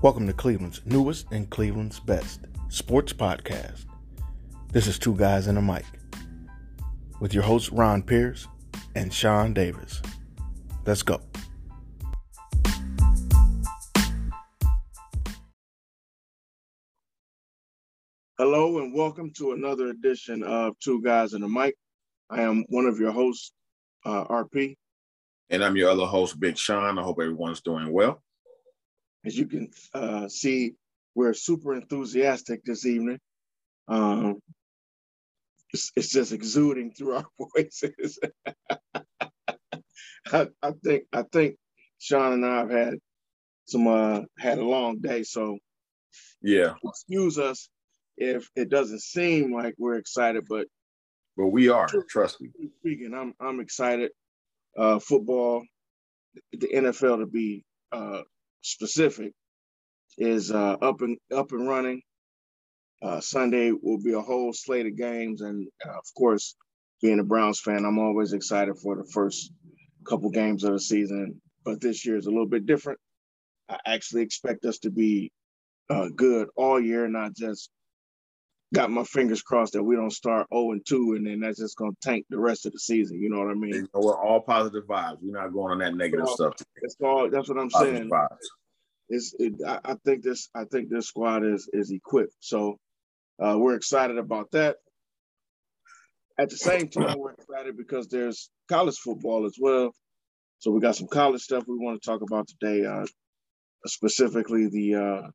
Welcome 0.00 0.28
to 0.28 0.32
Cleveland's 0.32 0.80
newest 0.84 1.26
and 1.32 1.50
Cleveland's 1.50 1.98
best 1.98 2.42
sports 2.68 3.12
podcast. 3.12 3.84
This 4.70 4.86
is 4.86 4.96
Two 4.96 5.16
Guys 5.16 5.48
and 5.48 5.58
a 5.58 5.60
Mic 5.60 5.84
with 7.18 7.34
your 7.34 7.42
hosts 7.42 7.72
Ron 7.72 8.04
Pierce 8.04 8.46
and 8.94 9.12
Sean 9.12 9.52
Davis. 9.52 10.00
Let's 10.86 11.02
go. 11.02 11.20
Hello 18.38 18.78
and 18.78 18.94
welcome 18.94 19.32
to 19.38 19.50
another 19.50 19.88
edition 19.88 20.44
of 20.44 20.78
Two 20.78 21.02
Guys 21.02 21.32
and 21.32 21.42
a 21.42 21.48
Mic. 21.48 21.74
I 22.30 22.42
am 22.42 22.64
one 22.68 22.86
of 22.86 23.00
your 23.00 23.10
hosts, 23.10 23.50
uh, 24.06 24.26
RP. 24.26 24.76
And 25.50 25.64
I'm 25.64 25.76
your 25.76 25.90
other 25.90 26.06
host, 26.06 26.38
Big 26.38 26.56
Sean. 26.56 27.00
I 27.00 27.02
hope 27.02 27.18
everyone's 27.20 27.62
doing 27.62 27.92
well. 27.92 28.22
As 29.24 29.36
you 29.36 29.46
can 29.46 29.70
uh, 29.94 30.28
see, 30.28 30.74
we're 31.14 31.34
super 31.34 31.74
enthusiastic 31.74 32.64
this 32.64 32.86
evening. 32.86 33.18
Um, 33.88 34.38
it's, 35.72 35.92
it's, 35.96 36.10
just 36.10 36.32
exuding 36.32 36.92
through 36.92 37.16
our 37.16 37.26
voices. 37.56 38.18
I, 40.32 40.48
I, 40.62 40.72
think 40.84 41.04
I 41.12 41.22
think 41.32 41.56
Sean 41.98 42.34
and 42.34 42.46
I 42.46 42.58
have 42.58 42.70
had 42.70 42.94
some 43.66 43.86
uh, 43.86 44.22
had 44.38 44.58
a 44.58 44.64
long 44.64 44.98
day, 44.98 45.22
so 45.24 45.58
yeah, 46.42 46.74
excuse 46.84 47.38
us 47.38 47.68
if 48.16 48.48
it 48.56 48.68
doesn't 48.68 49.02
seem 49.02 49.52
like 49.52 49.74
we're 49.78 49.96
excited, 49.96 50.44
but 50.48 50.66
but 51.36 51.46
we 51.46 51.68
are. 51.68 51.88
Trust 52.08 52.40
me. 52.40 52.50
Speaking, 52.80 53.14
I'm 53.14 53.34
I'm 53.40 53.60
excited. 53.60 54.10
Uh, 54.76 54.98
football, 54.98 55.64
the 56.52 56.68
NFL 56.68 57.20
to 57.20 57.26
be 57.26 57.64
uh, 57.92 58.22
specific, 58.68 59.32
is 60.16 60.50
uh, 60.50 60.76
up 60.82 61.00
and 61.00 61.18
up 61.34 61.52
and 61.52 61.68
running. 61.68 62.02
Uh, 63.00 63.20
Sunday 63.20 63.70
will 63.70 64.02
be 64.02 64.12
a 64.12 64.20
whole 64.20 64.52
slate 64.52 64.86
of 64.86 64.96
games, 64.96 65.40
and 65.40 65.68
uh, 65.86 65.90
of 65.90 66.06
course, 66.16 66.56
being 67.00 67.20
a 67.20 67.24
Browns 67.24 67.60
fan, 67.60 67.84
I'm 67.84 67.98
always 67.98 68.32
excited 68.32 68.76
for 68.78 68.96
the 68.96 69.08
first 69.12 69.52
couple 70.06 70.30
games 70.30 70.64
of 70.64 70.72
the 70.72 70.80
season. 70.80 71.40
But 71.64 71.80
this 71.80 72.04
year 72.04 72.16
is 72.16 72.26
a 72.26 72.30
little 72.30 72.48
bit 72.48 72.66
different. 72.66 72.98
I 73.68 73.78
actually 73.86 74.22
expect 74.22 74.64
us 74.64 74.78
to 74.80 74.90
be 74.90 75.30
uh, 75.90 76.08
good 76.14 76.48
all 76.56 76.80
year, 76.80 77.06
not 77.08 77.34
just 77.36 77.70
got 78.74 78.90
my 78.90 79.04
fingers 79.04 79.42
crossed 79.42 79.72
that 79.72 79.82
we 79.82 79.96
don't 79.96 80.12
start 80.12 80.46
0 80.52 80.72
and 80.72 80.84
2 80.86 81.14
and 81.16 81.26
then 81.26 81.40
that's 81.40 81.58
just 81.58 81.76
gonna 81.76 81.92
tank 82.02 82.26
the 82.28 82.38
rest 82.38 82.66
of 82.66 82.72
the 82.72 82.78
season. 82.78 83.20
You 83.20 83.30
know 83.30 83.38
what 83.38 83.50
I 83.50 83.54
mean? 83.54 83.88
we're 83.94 84.20
all 84.20 84.40
positive 84.40 84.84
vibes. 84.84 85.18
We're 85.22 85.40
not 85.40 85.52
going 85.52 85.72
on 85.72 85.78
that 85.78 85.94
negative 85.94 86.26
all, 86.26 86.34
stuff. 86.34 86.54
That's 86.82 86.96
all 87.02 87.30
that's 87.30 87.48
what 87.48 87.58
I'm 87.58 87.70
positive 87.70 87.96
saying. 87.96 88.10
Vibes. 88.10 88.36
It's, 89.08 89.34
it, 89.38 89.54
I, 89.66 89.80
I, 89.84 89.94
think 90.04 90.22
this 90.22 90.48
I 90.54 90.64
think 90.64 90.90
this 90.90 91.06
squad 91.06 91.44
is 91.44 91.68
is 91.72 91.90
equipped. 91.90 92.34
So 92.40 92.78
uh, 93.42 93.56
we're 93.58 93.74
excited 93.74 94.18
about 94.18 94.50
that. 94.52 94.76
At 96.38 96.50
the 96.50 96.56
same 96.56 96.88
time, 96.88 97.18
we're 97.18 97.32
excited 97.32 97.76
because 97.76 98.08
there's 98.08 98.50
college 98.68 98.96
football 98.98 99.46
as 99.46 99.56
well. 99.58 99.92
So 100.60 100.70
we 100.70 100.80
got 100.80 100.96
some 100.96 101.08
college 101.08 101.42
stuff 101.42 101.64
we 101.66 101.78
want 101.78 102.00
to 102.00 102.10
talk 102.10 102.20
about 102.22 102.48
today, 102.48 102.84
uh, 102.84 103.06
specifically 103.86 104.68
the 104.68 104.94
uh, 104.94 105.30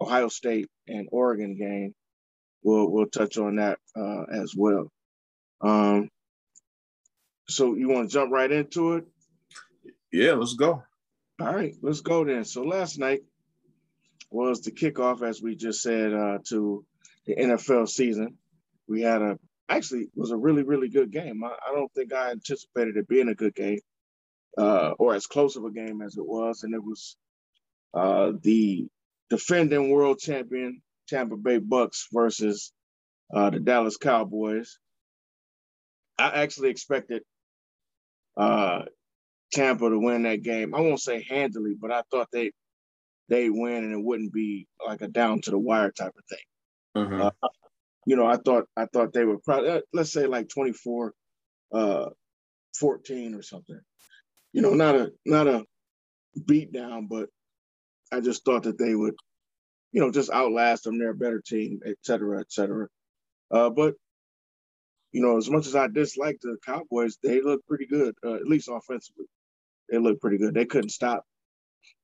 Ohio 0.00 0.28
State 0.28 0.68
and 0.86 1.08
Oregon 1.10 1.56
game 1.56 1.94
we'll 2.62 2.90
we'll 2.90 3.06
touch 3.06 3.38
on 3.38 3.56
that 3.56 3.78
uh, 3.96 4.24
as 4.32 4.54
well. 4.56 4.90
Um, 5.60 6.08
so 7.48 7.74
you 7.74 7.88
want 7.88 8.08
to 8.08 8.12
jump 8.12 8.32
right 8.32 8.50
into 8.50 8.94
it? 8.94 9.04
Yeah, 10.12 10.32
let's 10.32 10.54
go. 10.54 10.82
All 11.40 11.54
right, 11.54 11.74
let's 11.82 12.00
go 12.00 12.24
then. 12.24 12.44
So 12.44 12.62
last 12.62 12.98
night 12.98 13.20
was 14.30 14.62
the 14.62 14.72
kickoff, 14.72 15.22
as 15.22 15.40
we 15.40 15.54
just 15.54 15.80
said, 15.82 16.12
uh, 16.12 16.38
to 16.48 16.84
the 17.26 17.36
NFL 17.36 17.88
season. 17.88 18.38
We 18.88 19.02
had 19.02 19.22
a 19.22 19.38
actually 19.68 20.08
was 20.16 20.30
a 20.32 20.36
really 20.36 20.64
really 20.64 20.88
good 20.88 21.12
game. 21.12 21.44
I, 21.44 21.48
I 21.48 21.72
don't 21.74 21.92
think 21.94 22.12
I 22.12 22.32
anticipated 22.32 22.96
it 22.96 23.06
being 23.06 23.28
a 23.28 23.34
good 23.34 23.54
game, 23.54 23.78
uh, 24.56 24.92
or 24.98 25.14
as 25.14 25.26
close 25.26 25.54
of 25.56 25.64
a 25.64 25.70
game 25.70 26.02
as 26.02 26.16
it 26.16 26.26
was, 26.26 26.64
and 26.64 26.74
it 26.74 26.82
was 26.82 27.16
uh, 27.94 28.32
the 28.42 28.88
defending 29.30 29.90
world 29.90 30.18
champion 30.18 30.82
Tampa 31.08 31.36
Bay 31.36 31.58
Bucks 31.58 32.08
versus 32.12 32.72
uh, 33.32 33.50
the 33.50 33.60
Dallas 33.60 33.96
Cowboys. 33.96 34.78
I 36.18 36.42
actually 36.42 36.70
expected 36.70 37.22
uh, 38.36 38.82
Tampa 39.52 39.88
to 39.88 39.98
win 39.98 40.22
that 40.24 40.42
game. 40.42 40.74
I 40.74 40.80
won't 40.80 41.00
say 41.00 41.24
handily, 41.28 41.74
but 41.80 41.92
I 41.92 42.02
thought 42.10 42.28
they 42.32 42.52
they 43.28 43.50
win 43.50 43.84
and 43.84 43.92
it 43.92 44.02
wouldn't 44.02 44.32
be 44.32 44.66
like 44.84 45.02
a 45.02 45.08
down 45.08 45.40
to 45.42 45.50
the 45.50 45.58
wire 45.58 45.90
type 45.90 46.14
of 46.16 46.24
thing. 46.28 46.38
Mm-hmm. 46.96 47.22
Uh, 47.22 47.48
you 48.06 48.16
know, 48.16 48.26
I 48.26 48.36
thought 48.36 48.66
I 48.76 48.86
thought 48.86 49.12
they 49.12 49.24
were 49.24 49.38
probably 49.38 49.70
uh, 49.70 49.80
let's 49.92 50.12
say 50.12 50.26
like 50.26 50.48
24 50.48 51.12
uh 51.72 52.10
14 52.78 53.34
or 53.34 53.42
something. 53.42 53.80
You 54.52 54.62
know, 54.62 54.74
not 54.74 54.94
a 54.94 55.12
not 55.26 55.46
a 55.46 55.64
beat 56.46 56.72
down, 56.72 57.06
but 57.06 57.28
I 58.12 58.20
just 58.20 58.44
thought 58.44 58.62
that 58.64 58.78
they 58.78 58.94
would 58.94 59.14
you 59.92 60.00
know, 60.00 60.10
just 60.10 60.30
outlast 60.30 60.84
them. 60.84 60.98
They're 60.98 61.10
a 61.10 61.14
better 61.14 61.42
team, 61.44 61.80
et 61.84 61.96
cetera, 62.02 62.40
et 62.40 62.52
cetera. 62.52 62.88
Uh, 63.50 63.70
but 63.70 63.94
you 65.12 65.22
know, 65.22 65.38
as 65.38 65.48
much 65.48 65.66
as 65.66 65.74
I 65.74 65.88
dislike 65.88 66.38
the 66.42 66.58
Cowboys, 66.64 67.16
they 67.22 67.40
look 67.40 67.64
pretty 67.66 67.86
good, 67.86 68.14
uh, 68.24 68.34
at 68.34 68.46
least 68.46 68.68
offensively. 68.70 69.24
They 69.88 69.98
look 69.98 70.20
pretty 70.20 70.38
good. 70.38 70.54
They 70.54 70.66
couldn't 70.66 70.90
stop. 70.90 71.24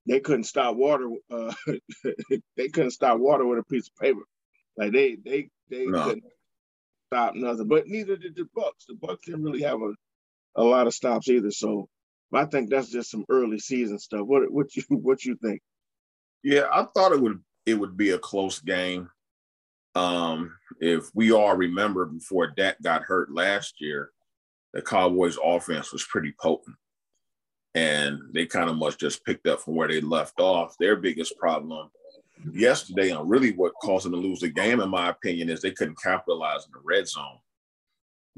They 0.07 0.21
couldn't 0.21 0.45
stop 0.45 0.77
water. 0.77 1.11
Uh, 1.31 1.53
they 2.57 2.69
couldn't 2.69 2.91
stop 2.91 3.19
water 3.19 3.47
with 3.47 3.59
a 3.59 3.65
piece 3.65 3.89
of 3.89 3.97
paper. 3.97 4.23
Like 4.77 4.93
they, 4.93 5.17
they, 5.25 5.49
they 5.71 5.87
no. 5.87 6.05
couldn't 6.05 6.25
stop 7.13 7.35
nothing. 7.35 7.69
But 7.69 7.89
neither 7.89 8.17
did 8.17 8.37
the 8.37 8.47
Bucks. 8.55 8.87
The 8.87 8.95
Bucks 8.95 9.27
didn't 9.27 9.43
really 9.43 9.63
have 9.63 9.81
a, 9.81 9.93
a 10.57 10.65
lot 10.65 10.87
of 10.87 10.95
stops 10.95 11.29
either. 11.29 11.51
So 11.51 11.89
I 12.33 12.45
think 12.47 12.71
that's 12.71 12.91
just 12.91 13.11
some 13.11 13.25
early 13.29 13.59
season 13.59 13.99
stuff. 13.99 14.23
What, 14.27 14.51
what 14.51 14.75
you, 14.77 14.83
what 14.89 15.25
you 15.25 15.37
think? 15.43 15.61
Yeah, 16.43 16.67
I 16.73 16.87
thought 16.95 17.13
it 17.13 17.21
would 17.21 17.41
it 17.67 17.75
would 17.75 17.97
be 17.97 18.11
a 18.11 18.19
close 18.19 18.61
game. 18.61 19.09
Um, 19.95 20.57
if 20.81 21.11
we 21.15 21.33
all 21.33 21.57
remember 21.57 22.05
before 22.05 22.49
Dak 22.49 22.83
got 22.83 23.03
hurt 23.03 23.33
last 23.33 23.81
year, 23.81 24.11
the 24.75 24.83
Cowboys 24.83 25.39
offense 25.43 25.93
was 25.93 26.05
pretty 26.05 26.35
potent. 26.39 26.77
And 27.75 28.21
they 28.33 28.47
kind 28.47 28.71
of 28.71 28.77
much 28.77 28.99
just 28.99 29.25
picked 29.25 29.47
up 29.49 29.61
from 29.61 29.75
where 29.75 29.89
they 29.89 30.01
left 30.01 30.39
off. 30.39 30.77
Their 30.79 30.97
biggest 30.97 31.37
problem 31.39 31.91
yesterday, 32.53 33.11
and 33.11 33.29
really 33.29 33.53
what 33.53 33.73
caused 33.83 34.05
them 34.05 34.13
to 34.13 34.19
lose 34.19 34.41
the 34.41 34.49
game, 34.49 34.81
in 34.81 34.89
my 34.89 35.09
opinion, 35.11 35.51
is 35.51 35.61
they 35.61 35.73
couldn't 35.73 36.01
capitalize 36.01 36.67
in 36.67 36.73
the 36.73 36.81
red 36.85 37.09
zone. 37.09 37.39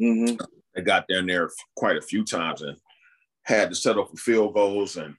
Mm-hmm. 0.01 0.37
They 0.75 0.83
got 0.83 1.09
down 1.09 1.27
there 1.27 1.51
quite 1.75 1.97
a 1.97 2.03
few 2.03 2.25
times 2.25 2.63
and 2.63 2.77
had 3.43 3.71
to 3.71 3.75
settle 3.75 4.07
for 4.07 4.17
field 4.17 4.55
goals 4.55 4.97
and 4.97 5.17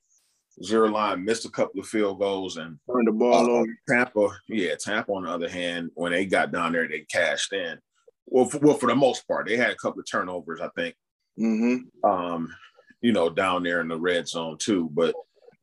Zuerlein 0.64 1.24
missed 1.24 1.46
a 1.46 1.50
couple 1.50 1.80
of 1.80 1.88
field 1.88 2.20
goals 2.20 2.58
and 2.58 2.80
turned 2.92 3.08
the 3.08 3.12
ball 3.12 3.46
uh, 3.46 3.50
over. 3.50 3.78
Tampa, 3.88 4.30
yeah, 4.48 4.76
Tampa 4.76 5.12
on 5.12 5.24
the 5.24 5.30
other 5.30 5.50
hand, 5.50 5.92
when 5.94 6.12
they 6.12 6.26
got 6.26 6.52
down 6.52 6.74
there, 6.74 6.88
they 6.88 7.02
cashed 7.02 7.54
in. 7.54 7.78
Well, 8.26 8.46
for, 8.46 8.58
well, 8.60 8.76
for 8.76 8.88
the 8.88 8.96
most 8.96 9.28
part, 9.28 9.48
they 9.48 9.56
had 9.56 9.70
a 9.70 9.76
couple 9.76 10.00
of 10.00 10.10
turnovers, 10.10 10.60
I 10.60 10.70
think. 10.76 10.96
Mm-hmm. 11.40 12.10
Um, 12.10 12.54
you 13.02 13.12
know, 13.12 13.30
down 13.30 13.64
there 13.64 13.82
in 13.82 13.88
the 13.88 14.00
red 14.00 14.28
zone 14.28 14.58
too. 14.60 14.90
But 14.94 15.16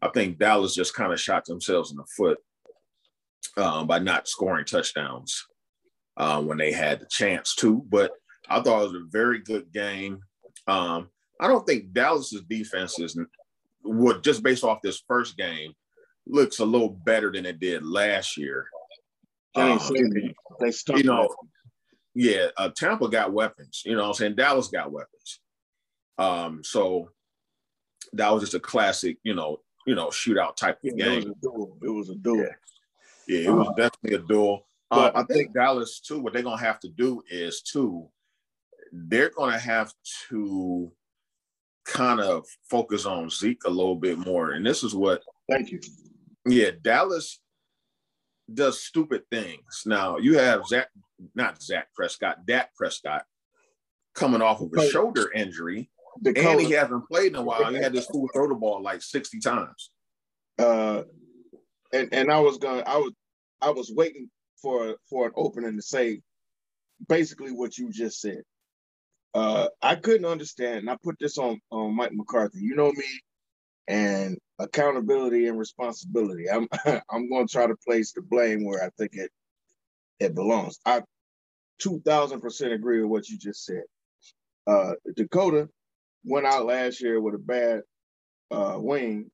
I 0.03 0.09
think 0.09 0.39
Dallas 0.39 0.75
just 0.75 0.95
kind 0.95 1.13
of 1.13 1.21
shot 1.21 1.45
themselves 1.45 1.91
in 1.91 1.97
the 1.97 2.07
foot 2.17 2.39
um, 3.57 3.87
by 3.87 3.99
not 3.99 4.29
scoring 4.29 4.65
touchdowns 4.65 5.47
uh, 6.17 6.41
when 6.43 6.59
they 6.59 6.73
had 6.73 7.01
the 7.01 7.07
chance 7.11 7.55
to. 7.57 7.83
But 7.89 8.13
I 8.49 8.61
thought 8.61 8.83
it 8.83 8.93
was 8.93 8.95
a 8.95 9.07
very 9.11 9.41
good 9.41 9.73
game. 9.73 10.21
Um, 10.67 11.09
I 11.41 11.49
don't 11.49 11.67
think 11.67 11.93
Dallas's 11.93 12.43
defense 12.49 12.99
is 12.99 13.19
would 13.85 14.25
just 14.25 14.43
based 14.43 14.65
off 14.65 14.81
this 14.83 15.03
first 15.07 15.37
game 15.37 15.73
looks 16.27 16.59
a 16.59 16.65
little 16.65 16.89
better 16.89 17.31
than 17.31 17.45
it 17.45 17.61
did 17.61 17.85
last 17.85 18.37
year. 18.37 18.67
Um, 19.55 19.79
they 20.61 20.71
stuck 20.71 20.97
you 20.99 21.05
know, 21.05 21.29
yeah, 22.15 22.49
uh, 22.57 22.71
Tampa 22.75 23.09
got 23.09 23.33
weapons. 23.33 23.83
You 23.85 23.97
know, 23.97 24.07
I'm 24.07 24.15
saying 24.15 24.37
Dallas 24.37 24.69
got 24.69 24.91
weapons. 24.91 25.41
Um, 26.19 26.63
so 26.65 27.11
that 28.13 28.33
was 28.33 28.43
just 28.43 28.55
a 28.55 28.61
classic, 28.61 29.19
you 29.23 29.35
know, 29.35 29.61
you 29.87 29.95
know, 29.95 30.09
shootout 30.09 30.57
type 30.57 30.79
of 30.85 30.93
yeah, 30.97 31.05
game. 31.07 31.23
It 31.23 31.29
was 31.29 31.37
a 31.37 31.41
duel. 31.41 31.79
It 31.83 31.89
was 31.89 32.09
a 32.11 32.15
duel. 32.15 32.47
Yeah, 33.29 33.39
yeah 33.39 33.49
it 33.49 33.53
was 33.53 33.69
uh, 33.69 33.73
definitely 33.73 34.15
a 34.15 34.27
duel. 34.27 34.67
But 34.91 35.17
uh, 35.17 35.21
I 35.21 35.33
think 35.33 35.55
Dallas 35.55 36.01
too. 36.01 36.21
What 36.21 36.33
they're 36.33 36.43
gonna 36.43 36.61
have 36.61 36.81
to 36.81 36.89
do 36.89 37.23
is 37.31 37.63
too, 37.63 38.09
they're 38.93 39.31
gonna 39.31 39.59
have 39.59 39.93
to 40.29 40.93
kind 41.85 42.21
of 42.21 42.47
focus 42.71 43.05
on 43.07 43.31
Zeke 43.31 43.65
a 43.65 43.71
little 43.71 43.97
bit 43.97 44.19
more. 44.19 44.53
And 44.53 44.65
this 44.65 44.83
is 44.83 44.95
what 44.95 45.23
thank 45.51 45.71
you. 45.71 45.81
Yeah, 46.47 46.71
Dallas 46.83 47.41
does 48.53 48.83
stupid 48.83 49.23
things. 49.31 49.83
Now 49.87 50.19
you 50.19 50.39
have 50.39 50.67
Zach, 50.67 50.89
not 51.35 51.63
Zach 51.63 51.89
Prescott, 51.95 52.47
Dak 52.47 52.75
Prescott 52.75 53.25
coming 54.15 54.43
off 54.43 54.61
of 54.61 54.73
a 54.77 54.89
shoulder 54.91 55.31
injury. 55.33 55.91
And 56.25 56.61
he 56.61 56.71
hasn't 56.73 57.09
played 57.09 57.33
in 57.33 57.37
a 57.37 57.43
while. 57.43 57.73
He 57.73 57.83
had 57.83 57.93
this 57.93 58.07
fool 58.07 58.29
throw 58.33 58.49
the 58.49 58.55
ball 58.55 58.83
like 58.83 59.03
60 59.03 59.41
times. 59.41 59.91
Uh 60.59 61.03
and 61.95 62.09
and 62.13 62.31
I 62.31 62.41
was 62.41 62.59
going, 62.59 62.83
I 62.87 62.99
was, 62.99 63.13
I 63.61 63.71
was 63.71 63.91
waiting 63.95 64.29
for 64.61 64.97
for 65.09 65.27
an 65.27 65.33
opening 65.37 65.77
to 65.77 65.83
say 65.83 66.21
basically 67.09 67.53
what 67.53 67.79
you 67.79 67.91
just 67.91 68.21
said. 68.21 68.43
Uh, 69.33 69.69
I 69.83 69.97
couldn't 69.97 70.27
understand, 70.27 70.79
and 70.79 70.91
I 70.91 70.97
put 71.03 71.17
this 71.19 71.39
on 71.39 71.61
on 71.71 71.97
Mike 71.97 72.13
McCarthy. 72.13 72.61
You 72.61 72.77
know 72.77 72.93
me, 72.93 73.05
and 73.89 74.39
accountability 74.59 75.49
and 75.49 75.59
responsibility. 75.59 76.51
I'm 76.51 76.69
I'm 77.11 77.29
going 77.29 77.47
to 77.47 77.53
try 77.53 77.67
to 77.67 77.77
place 77.87 78.13
the 78.13 78.23
blame 78.23 78.65
where 78.65 78.83
I 78.83 78.91
think 78.99 79.13
it 79.15 79.31
it 80.21 80.35
belongs. 80.35 80.79
I 80.85 81.03
two 81.79 82.01
thousand 82.05 82.41
percent 82.41 82.73
agree 82.73 83.01
with 83.01 83.11
what 83.11 83.29
you 83.29 83.39
just 83.39 83.65
said. 83.65 83.83
Uh, 84.67 84.93
Dakota 85.17 85.69
went 86.25 86.47
out 86.47 86.67
last 86.67 87.01
year 87.01 87.21
with 87.21 87.35
a 87.35 87.39
bad 87.39 87.83
uh, 88.51 88.77
wing, 88.79 89.31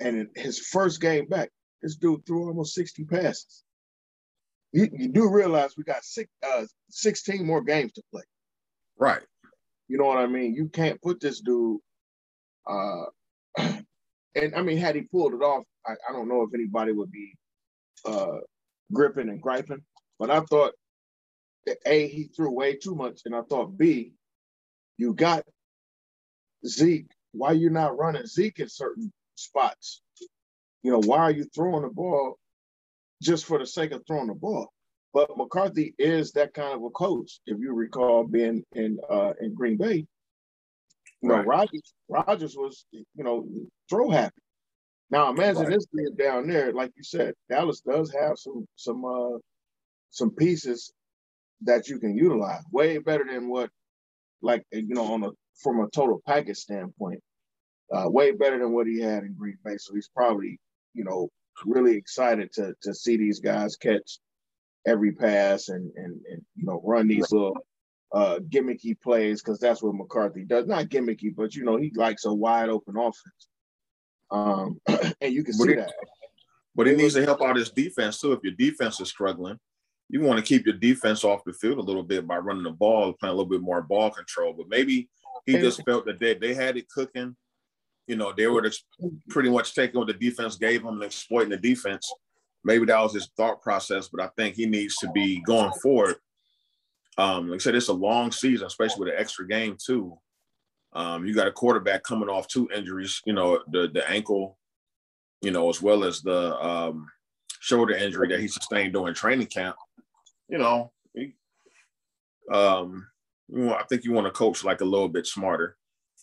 and 0.00 0.16
in 0.16 0.30
his 0.36 0.58
first 0.58 1.00
game 1.00 1.28
back, 1.28 1.50
this 1.82 1.96
dude 1.96 2.26
threw 2.26 2.48
almost 2.48 2.74
sixty 2.74 3.04
passes. 3.04 3.64
You, 4.72 4.88
you 4.92 5.08
do 5.08 5.30
realize 5.30 5.74
we 5.76 5.84
got 5.84 6.02
six, 6.02 6.30
uh, 6.42 6.64
16 6.88 7.44
more 7.44 7.62
games 7.62 7.92
to 7.92 8.02
play. 8.10 8.22
Right. 8.98 9.20
You 9.86 9.98
know 9.98 10.06
what 10.06 10.16
I 10.16 10.26
mean? 10.26 10.54
You 10.54 10.68
can't 10.68 11.00
put 11.02 11.20
this 11.20 11.40
dude 11.40 11.78
uh, 12.66 13.04
and 13.58 14.54
I 14.54 14.62
mean, 14.62 14.78
had 14.78 14.94
he 14.94 15.02
pulled 15.02 15.34
it 15.34 15.42
off, 15.42 15.64
I, 15.86 15.92
I 16.08 16.12
don't 16.12 16.28
know 16.28 16.42
if 16.42 16.54
anybody 16.54 16.92
would 16.92 17.10
be 17.10 17.34
uh, 18.06 18.38
gripping 18.92 19.28
and 19.28 19.42
griping. 19.42 19.82
But 20.18 20.30
I 20.30 20.40
thought 20.40 20.72
that 21.66 21.78
A, 21.86 22.06
he 22.08 22.24
threw 22.24 22.50
way 22.50 22.76
too 22.76 22.94
much. 22.94 23.22
And 23.24 23.34
I 23.34 23.42
thought 23.42 23.76
B, 23.76 24.12
you 24.96 25.14
got 25.14 25.44
Zeke. 26.66 27.10
Why 27.32 27.52
you're 27.52 27.70
not 27.70 27.96
running 27.96 28.26
Zeke 28.26 28.60
in 28.60 28.68
certain 28.68 29.12
spots? 29.36 30.02
You 30.82 30.92
know, 30.92 31.00
why 31.00 31.18
are 31.18 31.30
you 31.30 31.44
throwing 31.44 31.82
the 31.82 31.88
ball 31.88 32.38
just 33.22 33.46
for 33.46 33.58
the 33.58 33.66
sake 33.66 33.92
of 33.92 34.02
throwing 34.06 34.28
the 34.28 34.34
ball? 34.34 34.72
But 35.14 35.36
McCarthy 35.36 35.94
is 35.98 36.32
that 36.32 36.54
kind 36.54 36.74
of 36.74 36.82
a 36.82 36.90
coach. 36.90 37.40
If 37.46 37.58
you 37.58 37.72
recall 37.74 38.24
being 38.24 38.64
in 38.72 38.98
uh, 39.10 39.32
in 39.40 39.54
Green 39.54 39.76
Bay, 39.76 40.06
you 41.22 41.28
know, 41.28 41.36
right. 41.36 41.46
Rodgers, 41.46 41.94
Rodgers 42.08 42.56
was, 42.56 42.84
you 42.92 43.04
know, 43.16 43.46
throw 43.88 44.10
happy. 44.10 44.34
Now 45.10 45.30
imagine 45.30 45.64
right. 45.64 45.70
this 45.70 45.86
being 45.94 46.16
down 46.16 46.48
there, 46.48 46.72
like 46.72 46.92
you 46.96 47.02
said, 47.04 47.34
Dallas 47.50 47.80
does 47.80 48.12
have 48.12 48.38
some 48.38 48.66
some 48.76 49.04
uh 49.04 49.38
some 50.10 50.30
pieces 50.30 50.92
that 51.62 51.88
you 51.88 51.98
can 51.98 52.16
utilize 52.16 52.62
way 52.72 52.98
better 52.98 53.24
than 53.24 53.48
what 53.48 53.70
like 54.40 54.64
you 54.72 54.94
know 54.94 55.12
on 55.12 55.22
a 55.24 55.30
from 55.60 55.80
a 55.80 55.90
total 55.90 56.22
package 56.26 56.58
standpoint, 56.58 57.20
uh, 57.92 58.08
way 58.08 58.32
better 58.32 58.58
than 58.58 58.72
what 58.72 58.86
he 58.86 59.00
had 59.00 59.24
in 59.24 59.34
Green 59.34 59.58
Bay. 59.64 59.76
So 59.78 59.94
he's 59.94 60.10
probably, 60.14 60.58
you 60.94 61.04
know, 61.04 61.28
really 61.64 61.96
excited 61.96 62.52
to 62.52 62.74
to 62.82 62.94
see 62.94 63.16
these 63.16 63.40
guys 63.40 63.76
catch 63.76 64.18
every 64.86 65.12
pass 65.12 65.68
and 65.68 65.90
and, 65.96 66.20
and 66.30 66.42
you 66.56 66.66
know 66.66 66.80
run 66.84 67.08
these 67.08 67.30
little 67.30 67.56
uh, 68.12 68.38
gimmicky 68.48 68.98
plays 69.00 69.42
because 69.42 69.58
that's 69.58 69.82
what 69.82 69.94
McCarthy 69.94 70.44
does. 70.44 70.66
Not 70.66 70.86
gimmicky, 70.86 71.34
but 71.34 71.54
you 71.54 71.64
know 71.64 71.76
he 71.76 71.92
likes 71.94 72.24
a 72.24 72.32
wide 72.32 72.68
open 72.68 72.96
offense, 72.96 73.48
um, 74.30 74.80
and 75.20 75.32
you 75.32 75.44
can 75.44 75.54
but 75.58 75.64
see 75.66 75.74
that. 75.74 75.92
But 76.74 76.86
he 76.86 76.94
needs 76.94 77.14
to 77.14 77.24
help 77.24 77.42
out 77.42 77.56
his 77.56 77.70
defense 77.70 78.20
too. 78.20 78.32
If 78.32 78.40
your 78.42 78.54
defense 78.54 79.00
is 79.00 79.08
struggling, 79.08 79.58
you 80.08 80.20
want 80.20 80.38
to 80.38 80.44
keep 80.44 80.66
your 80.66 80.76
defense 80.76 81.22
off 81.24 81.44
the 81.44 81.52
field 81.52 81.78
a 81.78 81.82
little 81.82 82.02
bit 82.02 82.26
by 82.26 82.38
running 82.38 82.62
the 82.62 82.70
ball, 82.70 83.12
playing 83.12 83.32
a 83.32 83.36
little 83.36 83.50
bit 83.50 83.60
more 83.60 83.82
ball 83.82 84.10
control. 84.10 84.54
But 84.54 84.68
maybe 84.68 85.08
he 85.46 85.54
just 85.54 85.82
felt 85.84 86.06
that 86.06 86.20
they, 86.20 86.34
they 86.34 86.54
had 86.54 86.76
it 86.76 86.88
cooking. 86.88 87.36
You 88.06 88.16
know, 88.16 88.32
they 88.36 88.46
were 88.46 88.70
pretty 89.28 89.50
much 89.50 89.74
taking 89.74 89.98
what 89.98 90.08
the 90.08 90.14
defense 90.14 90.56
gave 90.56 90.82
him 90.82 90.94
and 90.94 91.02
exploiting 91.04 91.50
the 91.50 91.56
defense. 91.56 92.10
Maybe 92.64 92.84
that 92.86 93.00
was 93.00 93.14
his 93.14 93.30
thought 93.36 93.62
process, 93.62 94.08
but 94.08 94.22
I 94.22 94.28
think 94.36 94.54
he 94.54 94.66
needs 94.66 94.96
to 94.96 95.10
be 95.10 95.40
going 95.46 95.72
forward 95.82 96.16
um, 97.18 97.48
like 97.48 97.60
I 97.60 97.62
said, 97.62 97.74
it's 97.74 97.88
a 97.88 97.92
long 97.92 98.32
season, 98.32 98.66
especially 98.66 99.00
with 99.00 99.14
an 99.14 99.20
extra 99.20 99.46
game 99.46 99.76
too. 99.82 100.18
Um, 100.94 101.26
you 101.26 101.34
got 101.34 101.46
a 101.46 101.52
quarterback 101.52 102.02
coming 102.02 102.28
off 102.28 102.48
two 102.48 102.68
injuries, 102.74 103.20
you 103.24 103.32
know, 103.32 103.62
the 103.70 103.88
the 103.92 104.08
ankle, 104.10 104.58
you 105.40 105.50
know, 105.50 105.68
as 105.68 105.80
well 105.80 106.04
as 106.04 106.20
the 106.22 106.58
um, 106.64 107.06
shoulder 107.60 107.94
injury 107.94 108.28
that 108.28 108.40
he 108.40 108.48
sustained 108.48 108.92
during 108.92 109.14
training 109.14 109.46
camp. 109.46 109.76
You 110.48 110.58
know, 110.58 110.92
he, 111.14 111.34
um, 112.50 113.06
I 113.54 113.84
think 113.88 114.04
you 114.04 114.12
want 114.12 114.26
to 114.26 114.32
coach 114.32 114.64
like 114.64 114.80
a 114.80 114.86
little 114.86 115.08
bit 115.08 115.26
smarter, 115.26 115.76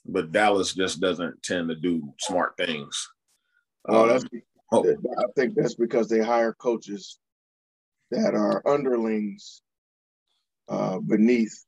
but 0.05 0.31
Dallas 0.31 0.73
just 0.73 0.99
doesn't 0.99 1.43
tend 1.43 1.69
to 1.69 1.75
do 1.75 2.13
smart 2.19 2.53
things. 2.57 3.07
Oh, 3.87 4.07
that's. 4.07 4.23
Um, 4.23 4.29
oh. 4.71 4.95
I 5.17 5.25
think 5.35 5.55
that's 5.55 5.75
because 5.75 6.09
they 6.09 6.19
hire 6.19 6.53
coaches 6.53 7.19
that 8.11 8.33
are 8.33 8.67
underlings 8.67 9.61
uh, 10.67 10.99
beneath 10.99 11.65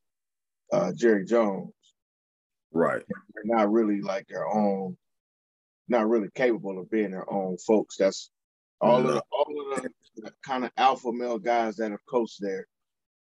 uh, 0.74 0.92
Jerry 0.94 1.26
Jones. 1.26 1.74
Right. 2.72 3.04
They're 3.34 3.44
not 3.58 3.72
really 3.72 4.02
like 4.02 4.28
their 4.28 4.48
own, 4.48 4.98
not 5.88 6.08
really 6.08 6.30
capable 6.34 6.80
of 6.80 6.90
being 6.90 7.12
their 7.12 7.32
own 7.32 7.58
folks. 7.58 7.98
That's 7.98 8.32
all 8.80 9.00
of 9.00 9.08
the, 9.08 9.22
all 9.32 9.74
of 9.74 9.84
the, 9.84 9.90
the 10.16 10.32
kind 10.44 10.66
of 10.66 10.72
alpha 10.78 11.12
male 11.12 11.38
guys 11.38 11.76
that 11.78 11.92
have 11.92 12.06
coached 12.10 12.38
there. 12.40 12.68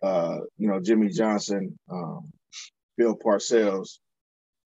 Uh, 0.03 0.39
you 0.59 0.69
know, 0.69 0.81
Jimmy 0.81 1.09
Johnson, 1.09 1.79
um, 1.91 2.33
Bill 2.97 3.17
Parcells 3.17 3.99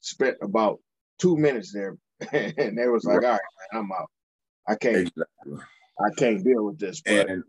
spent 0.01 0.37
about 0.41 0.79
two 1.19 1.37
minutes 1.37 1.73
there, 1.73 1.97
and 2.33 2.79
they 2.79 2.89
was 2.89 3.05
like. 3.05 3.23
"All 3.23 3.31
right, 3.31 3.41
man, 3.73 3.83
I'm 3.83 3.93
out. 3.93 4.11
I 4.69 4.75
can't, 4.75 4.97
exactly. 4.97 5.59
I 6.01 6.15
can't 6.17 6.45
deal 6.45 6.65
with 6.65 6.79
this." 6.79 7.03
But 7.03 7.29
and 7.29 7.45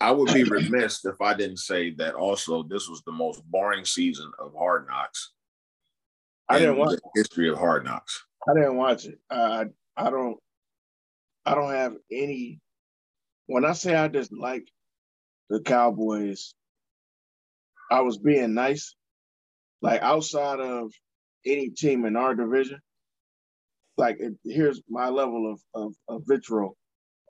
I 0.00 0.10
would 0.12 0.32
be 0.32 0.44
remiss 0.44 1.04
if 1.04 1.20
I 1.20 1.34
didn't 1.34 1.58
say 1.58 1.90
that 1.94 2.14
also 2.14 2.62
this 2.62 2.88
was 2.88 3.02
the 3.02 3.12
most 3.12 3.42
boring 3.44 3.84
season 3.84 4.30
of 4.38 4.54
Hard 4.56 4.86
Knocks. 4.88 5.32
I 6.48 6.58
didn't 6.58 6.78
watch 6.78 6.96
the 6.96 7.10
history 7.14 7.48
of 7.48 7.58
Hard 7.58 7.84
Knocks. 7.84 8.24
I 8.48 8.54
didn't 8.54 8.76
watch 8.76 9.04
it. 9.04 9.18
Uh, 9.30 9.66
I 9.96 10.10
don't. 10.10 10.36
I 11.44 11.54
don't 11.54 11.72
have 11.72 11.94
any. 12.10 12.60
When 13.46 13.64
I 13.64 13.72
say 13.72 13.94
I 13.94 14.08
just 14.08 14.32
like 14.32 14.68
the 15.48 15.60
Cowboys, 15.60 16.54
I 17.90 18.00
was 18.02 18.18
being 18.18 18.54
nice. 18.54 18.94
Like 19.82 20.02
outside 20.02 20.60
of 20.60 20.92
any 21.46 21.70
team 21.70 22.04
in 22.04 22.16
our 22.16 22.34
division, 22.34 22.80
like 23.96 24.18
it, 24.20 24.34
here's 24.44 24.82
my 24.88 25.08
level 25.08 25.52
of 25.52 25.60
of, 25.74 25.94
of 26.08 26.22
vitriol 26.26 26.76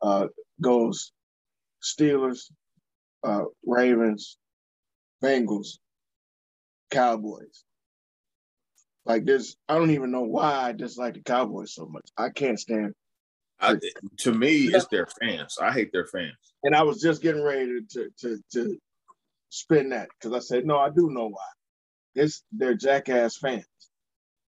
uh, 0.03 0.27
goes 0.61 1.13
Steelers, 1.83 2.51
uh, 3.25 3.45
Ravens, 3.65 4.37
Bengals, 5.23 5.79
Cowboys. 6.91 7.65
Like 9.07 9.25
this, 9.25 9.57
I 9.69 9.77
don't 9.77 9.91
even 9.93 10.11
know 10.11 10.23
why 10.23 10.53
I 10.53 10.73
dislike 10.73 11.15
the 11.15 11.23
Cowboys 11.23 11.75
so 11.75 11.87
much. 11.87 12.09
I 12.17 12.29
can't 12.31 12.61
stand. 12.61 12.93
I, 13.59 13.77
to 14.21 14.33
me, 14.33 14.67
it's 14.67 14.87
their 14.87 15.07
fans. 15.21 15.57
I 15.61 15.73
hate 15.73 15.91
their 15.93 16.07
fans. 16.07 16.37
And 16.63 16.75
I 16.75 16.83
was 16.83 17.01
just 17.01 17.23
getting 17.23 17.43
ready 17.43 17.81
to 17.91 18.11
to 18.21 18.39
to 18.53 18.79
spin 19.51 19.91
that 19.91 20.09
because 20.19 20.35
I 20.35 20.41
said 20.41 20.67
no, 20.67 20.79
I 20.79 20.91
do 20.91 21.11
know 21.11 21.29
why. 21.29 21.49
It's 22.15 22.43
their 22.53 22.75
jackass 22.75 23.37
fans. 23.37 23.67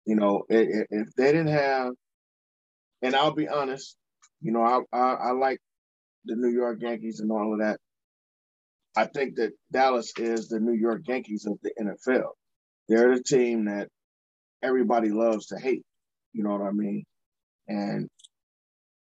You 0.05 0.15
know, 0.15 0.43
if, 0.49 0.87
if 0.89 1.07
they 1.15 1.31
didn't 1.31 1.47
have, 1.47 1.93
and 3.01 3.15
I'll 3.15 3.33
be 3.33 3.47
honest, 3.47 3.95
you 4.41 4.51
know, 4.51 4.61
I, 4.61 4.97
I 4.97 5.13
I 5.13 5.31
like 5.31 5.59
the 6.25 6.35
New 6.35 6.49
York 6.49 6.79
Yankees 6.81 7.19
and 7.19 7.31
all 7.31 7.53
of 7.53 7.59
that. 7.59 7.79
I 8.95 9.05
think 9.05 9.35
that 9.35 9.51
Dallas 9.71 10.11
is 10.17 10.49
the 10.49 10.59
New 10.59 10.73
York 10.73 11.01
Yankees 11.07 11.45
of 11.45 11.59
the 11.61 11.71
NFL. 11.79 12.31
They're 12.89 13.15
the 13.15 13.23
team 13.23 13.65
that 13.65 13.89
everybody 14.63 15.09
loves 15.09 15.47
to 15.47 15.59
hate. 15.59 15.83
You 16.33 16.43
know 16.43 16.51
what 16.51 16.61
I 16.67 16.71
mean? 16.71 17.03
And 17.67 18.09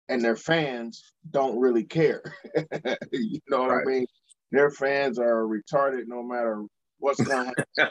and 0.09 0.23
their 0.23 0.37
fans 0.37 1.03
don't 1.31 1.59
really 1.59 1.85
care. 1.85 2.23
you 3.13 3.41
know 3.49 3.61
what 3.63 3.71
right. 3.71 3.87
I 3.87 3.91
mean? 3.91 4.07
Their 4.55 4.71
fans 4.71 5.19
are 5.19 5.43
retarded 5.43 6.05
no 6.07 6.23
matter 6.23 6.63
what's 6.99 7.21
going 7.21 7.49
on. 7.49 7.91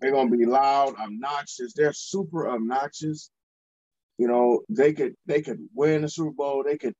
They're 0.00 0.12
gonna 0.12 0.30
be 0.30 0.46
loud, 0.46 0.94
obnoxious. 0.96 1.74
They're 1.74 1.92
super 1.92 2.48
obnoxious. 2.48 3.30
You 4.16 4.28
know, 4.28 4.62
they 4.70 4.94
could 4.94 5.14
they 5.26 5.42
could 5.42 5.58
win 5.74 6.02
the 6.02 6.08
Super 6.08 6.30
Bowl, 6.30 6.64
they 6.64 6.78
could 6.78 6.94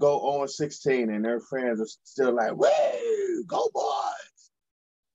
go 0.00 0.18
oh 0.22 0.40
on 0.40 0.48
16 0.48 1.10
and 1.10 1.22
their 1.22 1.38
fans 1.38 1.82
are 1.82 1.86
still 2.02 2.34
like, 2.34 2.52
"Whoa, 2.52 3.42
go 3.46 3.68
boys!" 3.74 4.50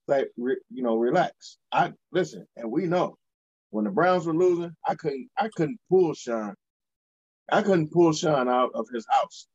Like, 0.07 0.27
re, 0.37 0.57
you 0.69 0.83
know, 0.83 0.97
relax. 0.97 1.57
I 1.71 1.93
listen, 2.11 2.45
and 2.55 2.71
we 2.71 2.85
know 2.85 3.17
when 3.71 3.85
the 3.85 3.91
Browns 3.91 4.27
were 4.27 4.35
losing, 4.35 4.75
I 4.87 4.93
couldn't, 4.93 5.29
I 5.35 5.49
couldn't 5.55 5.79
pull 5.89 6.13
Sean. 6.13 6.53
I 7.51 7.63
couldn't 7.63 7.91
pull 7.91 8.13
Sean 8.13 8.47
out 8.47 8.69
of 8.75 8.85
his 8.93 9.07
house. 9.09 9.47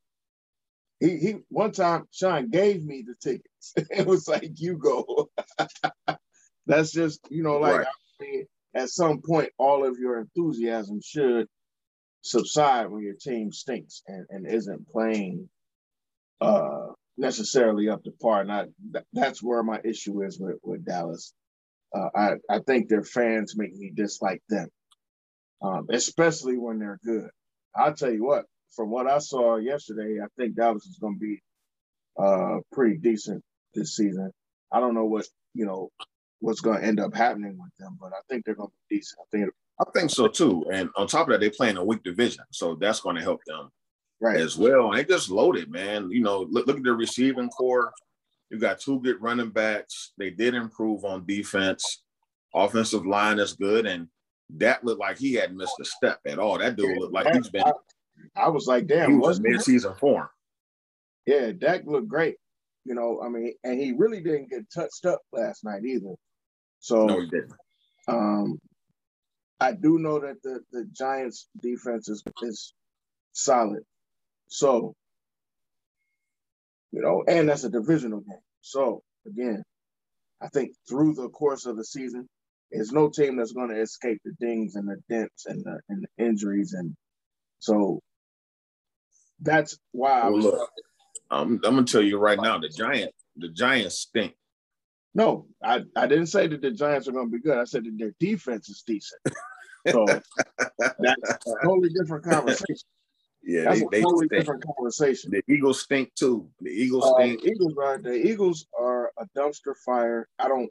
He, 1.01 1.17
he 1.17 1.37
one 1.49 1.73
time 1.73 2.07
Sean 2.13 2.51
gave 2.51 2.85
me 2.85 3.05
the 3.07 3.15
tickets. 3.21 3.73
it 3.77 4.07
was 4.07 4.29
like, 4.29 4.53
you 4.57 4.77
go. 4.77 5.31
That's 6.67 6.93
just, 6.93 7.21
you 7.31 7.43
know, 7.43 7.59
like 7.59 7.79
right. 7.79 7.87
I 7.87 8.23
mean, 8.23 8.47
at 8.75 8.91
some 8.91 9.23
point, 9.27 9.51
all 9.59 9.85
of 9.85 9.99
your 9.99 10.21
enthusiasm 10.21 11.01
should 11.03 11.49
subside 12.23 12.91
when 12.91 13.03
your 13.03 13.15
team 13.15 13.51
stinks 13.51 14.03
and, 14.07 14.27
and 14.29 14.47
isn't 14.47 14.89
playing 14.89 15.49
uh, 16.41 16.89
necessarily 17.17 17.89
up 17.89 18.05
to 18.05 18.13
par. 18.23 18.43
And 18.43 18.53
I, 18.53 18.67
that's 19.13 19.43
where 19.43 19.63
my 19.63 19.81
issue 19.85 20.23
is 20.23 20.39
with, 20.39 20.59
with 20.63 20.85
Dallas. 20.85 21.33
Uh, 21.95 22.09
I, 22.15 22.33
I 22.49 22.59
think 22.61 22.89
their 22.89 23.03
fans 23.03 23.57
make 23.57 23.75
me 23.75 23.91
dislike 23.95 24.43
them, 24.49 24.69
um, 25.63 25.87
especially 25.91 26.57
when 26.57 26.79
they're 26.79 27.01
good. 27.05 27.31
I'll 27.75 27.95
tell 27.95 28.13
you 28.13 28.25
what, 28.25 28.45
from 28.75 28.91
what 28.91 29.07
I 29.07 29.19
saw 29.19 29.57
yesterday, 29.57 30.21
I 30.23 30.27
think 30.39 30.57
Dallas 30.57 30.87
is 30.87 30.99
going 31.01 31.15
to 31.15 31.21
be 31.21 31.43
uh, 32.19 32.59
pretty 32.73 32.99
decent 32.99 33.43
this 33.75 33.97
season. 33.97 34.31
I 34.73 34.81
don't 34.81 34.95
know 34.95 35.07
what, 35.07 35.27
you 35.55 35.67
know, 35.67 35.91
what's 36.41 36.61
going 36.61 36.81
to 36.81 36.87
end 36.87 37.01
up 37.01 37.15
happening 37.15 37.59
with 37.59 37.73
them, 37.79 37.97
but 38.01 38.13
I 38.13 38.21
think 38.29 38.45
they're 38.45 38.55
going 38.55 38.69
to 38.69 38.75
be 38.89 38.97
decent. 38.97 39.21
I 39.21 39.37
think 39.37 39.51
I 39.81 39.85
think 39.95 40.11
so 40.11 40.29
too. 40.29 40.67
And 40.71 40.91
on 40.97 41.07
top 41.07 41.29
of 41.29 41.33
that, 41.33 41.41
they 41.41 41.51
play 41.51 41.71
in 41.71 41.79
a 41.79 41.85
weak 41.85 42.03
division, 42.03 42.45
so 42.51 42.75
that's 42.75 43.01
going 43.01 43.17
to 43.17 43.23
help 43.23 43.41
them 43.47 43.71
right. 44.21 44.37
as 44.37 44.57
well. 44.59 44.91
And 44.91 44.99
they 44.99 45.05
just 45.05 45.31
loaded, 45.31 45.71
man. 45.71 46.11
You 46.11 46.21
know, 46.21 46.47
look, 46.51 46.67
look 46.67 46.77
at 46.77 46.83
the 46.83 46.93
receiving 46.93 47.49
corps. 47.49 47.91
You 48.51 48.59
got 48.59 48.81
two 48.81 49.01
good 49.01 49.23
running 49.23 49.51
backs. 49.51 50.13
They 50.19 50.31
did 50.31 50.55
improve 50.55 51.05
on 51.05 51.25
defense. 51.25 52.03
Offensive 52.55 53.07
line 53.07 53.39
is 53.39 53.55
good, 53.55 53.87
and 53.87 54.09
that 54.57 54.85
looked 54.85 55.01
like 55.01 55.19
he 55.19 55.35
hadn't 55.35 55.57
missed 55.57 55.73
a 55.81 55.85
step 55.85 56.21
at 56.27 56.39
all. 56.39 56.59
That 56.59 56.77
dude 56.77 56.99
looked 56.99 57.15
like 57.15 57.33
he's 57.33 57.49
been. 57.49 57.63
I, 58.37 58.49
was 58.49 58.67
like, 58.67 58.87
damn, 58.87 59.11
he 59.11 59.17
was 59.17 59.41
mid-season 59.41 59.95
form. 59.95 60.29
Yeah, 61.27 61.53
Dak 61.53 61.83
looked 61.87 62.09
great. 62.09 62.37
You 62.85 62.95
know, 62.95 63.21
I 63.23 63.29
mean, 63.29 63.55
and 63.63 63.81
he 63.81 63.93
really 63.93 64.21
didn't 64.21 64.51
get 64.51 64.71
touched 64.73 65.05
up 65.05 65.21
last 65.33 65.65
night 65.65 65.85
either. 65.85 66.15
So 66.81 67.07
no, 67.07 67.21
he 67.21 67.27
didn't. 67.27 67.53
Um, 68.09 68.59
I 69.61 69.73
do 69.73 69.99
know 69.99 70.19
that 70.21 70.43
the, 70.43 70.61
the 70.73 70.87
Giants 70.93 71.49
defense 71.63 72.09
is, 72.09 72.23
is 72.43 72.73
solid. 73.33 73.83
So, 74.49 74.95
you 76.93 77.03
know, 77.03 77.23
and 77.29 77.49
that's 77.49 77.65
a 77.65 77.71
divisional 77.71 78.21
game. 78.21 78.39
So 78.63 79.03
again, 79.27 79.63
I 80.41 80.49
think 80.49 80.73
through 80.89 81.15
the 81.15 81.29
course 81.29 81.67
of 81.67 81.77
the 81.77 81.85
season, 81.85 82.27
there's 82.73 82.93
no 82.93 83.11
team 83.11 83.37
that's 83.37 83.53
going 83.53 83.71
to 83.71 83.81
escape 83.81 84.21
the 84.25 84.33
dings 84.41 84.77
and 84.77 84.89
the 84.89 84.97
dents 85.09 85.47
and 85.47 85.63
the 85.65 85.81
and 85.89 86.05
the 86.05 86.25
injuries, 86.25 86.73
and 86.73 86.95
so 87.59 88.01
that's 89.41 89.79
why. 89.93 90.29
Well, 90.29 90.39
look, 90.39 90.71
I'm, 91.31 91.53
I'm 91.65 91.75
gonna 91.75 91.85
tell 91.85 92.03
you 92.03 92.19
right 92.19 92.41
now, 92.41 92.59
the 92.59 92.69
Giant 92.69 93.13
the 93.37 93.49
Giants 93.49 93.99
stink. 93.99 94.35
No, 95.15 95.47
I, 95.63 95.83
I 95.97 96.07
didn't 96.07 96.27
say 96.27 96.47
that 96.47 96.61
the 96.63 96.71
Giants 96.71 97.09
are 97.09 97.13
going 97.13 97.27
to 97.27 97.33
be 97.33 97.41
good. 97.43 97.59
I 97.59 97.65
said 97.65 97.85
that 97.85 97.99
their 97.99 98.13
defense 98.21 98.69
is 98.69 98.85
decent. 98.87 99.21
So 99.89 100.07
that's 100.79 101.49
a 101.49 101.55
totally 101.65 101.89
different 101.89 102.25
conversation. 102.25 102.87
Yeah, 103.43 103.65
that's 103.65 103.81
they, 103.81 103.87
a 103.87 103.89
they 103.91 104.03
totally 104.03 104.27
stink. 104.27 104.41
different 104.41 104.65
conversation. 104.77 105.31
The 105.33 105.43
Eagles 105.53 105.83
stink 105.83 106.15
too. 106.15 106.49
The 106.61 106.71
Eagles 106.71 107.05
Uh, 107.05 107.15
stink. 107.15 107.45
Eagles 107.45 107.75
are 107.83 107.99
the 107.99 108.13
Eagles 108.15 108.67
are 108.79 109.11
a 109.19 109.27
dumpster 109.37 109.75
fire. 109.85 110.29
I 110.39 110.47
don't 110.47 110.71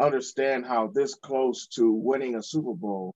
understand 0.00 0.66
how 0.66 0.88
this 0.88 1.14
close 1.14 1.66
to 1.68 1.92
winning 1.92 2.34
a 2.34 2.42
Super 2.42 2.74
Bowl, 2.74 3.14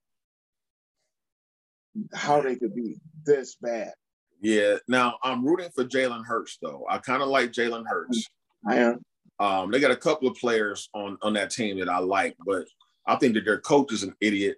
how 2.14 2.40
they 2.40 2.57
could 2.57 2.75
be 2.75 2.99
this 3.25 3.57
bad. 3.57 3.93
Yeah. 4.40 4.76
Now 4.88 5.19
I'm 5.23 5.45
rooting 5.45 5.71
for 5.75 5.85
Jalen 5.85 6.25
Hurts 6.25 6.59
though. 6.61 6.85
I 6.88 6.99
kind 6.99 7.23
of 7.23 7.28
like 7.28 7.52
Jalen 7.52 7.85
Hurts. 7.87 8.28
I 8.66 8.76
am. 8.76 9.02
Um, 9.38 9.71
they 9.71 9.81
got 9.81 9.90
a 9.90 9.97
couple 9.97 10.28
of 10.28 10.37
players 10.37 10.88
on 10.95 11.19
on 11.23 11.35
that 11.35 11.50
team 11.50 11.78
that 11.78 11.88
I 11.88 11.99
like, 11.99 12.37
but 12.45 12.66
I 13.07 13.16
think 13.16 13.35
that 13.35 13.45
their 13.45 13.61
coach 13.61 13.93
is 13.93 14.02
an 14.02 14.14
idiot. 14.21 14.57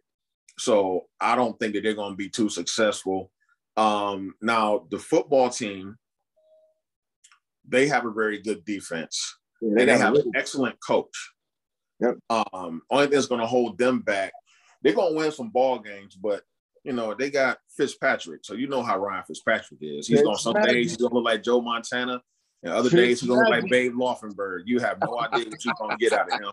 So 0.59 1.07
I 1.21 1.37
don't 1.37 1.59
think 1.59 1.75
that 1.75 1.83
they're 1.83 1.95
going 1.95 2.13
to 2.13 2.17
be 2.17 2.29
too 2.29 2.49
successful. 2.49 3.31
Um, 3.77 4.35
now 4.43 4.87
the 4.91 4.99
football 4.99 5.51
team, 5.51 5.97
they 7.69 7.87
have 7.87 8.07
a 8.07 8.11
very 8.11 8.43
good 8.43 8.65
defense, 8.65 9.37
Yeah, 9.61 9.69
and 9.79 9.89
they 9.89 9.99
have 9.99 10.15
an 10.15 10.33
excellent 10.35 10.77
coach. 10.85 11.33
Yep. 12.01 12.17
Um, 12.31 12.83
only 12.91 13.07
thing 13.07 13.15
that's 13.15 13.27
going 13.27 13.41
to 13.41 13.47
hold 13.47 13.79
them 13.79 14.01
back, 14.01 14.33
they're 14.83 14.95
going 14.95 15.13
to 15.13 15.19
win 15.19 15.33
some 15.33 15.51
ball 15.51 15.79
games, 15.79 16.17
but 16.17 16.43
you 16.85 16.93
know 16.93 17.15
they 17.15 17.31
got 17.31 17.59
Fitzpatrick, 17.77 18.45
so 18.45 18.55
you 18.55 18.69
know 18.69 18.83
how 18.83 18.99
Ryan 18.99 19.25
Fitzpatrick 19.27 19.81
is. 19.83 20.07
He's 20.07 20.23
going 20.23 20.37
some 20.37 20.55
days 20.55 20.91
he's 20.91 20.97
going 20.97 21.11
to 21.11 21.17
look 21.17 21.25
like 21.25 21.43
Joe 21.43 21.61
Montana, 21.61 22.23
and 22.63 22.73
other 22.73 22.91
days 22.91 23.21
he's 23.21 23.29
going 23.29 23.45
to 23.45 23.51
look 23.51 23.63
like 23.63 23.71
Babe 23.71 23.95
Laufenberg. 23.95 24.63
You 24.67 24.81
have 24.81 24.99
no 25.01 25.19
idea 25.21 25.47
what 25.49 25.65
you're 25.65 25.75
going 25.79 25.91
to 25.91 25.97
get 25.97 26.13
out 26.13 26.33
of 26.33 26.41
him 26.41 26.51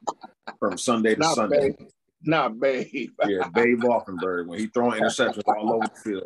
from 0.60 0.78
Sunday 0.78 1.16
to 1.16 1.22
Not 1.22 1.36
Sunday. 1.36 1.70
Babe. 1.78 1.88
Not 2.24 2.60
Babe. 2.60 3.12
Yeah, 3.28 3.48
Babe 3.54 3.82
Laufenberg 3.82 4.48
when 4.48 4.60
he 4.60 4.68
throwing 4.68 5.02
interceptions 5.02 5.44
all 5.48 5.74
over 5.74 5.88
the 5.88 6.02
field. 6.02 6.24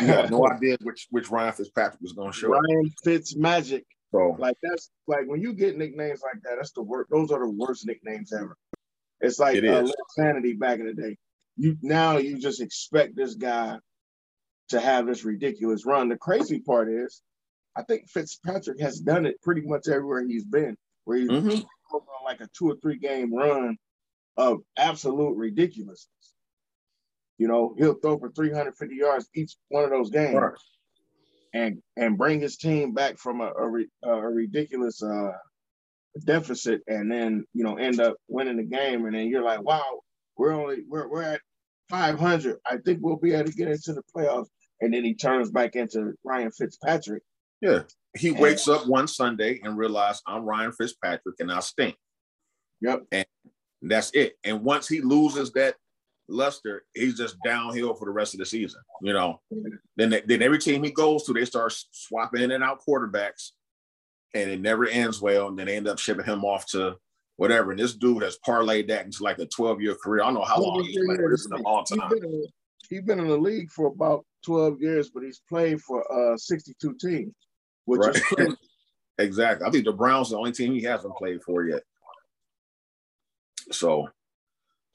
You 0.00 0.06
have 0.06 0.30
no 0.30 0.46
idea 0.52 0.76
which 0.82 1.06
which 1.10 1.30
Ryan 1.30 1.52
Fitzpatrick 1.52 2.00
was 2.00 2.12
going 2.12 2.32
to 2.32 2.38
show. 2.38 2.48
Ryan 2.48 2.90
Fitz 3.04 3.36
Magic. 3.36 3.84
So 4.12 4.36
Like 4.38 4.56
that's 4.62 4.90
like 5.06 5.26
when 5.26 5.40
you 5.40 5.54
get 5.54 5.78
nicknames 5.78 6.20
like 6.22 6.42
that, 6.42 6.56
that's 6.56 6.72
the 6.72 6.82
worst. 6.82 7.10
Those 7.10 7.30
are 7.30 7.40
the 7.40 7.50
worst 7.50 7.86
nicknames 7.86 8.32
ever. 8.32 8.56
It's 9.20 9.38
like 9.38 9.56
It 9.56 9.64
uh, 9.66 9.84
is. 9.84 9.94
Linsanity 10.18 10.58
back 10.58 10.80
in 10.80 10.86
the 10.86 10.94
day. 10.94 11.16
You 11.56 11.76
now 11.82 12.16
you 12.18 12.38
just 12.38 12.60
expect 12.60 13.14
this 13.16 13.34
guy 13.34 13.78
to 14.70 14.80
have 14.80 15.06
this 15.06 15.24
ridiculous 15.24 15.84
run. 15.84 16.08
The 16.08 16.16
crazy 16.16 16.60
part 16.60 16.88
is, 16.88 17.22
I 17.76 17.82
think 17.82 18.08
Fitzpatrick 18.08 18.80
has 18.80 19.00
done 19.00 19.26
it 19.26 19.40
pretty 19.42 19.62
much 19.62 19.88
everywhere 19.88 20.24
he's 20.26 20.44
been, 20.44 20.76
where 21.04 21.18
he's 21.18 21.28
Mhm. 21.30 21.64
on 21.92 22.00
like 22.24 22.40
a 22.40 22.48
two 22.56 22.70
or 22.70 22.76
three 22.76 22.98
game 22.98 23.34
run 23.34 23.76
of 24.36 24.62
absolute 24.78 25.36
ridiculousness. 25.36 26.34
You 27.38 27.48
know, 27.48 27.74
he'll 27.76 27.94
throw 27.94 28.18
for 28.18 28.30
350 28.30 28.96
yards 28.96 29.28
each 29.34 29.56
one 29.68 29.84
of 29.84 29.90
those 29.90 30.10
games 30.10 30.34
Right. 30.34 30.54
and 31.52 31.82
and 31.96 32.16
bring 32.16 32.40
his 32.40 32.56
team 32.56 32.94
back 32.94 33.18
from 33.18 33.40
a 33.42 33.52
a, 33.52 34.08
a 34.08 34.30
ridiculous 34.30 35.02
uh, 35.02 35.32
deficit, 36.24 36.82
and 36.86 37.10
then 37.10 37.44
you 37.52 37.64
know 37.64 37.76
end 37.76 38.00
up 38.00 38.16
winning 38.28 38.56
the 38.56 38.62
game, 38.64 39.04
and 39.06 39.14
then 39.14 39.28
you're 39.28 39.42
like, 39.44 39.60
wow, 39.62 40.00
we're 40.36 40.52
only 40.52 40.82
we're 40.88 41.08
we're 41.08 41.22
at 41.22 41.40
500. 41.90 42.56
I 42.66 42.78
think 42.78 43.00
we'll 43.02 43.16
be 43.16 43.34
able 43.34 43.50
to 43.50 43.56
get 43.56 43.68
into 43.68 43.92
the 43.92 44.02
playoffs, 44.14 44.48
and 44.80 44.92
then 44.94 45.04
he 45.04 45.14
turns 45.14 45.50
back 45.50 45.76
into 45.76 46.12
Ryan 46.24 46.50
Fitzpatrick. 46.50 47.22
yeah, 47.60 47.82
he 48.16 48.32
wakes 48.32 48.68
up 48.68 48.86
one 48.86 49.08
Sunday 49.08 49.60
and 49.62 49.76
realizes 49.76 50.22
I'm 50.26 50.44
Ryan 50.44 50.72
Fitzpatrick 50.72 51.36
and 51.38 51.50
I 51.50 51.60
stink. 51.60 51.96
Yep. 52.80 53.04
And 53.12 53.26
that's 53.82 54.10
it. 54.12 54.34
And 54.44 54.62
once 54.62 54.88
he 54.88 55.00
loses 55.00 55.52
that 55.52 55.76
luster, 56.28 56.84
he's 56.94 57.16
just 57.16 57.36
downhill 57.44 57.94
for 57.94 58.04
the 58.04 58.10
rest 58.10 58.34
of 58.34 58.38
the 58.38 58.46
season. 58.46 58.80
You 59.00 59.12
know, 59.12 59.40
then 59.96 60.10
they, 60.10 60.20
then 60.22 60.42
every 60.42 60.58
team 60.58 60.82
he 60.82 60.90
goes 60.90 61.24
to, 61.24 61.32
they 61.32 61.44
start 61.44 61.74
swapping 61.92 62.42
in 62.42 62.50
and 62.50 62.64
out 62.64 62.82
quarterbacks, 62.86 63.50
and 64.34 64.50
it 64.50 64.60
never 64.60 64.86
ends 64.86 65.20
well. 65.20 65.48
And 65.48 65.58
then 65.58 65.66
they 65.66 65.76
end 65.76 65.88
up 65.88 65.98
shipping 65.98 66.26
him 66.26 66.44
off 66.44 66.66
to 66.70 66.96
whatever. 67.36 67.70
And 67.72 67.80
this 67.80 67.94
dude 67.94 68.22
has 68.22 68.38
parlayed 68.46 68.88
that 68.88 69.04
into 69.04 69.22
like 69.22 69.38
a 69.38 69.46
12 69.46 69.80
year 69.80 69.94
career. 70.02 70.22
I 70.22 70.26
don't 70.26 70.34
know 70.34 70.44
how 70.44 70.60
long 70.60 70.82
he's 70.84 70.96
played. 70.96 71.18
This 71.30 71.40
is 71.40 71.50
a 71.52 71.56
long 71.58 71.84
He's 71.88 71.98
time. 71.98 72.08
been, 72.10 72.24
in, 72.24 72.46
he's 72.88 73.02
been 73.02 73.18
in 73.20 73.28
the 73.28 73.36
league 73.38 73.70
for 73.70 73.86
about 73.86 74.24
12 74.44 74.80
years, 74.80 75.10
but 75.10 75.22
he's 75.22 75.40
played 75.48 75.80
for 75.80 76.02
uh 76.32 76.36
62 76.36 76.94
teams, 77.00 77.34
which 77.84 78.00
Right. 78.00 78.14
is 78.16 78.22
crazy. 78.22 78.56
Exactly. 79.18 79.66
I 79.66 79.70
think 79.70 79.84
the 79.84 79.92
Browns 79.92 80.28
are 80.28 80.30
the 80.32 80.38
only 80.38 80.52
team 80.52 80.72
he 80.72 80.82
hasn't 80.84 81.14
played 81.16 81.42
for 81.44 81.64
yet. 81.68 81.82
So, 83.70 84.08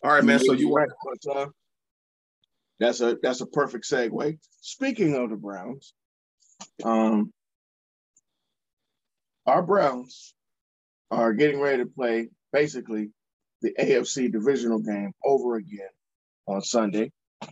all 0.04 0.12
right, 0.12 0.24
man. 0.24 0.40
So 0.40 0.54
you 0.54 0.74
right, 0.74 0.90
but, 1.24 1.36
uh, 1.36 1.46
that's 2.80 3.00
a 3.00 3.18
that's 3.22 3.42
a 3.42 3.46
perfect 3.46 3.86
segue. 3.86 4.38
Speaking 4.60 5.16
of 5.16 5.30
the 5.30 5.36
Browns, 5.36 5.94
um, 6.84 7.32
our 9.46 9.62
Browns 9.62 10.34
are 11.12 11.34
getting 11.34 11.60
ready 11.60 11.84
to 11.84 11.90
play 11.90 12.30
basically 12.54 13.10
the 13.62 13.74
AFC 13.80 14.32
divisional 14.32 14.80
game 14.80 15.14
over 15.24 15.56
again 15.56 15.90
on 16.48 16.62
Sunday. 16.62 17.12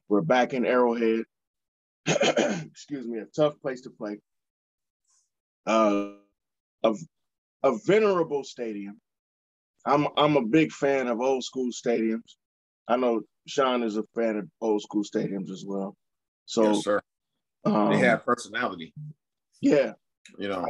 We're 0.09 0.21
back 0.21 0.53
in 0.53 0.65
Arrowhead. 0.65 1.25
Excuse 2.07 3.07
me, 3.07 3.19
a 3.19 3.25
tough 3.25 3.59
place 3.61 3.81
to 3.81 3.89
play. 3.89 4.19
Uh, 5.65 6.09
a, 6.83 6.93
a 7.63 7.77
venerable 7.85 8.43
stadium. 8.43 8.99
I'm 9.85 10.07
I'm 10.17 10.35
a 10.37 10.41
big 10.45 10.71
fan 10.71 11.07
of 11.07 11.21
old 11.21 11.43
school 11.43 11.69
stadiums. 11.71 12.35
I 12.87 12.97
know 12.97 13.21
Sean 13.47 13.83
is 13.83 13.97
a 13.97 14.03
fan 14.15 14.37
of 14.37 14.47
old 14.61 14.81
school 14.81 15.03
stadiums 15.03 15.49
as 15.51 15.63
well. 15.65 15.95
So 16.45 16.63
yes, 16.73 16.83
sir. 16.83 17.01
um, 17.65 17.91
They 17.91 17.97
have 17.99 18.25
personality. 18.25 18.93
yeah, 19.61 19.93
You 20.37 20.49
know, 20.49 20.65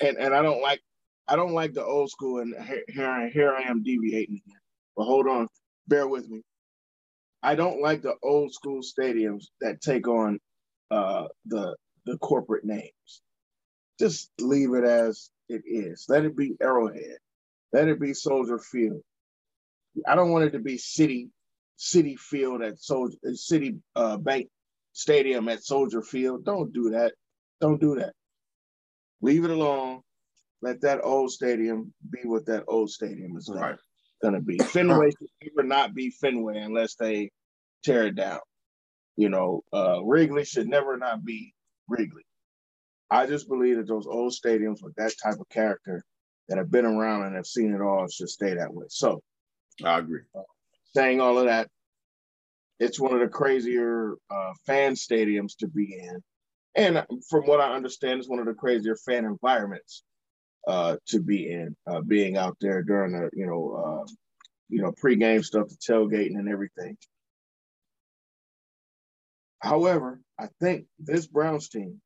and 0.00 0.16
and 0.16 0.34
I 0.34 0.42
don't 0.42 0.62
like 0.62 0.80
I 1.28 1.36
don't 1.36 1.54
like 1.54 1.74
the 1.74 1.84
old 1.84 2.10
school, 2.10 2.40
and 2.40 2.54
here 2.88 3.28
here 3.30 3.54
I, 3.54 3.62
am 3.62 3.82
deviating 3.82 4.40
again. 4.46 4.60
But 4.96 5.04
hold 5.04 5.26
on, 5.26 5.48
bear 5.88 6.06
with 6.06 6.28
me. 6.28 6.42
I 7.42 7.54
don't 7.54 7.80
like 7.80 8.02
the 8.02 8.14
old 8.22 8.52
school 8.52 8.80
stadiums 8.80 9.46
that 9.60 9.80
take 9.80 10.06
on 10.06 10.38
uh, 10.90 11.26
the 11.46 11.76
the 12.04 12.18
corporate 12.18 12.64
names. 12.64 13.22
Just 13.98 14.30
leave 14.40 14.74
it 14.74 14.84
as 14.84 15.30
it 15.48 15.62
is. 15.66 16.06
Let 16.08 16.24
it 16.24 16.36
be 16.36 16.54
Arrowhead. 16.60 17.18
Let 17.72 17.88
it 17.88 18.00
be 18.00 18.14
Soldier 18.14 18.58
Field. 18.58 19.02
I 20.06 20.14
don't 20.14 20.30
want 20.30 20.44
it 20.44 20.50
to 20.50 20.60
be 20.60 20.78
City 20.78 21.30
City 21.76 22.16
Field 22.16 22.62
at 22.62 22.80
Soldier 22.80 23.16
City 23.34 23.76
uh, 23.96 24.16
Bank 24.16 24.48
stadium 24.92 25.48
at 25.48 25.64
Soldier 25.64 26.02
Field. 26.02 26.44
Don't 26.44 26.72
do 26.72 26.90
that. 26.90 27.14
Don't 27.60 27.80
do 27.80 27.96
that. 27.96 28.12
Leave 29.20 29.44
it 29.44 29.50
alone. 29.50 30.02
Let 30.66 30.80
that 30.80 31.04
old 31.04 31.30
stadium 31.30 31.94
be 32.10 32.18
what 32.24 32.46
that 32.46 32.64
old 32.66 32.90
stadium 32.90 33.36
is 33.36 33.48
right. 33.48 33.76
going 34.20 34.34
to 34.34 34.40
be. 34.40 34.58
Fenway 34.58 35.10
should 35.10 35.28
never 35.40 35.62
not 35.64 35.94
be 35.94 36.10
Fenway 36.10 36.58
unless 36.58 36.96
they 36.96 37.30
tear 37.84 38.08
it 38.08 38.16
down. 38.16 38.40
You 39.14 39.28
know, 39.28 39.62
uh, 39.72 40.02
Wrigley 40.02 40.44
should 40.44 40.66
never 40.66 40.96
not 40.96 41.24
be 41.24 41.54
Wrigley. 41.88 42.24
I 43.08 43.26
just 43.26 43.46
believe 43.48 43.76
that 43.76 43.86
those 43.86 44.08
old 44.08 44.32
stadiums 44.32 44.82
with 44.82 44.96
that 44.96 45.12
type 45.22 45.38
of 45.38 45.48
character 45.50 46.02
that 46.48 46.58
have 46.58 46.68
been 46.68 46.84
around 46.84 47.26
and 47.26 47.36
have 47.36 47.46
seen 47.46 47.72
it 47.72 47.80
all 47.80 48.08
should 48.08 48.28
stay 48.28 48.54
that 48.54 48.74
way. 48.74 48.86
So, 48.88 49.22
I 49.84 50.00
agree. 50.00 50.22
Uh, 50.34 50.42
saying 50.96 51.20
all 51.20 51.38
of 51.38 51.44
that, 51.44 51.68
it's 52.80 52.98
one 52.98 53.14
of 53.14 53.20
the 53.20 53.28
crazier 53.28 54.16
uh, 54.28 54.52
fan 54.66 54.94
stadiums 54.94 55.56
to 55.58 55.68
be 55.68 55.96
in, 55.96 56.20
and 56.74 57.06
from 57.30 57.44
what 57.44 57.60
I 57.60 57.72
understand, 57.72 58.18
it's 58.18 58.28
one 58.28 58.40
of 58.40 58.46
the 58.46 58.54
crazier 58.54 58.96
fan 58.96 59.24
environments 59.24 60.02
uh, 60.66 60.96
to 61.06 61.20
be 61.20 61.50
in. 61.50 61.76
Uh, 61.86 62.00
being 62.00 62.36
out 62.36 62.56
there 62.60 62.82
during 62.82 63.12
the 63.12 63.30
you 63.32 63.46
know 63.46 64.04
uh, 64.04 64.12
you 64.68 64.82
know 64.82 64.92
pregame 64.92 65.44
stuff, 65.44 65.68
the 65.68 65.76
tailgating 65.76 66.38
and 66.38 66.48
everything. 66.48 66.96
However, 69.60 70.20
I 70.38 70.48
think 70.60 70.86
this 70.98 71.26
Browns 71.26 71.68
team 71.68 72.00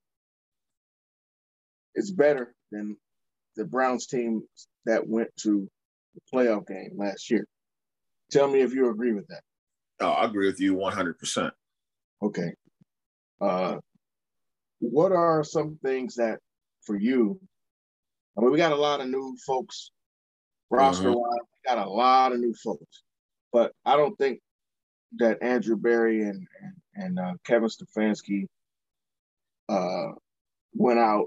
is 1.95 2.11
better 2.11 2.55
than 2.71 2.97
the 3.57 3.65
Browns 3.65 4.07
team 4.07 4.43
that 4.87 5.07
went 5.07 5.31
to 5.43 5.69
the 6.15 6.21
playoff 6.33 6.67
game 6.67 6.93
last 6.97 7.31
year. 7.31 7.47
Tell 8.31 8.49
me 8.49 8.61
if 8.61 8.73
you 8.73 8.91
agree 8.91 9.13
with 9.13 9.27
that. 9.29 9.43
Oh, 10.01 10.11
I 10.11 10.25
agree 10.25 10.47
with 10.47 10.61
you 10.61 10.77
100%. 10.77 11.51
Okay. 12.23 12.55
Uh, 13.41 13.79
what 14.79 15.13
are 15.13 15.45
some 15.45 15.79
things 15.83 16.15
that 16.17 16.39
for 16.83 16.97
you? 16.97 17.41
I 18.37 18.41
mean, 18.41 18.53
we 18.53 18.59
got 18.59 18.73
a 18.73 18.77
lot 18.77 19.01
of 19.01 19.09
new 19.09 19.37
folks 19.47 19.91
roster 20.71 21.11
wise. 21.11 21.17
Mm-hmm. 21.17 21.71
We 21.71 21.75
got 21.75 21.87
a 21.87 21.91
lot 21.91 22.33
of 22.33 22.41
new 22.41 22.55
folks, 22.55 23.03
but 23.53 23.73
I 23.85 23.97
don't 23.97 24.17
think 24.17 24.41
that 25.19 25.43
Andrew 25.43 25.77
Berry 25.77 26.23
and 26.23 26.47
and, 26.63 26.75
and 26.95 27.19
uh, 27.19 27.33
Kevin 27.45 27.69
Stefanski 27.69 28.47
uh, 29.69 30.13
went 30.75 30.99
out. 30.99 31.27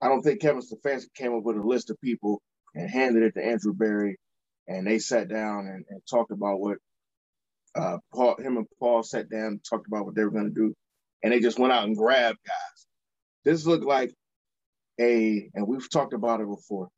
I 0.00 0.08
don't 0.08 0.22
think 0.22 0.40
Kevin 0.40 0.62
Stefanski 0.62 1.14
came 1.14 1.34
up 1.34 1.44
with 1.44 1.56
a 1.56 1.62
list 1.62 1.90
of 1.90 2.00
people 2.00 2.42
and 2.74 2.90
handed 2.90 3.22
it 3.22 3.34
to 3.34 3.44
Andrew 3.44 3.74
Berry, 3.74 4.18
and 4.66 4.86
they 4.86 4.98
sat 4.98 5.28
down 5.28 5.66
and, 5.66 5.84
and 5.88 6.00
talked 6.08 6.32
about 6.32 6.60
what 6.60 6.78
uh, 7.74 7.98
Paul, 8.12 8.36
him 8.38 8.56
and 8.56 8.66
Paul 8.78 9.02
sat 9.02 9.30
down 9.30 9.46
and 9.46 9.64
talked 9.64 9.86
about 9.86 10.04
what 10.04 10.14
they 10.14 10.24
were 10.24 10.30
going 10.30 10.52
to 10.52 10.54
do, 10.54 10.74
and 11.22 11.32
they 11.32 11.40
just 11.40 11.58
went 11.58 11.72
out 11.72 11.84
and 11.84 11.96
grabbed 11.96 12.38
guys. 12.46 12.86
This 13.44 13.66
looked 13.66 13.84
like 13.84 14.12
a, 15.00 15.48
and 15.54 15.66
we've 15.66 15.90
talked 15.90 16.12
about 16.12 16.40
it 16.40 16.48
before. 16.48 16.88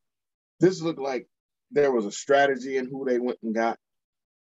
This 0.60 0.80
looked 0.80 1.00
like 1.00 1.26
there 1.70 1.92
was 1.92 2.06
a 2.06 2.12
strategy 2.12 2.76
in 2.76 2.88
who 2.88 3.04
they 3.04 3.18
went 3.18 3.38
and 3.42 3.54
got 3.54 3.78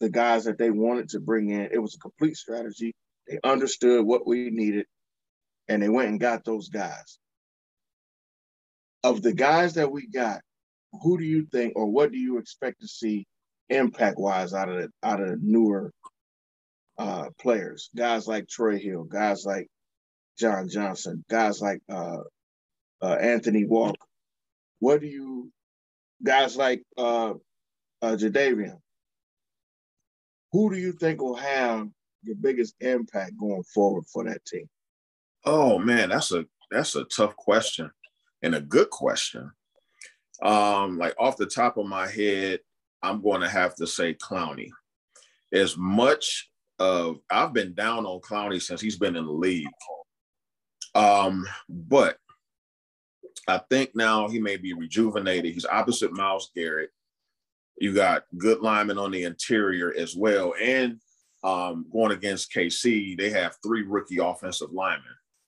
the 0.00 0.08
guys 0.08 0.44
that 0.44 0.58
they 0.58 0.70
wanted 0.70 1.10
to 1.10 1.20
bring 1.20 1.50
in. 1.50 1.68
It 1.72 1.78
was 1.78 1.94
a 1.94 1.98
complete 1.98 2.36
strategy. 2.36 2.94
They 3.26 3.38
understood 3.44 4.04
what 4.06 4.26
we 4.26 4.50
needed, 4.50 4.86
and 5.68 5.82
they 5.82 5.88
went 5.88 6.08
and 6.08 6.20
got 6.20 6.44
those 6.44 6.68
guys. 6.68 7.18
Of 9.04 9.22
the 9.22 9.32
guys 9.32 9.74
that 9.74 9.90
we 9.90 10.06
got, 10.06 10.40
who 11.02 11.18
do 11.18 11.24
you 11.24 11.46
think, 11.52 11.74
or 11.76 11.86
what 11.86 12.12
do 12.12 12.18
you 12.18 12.38
expect 12.38 12.80
to 12.80 12.88
see 12.88 13.26
impact 13.68 14.18
wise 14.18 14.54
out 14.54 14.68
of 14.68 14.76
the, 14.76 14.88
out 15.02 15.20
of 15.20 15.42
newer 15.42 15.92
uh, 16.96 17.26
players, 17.40 17.90
guys 17.96 18.26
like 18.26 18.48
Troy 18.48 18.78
Hill, 18.78 19.04
guys 19.04 19.44
like 19.44 19.68
John 20.38 20.68
Johnson, 20.68 21.24
guys 21.28 21.60
like 21.60 21.80
uh, 21.88 22.18
uh, 23.02 23.14
Anthony 23.14 23.64
Walker. 23.64 23.96
What 24.80 25.00
do 25.00 25.06
you, 25.06 25.50
guys 26.22 26.56
like 26.56 26.82
uh, 26.96 27.34
uh, 28.02 28.16
Jadeveon? 28.16 28.78
Who 30.52 30.72
do 30.72 30.78
you 30.78 30.92
think 30.92 31.20
will 31.20 31.36
have 31.36 31.88
the 32.24 32.34
biggest 32.34 32.74
impact 32.80 33.32
going 33.38 33.64
forward 33.64 34.04
for 34.06 34.24
that 34.24 34.44
team? 34.44 34.68
Oh 35.44 35.78
man, 35.78 36.08
that's 36.08 36.32
a 36.32 36.46
that's 36.70 36.96
a 36.96 37.04
tough 37.04 37.36
question 37.36 37.90
and 38.42 38.54
a 38.54 38.60
good 38.60 38.90
question. 38.90 39.50
Um, 40.42 40.98
like 40.98 41.14
off 41.18 41.36
the 41.36 41.46
top 41.46 41.76
of 41.76 41.86
my 41.86 42.08
head, 42.08 42.60
I'm 43.02 43.22
going 43.22 43.40
to 43.40 43.48
have 43.48 43.74
to 43.76 43.86
say 43.86 44.14
Clowney. 44.14 44.68
As 45.52 45.76
much 45.76 46.50
of 46.78 47.18
I've 47.30 47.52
been 47.52 47.74
down 47.74 48.06
on 48.06 48.20
Clowney 48.20 48.60
since 48.60 48.80
he's 48.80 48.98
been 48.98 49.16
in 49.16 49.24
the 49.24 49.32
league. 49.32 49.66
Um, 50.94 51.46
but 51.68 52.18
I 53.48 53.60
think 53.70 53.90
now 53.94 54.28
he 54.28 54.38
may 54.38 54.56
be 54.56 54.74
rejuvenated. 54.74 55.52
He's 55.52 55.64
opposite 55.64 56.12
Myles 56.12 56.50
Garrett. 56.54 56.90
You 57.78 57.94
got 57.94 58.24
good 58.36 58.60
linemen 58.60 58.98
on 58.98 59.10
the 59.10 59.24
interior 59.24 59.94
as 59.96 60.14
well. 60.14 60.54
And 60.60 61.00
um, 61.42 61.86
going 61.92 62.12
against 62.12 62.52
KC, 62.52 63.16
they 63.16 63.30
have 63.30 63.56
three 63.62 63.82
rookie 63.82 64.18
offensive 64.18 64.72
linemen. 64.72 65.04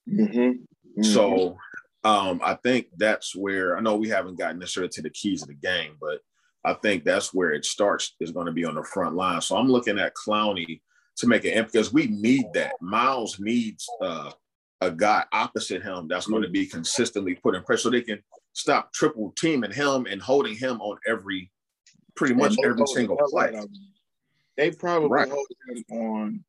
Mm-hmm. 0.09 0.39
Mm-hmm. 0.39 1.03
So 1.03 1.57
um, 2.03 2.41
I 2.43 2.55
think 2.55 2.87
that's 2.97 3.35
where 3.35 3.77
I 3.77 3.81
know 3.81 3.95
we 3.95 4.09
haven't 4.09 4.39
gotten 4.39 4.59
necessarily 4.59 4.89
to 4.93 5.01
the 5.01 5.09
keys 5.11 5.43
of 5.43 5.49
the 5.49 5.53
game, 5.53 5.97
but 6.01 6.19
I 6.63 6.73
think 6.73 7.03
that's 7.03 7.33
where 7.33 7.51
it 7.51 7.65
starts 7.65 8.15
is 8.19 8.31
going 8.31 8.45
to 8.47 8.51
be 8.51 8.65
on 8.65 8.75
the 8.75 8.83
front 8.83 9.15
line. 9.15 9.41
So 9.41 9.57
I'm 9.57 9.67
looking 9.67 9.99
at 9.99 10.15
Clowney 10.15 10.81
to 11.17 11.27
make 11.27 11.45
it 11.45 11.65
because 11.65 11.93
we 11.93 12.07
need 12.07 12.45
that. 12.53 12.73
Myles 12.81 13.39
needs 13.39 13.87
uh, 14.01 14.31
a 14.81 14.91
guy 14.91 15.23
opposite 15.31 15.83
him 15.83 16.07
that's 16.07 16.27
going 16.27 16.41
to 16.41 16.49
mm. 16.49 16.53
be 16.53 16.65
consistently 16.65 17.35
putting 17.35 17.63
pressure 17.63 17.83
so 17.83 17.89
they 17.91 18.01
can 18.01 18.21
stop 18.53 18.91
triple 18.91 19.31
teaming 19.37 19.71
him 19.71 20.05
and 20.09 20.21
holding 20.21 20.55
him 20.55 20.81
on 20.81 20.97
every 21.07 21.51
pretty 22.15 22.33
much 22.33 22.55
every 22.63 22.85
single 22.87 23.17
play. 23.29 23.53
They 24.57 24.71
probably 24.71 25.09
right. 25.09 25.29
hold 25.29 25.47
him 25.67 25.97
on 25.97 26.43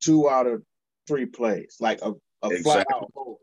two 0.00 0.30
out 0.30 0.46
of 0.46 0.62
three 1.06 1.26
plays, 1.26 1.76
like 1.80 2.00
a, 2.02 2.12
a 2.42 2.48
exactly. 2.48 2.62
flat 2.62 2.86
out 2.94 3.10
hold. 3.14 3.38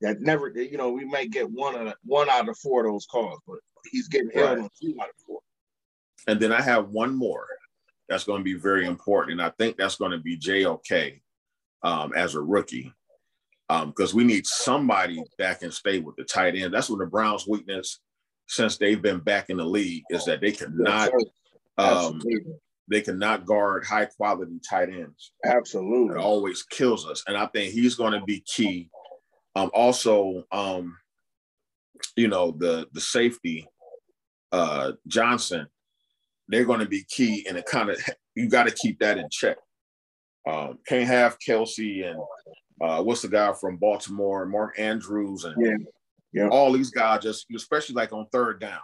That 0.00 0.20
never, 0.20 0.48
you 0.48 0.76
know, 0.76 0.90
we 0.90 1.04
might 1.04 1.30
get 1.30 1.48
one 1.48 1.76
of 1.76 1.84
the, 1.86 1.94
one 2.04 2.28
out 2.28 2.48
of 2.48 2.58
four 2.58 2.84
of 2.84 2.92
those 2.92 3.06
calls, 3.06 3.38
but 3.46 3.58
he's 3.90 4.08
getting 4.08 4.30
held 4.34 4.58
right. 4.58 4.64
on 4.64 4.68
two 4.80 4.96
out 5.00 5.08
of 5.08 5.14
four. 5.24 5.38
And 6.26 6.40
then 6.40 6.52
I 6.52 6.60
have 6.60 6.88
one 6.88 7.14
more 7.14 7.46
that's 8.08 8.24
going 8.24 8.40
to 8.40 8.44
be 8.44 8.54
very 8.54 8.84
important. 8.86 9.40
And 9.40 9.42
I 9.42 9.50
think 9.58 9.76
that's 9.76 9.96
going 9.96 10.10
to 10.10 10.18
be 10.18 10.36
JOK 10.36 11.20
um, 11.82 12.12
as 12.14 12.34
a 12.34 12.40
rookie 12.40 12.92
because 13.68 14.12
um, 14.12 14.16
we 14.16 14.24
need 14.24 14.46
somebody 14.46 15.22
that 15.38 15.60
can 15.60 15.70
stay 15.70 15.98
with 15.98 16.16
the 16.16 16.24
tight 16.24 16.54
end. 16.54 16.74
That's 16.74 16.90
what 16.90 16.98
the 16.98 17.06
Browns' 17.06 17.46
weakness 17.46 18.00
since 18.46 18.76
they've 18.76 19.00
been 19.00 19.20
back 19.20 19.48
in 19.48 19.56
the 19.56 19.64
league 19.64 20.04
is 20.10 20.24
that 20.26 20.40
they 20.40 20.52
cannot 20.52 21.10
um, 21.78 22.20
they 22.88 23.00
cannot 23.00 23.46
guard 23.46 23.84
high 23.84 24.04
quality 24.04 24.60
tight 24.68 24.90
ends. 24.90 25.32
Absolutely, 25.44 26.16
it 26.16 26.20
always 26.20 26.62
kills 26.64 27.06
us, 27.06 27.24
and 27.26 27.36
I 27.36 27.46
think 27.46 27.72
he's 27.72 27.94
going 27.94 28.12
to 28.12 28.24
be 28.24 28.44
key. 28.46 28.90
Um, 29.54 29.70
also, 29.72 30.44
um, 30.52 30.96
you 32.16 32.28
know 32.28 32.50
the 32.50 32.88
the 32.92 33.00
safety 33.00 33.66
uh, 34.50 34.92
Johnson 35.06 35.66
they're 36.48 36.64
going 36.64 36.80
to 36.80 36.86
be 36.86 37.04
key 37.08 37.46
and 37.48 37.56
it 37.56 37.66
kind 37.66 37.90
of 37.90 38.00
you 38.34 38.48
got 38.48 38.68
to 38.68 38.74
keep 38.74 38.98
that 38.98 39.18
in 39.18 39.28
check. 39.30 39.56
Um, 40.46 40.78
can't 40.86 41.06
have 41.06 41.38
Kelce 41.38 42.08
and 42.10 42.20
uh, 42.80 43.02
what's 43.02 43.22
the 43.22 43.28
guy 43.28 43.52
from 43.52 43.76
Baltimore, 43.76 44.44
Mark 44.46 44.78
Andrews, 44.78 45.44
and 45.44 45.54
yeah. 45.64 45.76
Yeah. 46.32 46.48
all 46.48 46.72
these 46.72 46.90
guys 46.90 47.22
just 47.22 47.46
especially 47.54 47.94
like 47.94 48.12
on 48.12 48.26
third 48.32 48.60
down. 48.60 48.80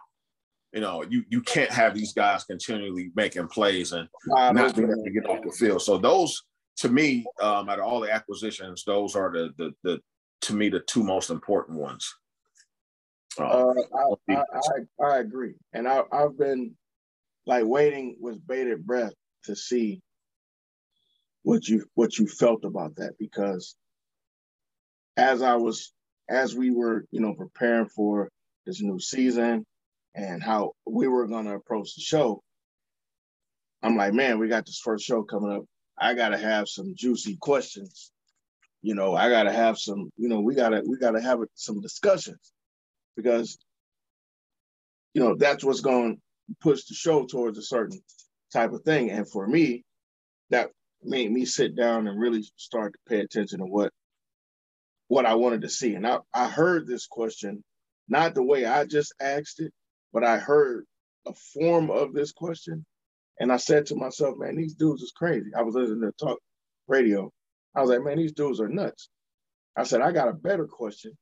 You 0.73 0.83
know, 0.83 1.03
you 1.03 1.25
you 1.29 1.40
can't 1.40 1.71
have 1.71 1.94
these 1.94 2.12
guys 2.12 2.44
continually 2.44 3.11
making 3.16 3.49
plays 3.49 3.92
and 3.92 4.09
not 4.27 4.77
being 4.77 4.90
able 4.90 5.03
to 5.03 5.11
get 5.11 5.29
off 5.29 5.42
the 5.42 5.51
field. 5.51 5.83
So 5.83 5.97
those, 5.97 6.42
to 6.79 6.90
me, 6.90 7.25
um, 7.40 7.68
out 7.68 7.79
of 7.79 7.87
all 7.87 8.01
the 8.01 8.12
acquisitions, 8.12 8.85
those 8.85 9.16
are 9.16 9.33
the 9.33 9.51
the 9.57 9.73
the 9.83 10.01
to 10.42 10.55
me 10.55 10.68
the 10.68 10.81
two 10.81 11.03
most 11.03 11.31
important 11.31 11.79
ones. 11.79 12.14
Uh, 13.40 13.44
uh, 13.44 13.75
I, 14.29 14.35
I, 14.35 14.37
I, 14.37 15.07
I, 15.07 15.18
agree, 15.18 15.55
and 15.73 15.88
I, 15.88 16.03
I've 16.12 16.37
been 16.38 16.77
like 17.47 17.64
waiting 17.64 18.16
with 18.21 18.47
bated 18.47 18.87
breath 18.87 19.14
to 19.44 19.57
see 19.57 20.03
what 21.42 21.66
you 21.68 21.85
what 21.94 22.18
you 22.18 22.27
felt 22.27 22.64
about 22.64 22.96
that 22.96 23.12
because 23.18 23.77
as 25.16 25.42
I 25.42 25.57
was 25.57 25.92
as 26.29 26.55
we 26.55 26.70
were 26.70 27.05
you 27.11 27.20
know 27.20 27.35
preparing 27.35 27.88
for 27.88 28.29
this 28.66 28.83
new 28.83 28.98
season 29.01 29.64
and 30.14 30.42
how 30.42 30.72
we 30.87 31.09
were 31.09 31.27
going 31.27 31.46
to 31.46 31.55
approach 31.55 31.94
the 31.94 32.03
show 32.03 32.42
I'm 33.83 33.96
like 33.96 34.12
man 34.12 34.38
we 34.38 34.48
got 34.48 34.66
this 34.66 34.81
first 34.83 35.05
show 35.05 35.22
coming 35.22 35.53
up. 35.53 35.64
I 36.01 36.14
got 36.14 36.31
to 36.31 36.38
have 36.38 36.68
some 36.68 36.94
juicy 36.96 37.37
questions. 37.37 38.12
You 38.83 38.94
know 38.94 39.14
I 39.14 39.31
got 39.31 39.44
to 39.44 39.53
have 39.53 39.79
some 39.79 40.11
you 40.16 40.29
know 40.29 40.40
we 40.40 40.55
got 40.55 40.70
to 40.70 40.83
we 40.87 40.98
got 40.98 41.12
to 41.12 41.20
have 41.20 41.40
some 41.55 41.81
discussions. 41.81 42.53
Because 43.16 43.59
you 45.14 45.22
know 45.22 45.35
that's 45.37 45.64
what's 45.64 45.81
going 45.81 46.16
to 46.16 46.57
push 46.61 46.85
the 46.85 46.94
show 46.94 47.24
towards 47.24 47.59
a 47.59 47.62
certain 47.62 48.01
type 48.53 48.72
of 48.72 48.83
thing. 48.83 49.11
And 49.11 49.29
for 49.29 49.46
me, 49.46 49.85
that 50.51 50.70
made 51.02 51.30
me 51.30 51.44
sit 51.44 51.76
down 51.76 52.06
and 52.06 52.20
really 52.20 52.44
start 52.56 52.92
to 52.92 52.98
pay 53.08 53.20
attention 53.20 53.61
to 53.61 53.66
what 53.66 53.92
what 55.08 55.26
I 55.26 55.34
wanted 55.34 55.62
to 55.62 55.68
see. 55.68 55.94
And 55.94 56.06
I, 56.06 56.18
I 56.34 56.48
heard 56.48 56.87
this 56.87 57.06
question, 57.06 57.64
not 58.08 58.34
the 58.34 58.42
way 58.42 58.66
I 58.66 58.84
just 58.84 59.14
asked 59.20 59.61
it, 59.61 59.72
but 60.12 60.22
I 60.22 60.37
heard 60.38 60.84
a 61.26 61.32
form 61.54 61.90
of 61.90 62.12
this 62.12 62.32
question. 62.32 62.84
And 63.40 63.52
I 63.52 63.56
said 63.56 63.87
to 63.87 63.96
myself, 63.96 64.37
man, 64.38 64.56
these 64.56 64.74
dudes 64.74 65.02
is 65.02 65.12
crazy. 65.16 65.50
I 65.56 65.62
was 65.62 65.74
listening 65.74 66.02
to 66.02 66.12
talk 66.24 66.38
radio. 66.88 67.30
I 67.74 67.80
was 67.80 67.90
like, 67.90 68.02
man, 68.02 68.18
these 68.18 68.32
dudes 68.32 68.61
are 68.61 68.68
nuts. 68.68 69.08
I 69.76 69.84
said, 69.84 70.00
I 70.00 70.12
got 70.12 70.28
a 70.28 70.32
better 70.32 70.66
question. 70.66 71.12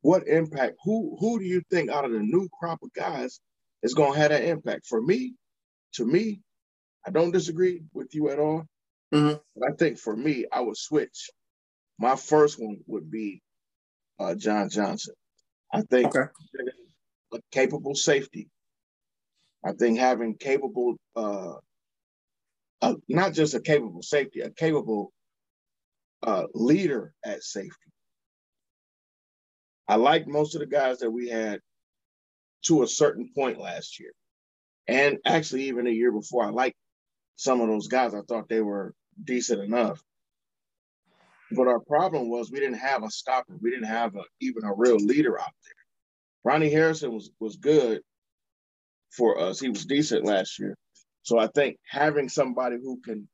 What 0.00 0.26
impact, 0.26 0.76
who 0.84 1.16
who 1.20 1.38
do 1.38 1.44
you 1.44 1.62
think 1.70 1.90
out 1.90 2.04
of 2.04 2.12
the 2.12 2.20
new 2.20 2.48
crop 2.58 2.82
of 2.82 2.92
guys 2.94 3.40
is 3.82 3.94
gonna 3.94 4.16
have 4.16 4.30
that 4.30 4.44
impact? 4.44 4.86
For 4.86 5.00
me, 5.00 5.34
to 5.94 6.04
me, 6.04 6.40
I 7.06 7.10
don't 7.10 7.30
disagree 7.30 7.82
with 7.92 8.14
you 8.14 8.30
at 8.30 8.38
all. 8.38 8.66
Mm-hmm. 9.14 9.36
But 9.56 9.70
I 9.70 9.74
think 9.76 9.98
for 9.98 10.16
me, 10.16 10.46
I 10.52 10.60
would 10.60 10.76
switch. 10.76 11.30
My 11.98 12.16
first 12.16 12.60
one 12.60 12.78
would 12.86 13.10
be 13.10 13.42
uh, 14.18 14.34
John 14.34 14.68
Johnson. 14.68 15.14
I 15.72 15.82
think 15.82 16.08
okay. 16.16 16.30
a 17.32 17.38
capable 17.52 17.94
safety. 17.94 18.48
I 19.64 19.72
think 19.72 19.98
having 19.98 20.36
capable, 20.36 20.96
uh, 21.14 21.54
uh, 22.82 22.94
not 23.08 23.32
just 23.32 23.54
a 23.54 23.60
capable 23.60 24.02
safety, 24.02 24.40
a 24.40 24.50
capable 24.50 25.12
uh, 26.22 26.44
leader 26.54 27.14
at 27.24 27.42
safety. 27.42 27.72
I 29.88 29.96
like 29.96 30.26
most 30.26 30.54
of 30.54 30.60
the 30.60 30.66
guys 30.66 30.98
that 30.98 31.10
we 31.10 31.28
had 31.28 31.60
to 32.66 32.82
a 32.82 32.88
certain 32.88 33.30
point 33.34 33.58
last 33.60 34.00
year. 34.00 34.12
And 34.88 35.18
actually, 35.24 35.64
even 35.64 35.86
a 35.86 35.90
year 35.90 36.12
before, 36.12 36.44
I 36.44 36.50
liked 36.50 36.76
some 37.36 37.60
of 37.60 37.68
those 37.68 37.86
guys. 37.86 38.14
I 38.14 38.22
thought 38.22 38.48
they 38.48 38.62
were 38.62 38.94
decent 39.22 39.62
enough. 39.62 40.02
But 41.52 41.68
our 41.68 41.80
problem 41.80 42.28
was 42.28 42.50
we 42.50 42.58
didn't 42.58 42.78
have 42.78 43.04
a 43.04 43.10
stopper. 43.10 43.56
We 43.60 43.70
didn't 43.70 43.86
have 43.86 44.16
a, 44.16 44.22
even 44.40 44.64
a 44.64 44.74
real 44.74 44.96
leader 44.96 45.38
out 45.38 45.52
there. 45.64 45.72
Ronnie 46.44 46.70
Harrison 46.70 47.12
was 47.12 47.30
was 47.38 47.56
good 47.56 48.02
for 49.10 49.40
us. 49.40 49.60
He 49.60 49.68
was 49.68 49.84
decent 49.84 50.24
last 50.24 50.58
year. 50.58 50.76
So 51.22 51.38
I 51.38 51.46
think 51.48 51.78
having 51.88 52.28
somebody 52.28 52.76
who 52.76 53.00
can 53.00 53.28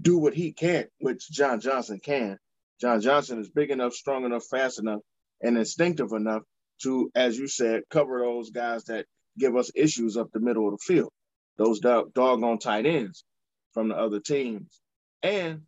do 0.00 0.18
what 0.18 0.34
he 0.34 0.52
can, 0.52 0.86
which 1.00 1.30
John 1.30 1.60
Johnson 1.60 2.00
can. 2.02 2.38
John 2.80 3.00
Johnson 3.00 3.40
is 3.40 3.50
big 3.50 3.70
enough, 3.70 3.94
strong 3.94 4.24
enough, 4.24 4.44
fast 4.50 4.78
enough, 4.78 5.00
and 5.40 5.56
instinctive 5.56 6.12
enough 6.12 6.42
to, 6.82 7.10
as 7.14 7.38
you 7.38 7.46
said, 7.46 7.82
cover 7.88 8.18
those 8.18 8.50
guys 8.50 8.84
that 8.84 9.06
give 9.38 9.56
us 9.56 9.70
issues 9.74 10.16
up 10.16 10.28
the 10.32 10.40
middle 10.40 10.66
of 10.66 10.72
the 10.72 10.94
field 10.94 11.12
those 11.56 11.80
dog, 11.80 12.12
doggone 12.14 12.58
tight 12.58 12.86
ends 12.86 13.24
from 13.72 13.88
the 13.88 13.96
other 13.96 14.20
teams. 14.20 14.80
And 15.22 15.62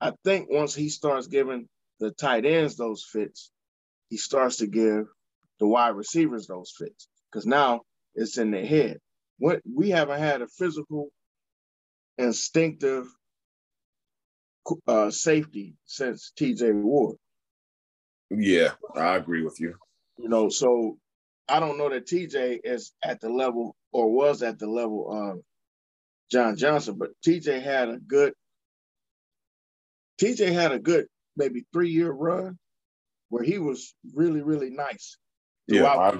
I 0.00 0.12
think 0.24 0.50
once 0.50 0.74
he 0.74 0.88
starts 0.88 1.26
giving 1.26 1.68
the 2.00 2.10
tight 2.10 2.44
ends 2.44 2.76
those 2.76 3.04
fits, 3.04 3.50
he 4.10 4.16
starts 4.16 4.56
to 4.56 4.66
give 4.66 5.06
the 5.60 5.66
wide 5.66 5.96
receivers 5.96 6.46
those 6.46 6.72
fits 6.76 7.08
because 7.30 7.46
now 7.46 7.82
it's 8.14 8.38
in 8.38 8.50
their 8.50 8.66
head. 8.66 8.98
What 9.38 9.60
we 9.64 9.90
haven't 9.90 10.18
had 10.18 10.42
a 10.42 10.48
physical, 10.48 11.08
instinctive 12.18 13.06
uh, 14.86 15.10
safety 15.10 15.74
since 15.84 16.32
T.J. 16.36 16.72
Ward. 16.72 17.16
Yeah, 18.30 18.72
I 18.94 19.16
agree 19.16 19.42
with 19.42 19.60
you. 19.60 19.74
You 20.18 20.28
know, 20.28 20.48
so 20.48 20.98
I 21.52 21.60
don't 21.60 21.76
know 21.76 21.90
that 21.90 22.06
TJ 22.06 22.60
is 22.64 22.92
at 23.04 23.20
the 23.20 23.28
level 23.28 23.76
or 23.92 24.10
was 24.10 24.42
at 24.42 24.58
the 24.58 24.66
level 24.66 25.12
of 25.12 25.40
John 26.30 26.56
Johnson, 26.56 26.96
but 26.98 27.10
TJ 27.22 27.62
had 27.62 27.90
a 27.90 27.98
good 27.98 28.32
TJ 30.18 30.50
had 30.50 30.72
a 30.72 30.78
good 30.78 31.08
maybe 31.36 31.66
three 31.70 31.90
year 31.90 32.10
run 32.10 32.58
where 33.28 33.42
he 33.42 33.58
was 33.58 33.94
really, 34.14 34.40
really 34.40 34.70
nice. 34.70 35.18
Yeah, 35.66 36.12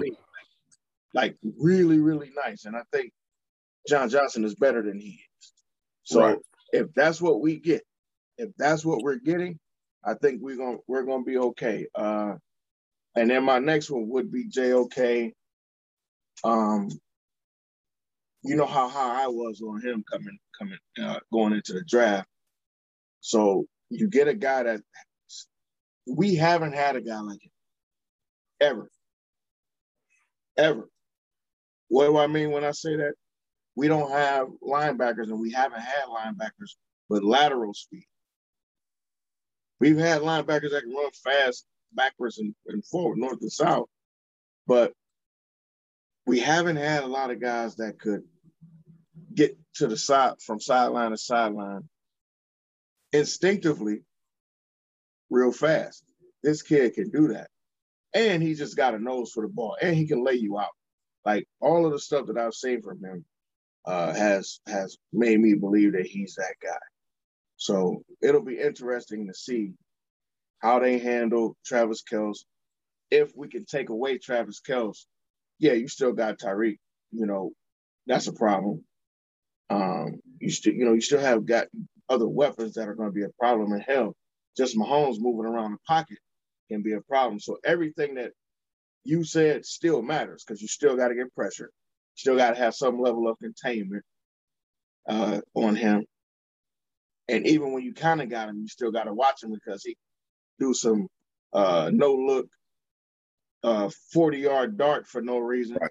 like 1.14 1.36
really, 1.58 1.98
really 1.98 2.30
nice. 2.44 2.66
And 2.66 2.76
I 2.76 2.82
think 2.92 3.10
John 3.88 4.10
Johnson 4.10 4.44
is 4.44 4.54
better 4.54 4.82
than 4.82 5.00
he 5.00 5.18
is. 5.40 5.52
So 6.04 6.20
right. 6.20 6.38
if 6.72 6.92
that's 6.92 7.22
what 7.22 7.40
we 7.40 7.58
get, 7.58 7.82
if 8.36 8.50
that's 8.58 8.84
what 8.84 9.02
we're 9.02 9.16
getting, 9.16 9.58
I 10.04 10.12
think 10.12 10.42
we're 10.42 10.58
gonna 10.58 10.78
we're 10.86 11.04
gonna 11.04 11.24
be 11.24 11.38
okay. 11.38 11.86
Uh, 11.94 12.34
and 13.14 13.30
then 13.30 13.44
my 13.44 13.58
next 13.58 13.90
one 13.90 14.08
would 14.08 14.32
be 14.32 14.48
JOK. 14.48 15.32
Um, 16.44 16.88
you 18.42 18.56
know 18.56 18.66
how 18.66 18.88
high 18.88 19.24
I 19.24 19.28
was 19.28 19.62
on 19.62 19.80
him 19.80 20.04
coming, 20.10 20.38
coming, 20.58 20.78
uh, 21.02 21.20
going 21.32 21.52
into 21.52 21.74
the 21.74 21.84
draft. 21.84 22.26
So 23.20 23.66
you 23.90 24.08
get 24.08 24.28
a 24.28 24.34
guy 24.34 24.64
that 24.64 24.80
we 26.06 26.34
haven't 26.34 26.74
had 26.74 26.96
a 26.96 27.00
guy 27.00 27.20
like 27.20 27.40
him 27.42 27.50
ever, 28.60 28.90
ever. 30.58 30.88
What 31.88 32.06
do 32.06 32.18
I 32.18 32.26
mean 32.26 32.50
when 32.50 32.64
I 32.64 32.72
say 32.72 32.96
that? 32.96 33.14
We 33.76 33.88
don't 33.88 34.10
have 34.10 34.48
linebackers, 34.62 35.28
and 35.28 35.40
we 35.40 35.52
haven't 35.52 35.80
had 35.80 36.04
linebackers 36.08 36.72
with 37.08 37.22
lateral 37.22 37.74
speed. 37.74 38.06
We've 39.80 39.98
had 39.98 40.22
linebackers 40.22 40.70
that 40.70 40.82
can 40.82 40.94
run 40.94 41.10
fast 41.24 41.64
backwards 41.94 42.38
and, 42.38 42.54
and 42.68 42.84
forward, 42.84 43.18
north 43.18 43.40
and 43.40 43.52
south. 43.52 43.88
But 44.66 44.92
we 46.26 46.40
haven't 46.40 46.76
had 46.76 47.04
a 47.04 47.08
lot 47.08 47.30
of 47.30 47.40
guys 47.40 47.76
that 47.76 47.98
could 47.98 48.22
get 49.34 49.56
to 49.74 49.86
the 49.86 49.96
side 49.96 50.34
from 50.44 50.60
sideline 50.60 51.10
to 51.10 51.16
sideline 51.16 51.88
instinctively 53.12 54.02
real 55.30 55.52
fast. 55.52 56.04
This 56.42 56.62
kid 56.62 56.94
can 56.94 57.10
do 57.10 57.28
that. 57.28 57.48
And 58.14 58.42
he 58.42 58.54
just 58.54 58.76
got 58.76 58.94
a 58.94 58.98
nose 58.98 59.32
for 59.32 59.42
the 59.42 59.52
ball 59.52 59.76
and 59.80 59.96
he 59.96 60.06
can 60.06 60.24
lay 60.24 60.34
you 60.34 60.58
out. 60.58 60.72
Like 61.24 61.46
all 61.60 61.86
of 61.86 61.92
the 61.92 61.98
stuff 61.98 62.26
that 62.26 62.38
I've 62.38 62.54
seen 62.54 62.82
from 62.82 63.02
him 63.02 63.24
uh, 63.86 64.12
has 64.12 64.60
has 64.66 64.98
made 65.12 65.40
me 65.40 65.54
believe 65.54 65.92
that 65.92 66.06
he's 66.06 66.34
that 66.34 66.54
guy. 66.62 66.78
So 67.56 68.02
it'll 68.20 68.44
be 68.44 68.58
interesting 68.58 69.26
to 69.28 69.34
see 69.34 69.72
how 70.62 70.78
they 70.78 70.98
handle 70.98 71.56
Travis 71.64 72.02
Kelce. 72.10 72.44
If 73.10 73.32
we 73.36 73.48
can 73.48 73.66
take 73.66 73.90
away 73.90 74.18
Travis 74.18 74.60
Kelce, 74.66 75.04
yeah, 75.58 75.72
you 75.72 75.88
still 75.88 76.12
got 76.12 76.38
Tyreek. 76.38 76.78
You 77.10 77.26
know, 77.26 77.52
that's 78.06 78.28
a 78.28 78.32
problem. 78.32 78.84
Um, 79.68 80.20
you 80.38 80.50
still, 80.50 80.72
you 80.72 80.84
know, 80.84 80.94
you 80.94 81.00
still 81.00 81.20
have 81.20 81.44
got 81.44 81.66
other 82.08 82.28
weapons 82.28 82.74
that 82.74 82.88
are 82.88 82.94
going 82.94 83.10
to 83.10 83.14
be 83.14 83.24
a 83.24 83.30
problem. 83.38 83.72
in 83.72 83.80
hell, 83.80 84.14
just 84.56 84.76
Mahomes 84.76 85.16
moving 85.18 85.46
around 85.46 85.72
the 85.72 85.78
pocket 85.86 86.18
can 86.70 86.82
be 86.82 86.92
a 86.92 87.00
problem. 87.00 87.40
So 87.40 87.58
everything 87.64 88.14
that 88.14 88.32
you 89.04 89.24
said 89.24 89.66
still 89.66 90.02
matters 90.02 90.44
because 90.46 90.62
you 90.62 90.68
still 90.68 90.96
got 90.96 91.08
to 91.08 91.14
get 91.14 91.34
pressure. 91.34 91.70
Still 92.14 92.36
got 92.36 92.50
to 92.50 92.56
have 92.56 92.74
some 92.74 93.00
level 93.00 93.28
of 93.28 93.38
containment 93.38 94.04
uh, 95.08 95.40
on 95.54 95.76
him. 95.76 96.04
And 97.28 97.46
even 97.46 97.72
when 97.72 97.82
you 97.82 97.94
kind 97.94 98.20
of 98.20 98.28
got 98.28 98.48
him, 98.48 98.60
you 98.60 98.68
still 98.68 98.92
got 98.92 99.04
to 99.04 99.14
watch 99.14 99.42
him 99.42 99.52
because 99.52 99.82
he 99.84 99.96
do 100.58 100.74
some 100.74 101.08
uh, 101.52 101.90
no 101.92 102.14
look 102.14 102.48
uh, 103.64 103.90
40 104.12 104.38
yard 104.38 104.76
dart 104.76 105.06
for 105.06 105.22
no 105.22 105.38
reason. 105.38 105.78
Right. 105.80 105.90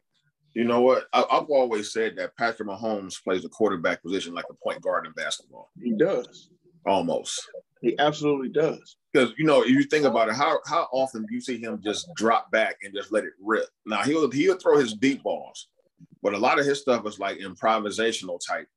You 0.54 0.65
know 0.65 0.82
what? 0.82 1.06
I, 1.13 1.24
have 1.30 1.50
always 1.50 1.93
said 1.93 2.15
that 2.17 2.36
Patrick 2.36 2.67
Mahomes 2.67 3.24
plays 3.24 3.43
the 3.43 3.50
quarterback 3.50 4.04
position 4.04 4.34
like 4.34 4.45
a 4.50 4.54
point 4.54 4.82
guard 4.82 5.06
in 5.06 5.13
basketball. 5.13 5.71
He 5.82 5.93
does. 5.93 6.50
Almost. 6.86 7.50
He 7.82 7.97
absolutely 8.00 8.50
does. 8.50 8.97
Because 9.12 9.34
you 9.38 9.45
know, 9.45 9.62
if 9.62 9.69
you 9.69 9.84
think 9.84 10.06
about 10.06 10.30
it, 10.30 10.36
how 10.36 10.60
how 10.67 10.88
often 10.91 11.26
do 11.26 11.34
you 11.34 11.41
see 11.41 11.58
him 11.58 11.80
just 11.84 12.10
drop 12.15 12.52
back 12.52 12.78
and 12.84 12.93
just 12.93 13.12
let 13.12 13.24
it 13.24 13.34
rip? 13.41 13.67
Now 13.86 14.02
he'll 14.04 14.30
he'll 14.30 14.58
throw 14.58 14.78
his 14.78 14.93
deep 14.93 15.24
balls, 15.24 15.69
but 16.21 16.34
a 16.34 16.38
lot 16.38 16.60
of 16.60 16.65
his 16.65 16.82
stuff 16.82 17.06
is 17.08 17.19
like 17.19 17.39
improvisational 17.39 18.39
type 18.45 18.67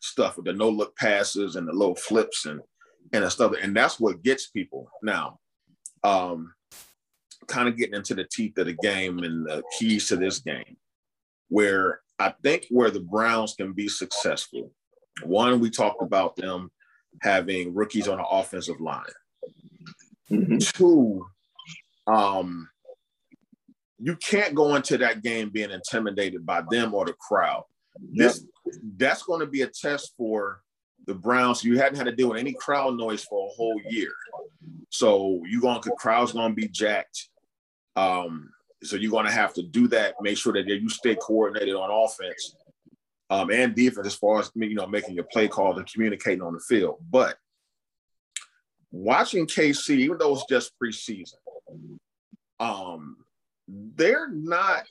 stuff 0.00 0.36
with 0.36 0.46
the 0.46 0.52
no 0.52 0.68
look 0.68 0.96
passes 0.96 1.56
and 1.56 1.66
the 1.66 1.72
little 1.72 1.94
flips 1.94 2.46
and 2.46 2.60
and 3.12 3.30
stuff. 3.32 3.52
And 3.60 3.76
that's 3.76 3.98
what 3.98 4.22
gets 4.22 4.48
people 4.48 4.90
now. 5.02 5.38
Um, 6.04 6.54
kind 7.46 7.68
of 7.68 7.76
getting 7.76 7.94
into 7.94 8.14
the 8.14 8.26
teeth 8.30 8.58
of 8.58 8.66
the 8.66 8.74
game 8.74 9.18
and 9.20 9.46
the 9.46 9.62
keys 9.78 10.08
to 10.08 10.16
this 10.16 10.38
game, 10.40 10.76
where 11.48 12.00
I 12.18 12.34
think 12.42 12.66
where 12.70 12.90
the 12.90 13.00
Browns 13.00 13.54
can 13.54 13.72
be 13.72 13.88
successful. 13.88 14.72
One, 15.24 15.60
we 15.60 15.70
talked 15.70 16.02
about 16.02 16.36
them 16.36 16.70
having 17.22 17.74
rookies 17.74 18.08
on 18.08 18.18
the 18.18 18.26
offensive 18.26 18.80
line. 18.80 19.04
Mm-hmm. 20.30 20.58
Two, 20.58 21.26
um, 22.06 22.68
you 23.98 24.14
can't 24.16 24.54
go 24.54 24.74
into 24.76 24.98
that 24.98 25.22
game 25.22 25.50
being 25.50 25.70
intimidated 25.70 26.44
by 26.46 26.62
them 26.70 26.94
or 26.94 27.06
the 27.06 27.14
crowd. 27.14 27.64
This 28.12 28.44
that's 28.96 29.22
going 29.22 29.40
to 29.40 29.46
be 29.46 29.62
a 29.62 29.66
test 29.66 30.12
for 30.16 30.60
the 31.08 31.14
Browns, 31.14 31.64
you 31.64 31.78
hadn't 31.78 31.96
had 31.96 32.04
to 32.04 32.12
deal 32.14 32.28
with 32.28 32.38
any 32.38 32.52
crowd 32.52 32.96
noise 32.96 33.24
for 33.24 33.46
a 33.48 33.50
whole 33.56 33.80
year. 33.88 34.12
So 34.90 35.42
you 35.46 35.60
going 35.60 35.80
to 35.82 35.90
crowd's 35.98 36.32
gonna 36.32 36.54
be 36.54 36.68
jacked. 36.68 37.30
Um, 37.96 38.50
so 38.82 38.96
you're 38.96 39.10
gonna 39.10 39.32
have 39.32 39.54
to 39.54 39.62
do 39.62 39.88
that, 39.88 40.14
make 40.20 40.36
sure 40.36 40.52
that 40.52 40.66
you 40.66 40.88
stay 40.90 41.16
coordinated 41.16 41.74
on 41.74 41.90
offense. 41.90 42.54
um, 43.30 43.50
and 43.50 43.74
defense 43.74 44.06
as 44.06 44.14
far 44.14 44.40
as 44.40 44.50
you 44.54 44.74
know 44.74 44.86
making 44.86 45.14
your 45.14 45.24
play 45.24 45.48
call 45.48 45.76
and 45.78 45.90
communicating 45.90 46.42
on 46.42 46.54
the 46.54 46.60
field. 46.60 46.98
But 47.10 47.36
watching 48.90 49.46
KC, 49.46 49.98
even 49.98 50.18
though 50.18 50.34
it's 50.34 50.44
just 50.48 50.72
preseason, 50.82 51.34
um, 52.60 53.18
they're 53.66 54.30
not 54.30 54.84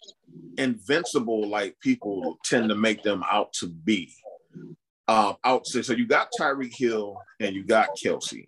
invincible 0.58 1.48
like 1.48 1.80
people 1.80 2.38
tend 2.44 2.70
to 2.70 2.76
make 2.76 3.04
them 3.04 3.24
out 3.30 3.54
to 3.54 3.68
be. 3.68 4.14
Um, 5.08 5.38
out 5.44 5.66
so, 5.66 5.82
so 5.82 5.94
you 5.94 6.06
got 6.06 6.30
Tyreek 6.40 6.76
Hill 6.76 7.18
and 7.40 7.56
you 7.56 7.64
got 7.64 7.90
Kelce. 8.04 8.48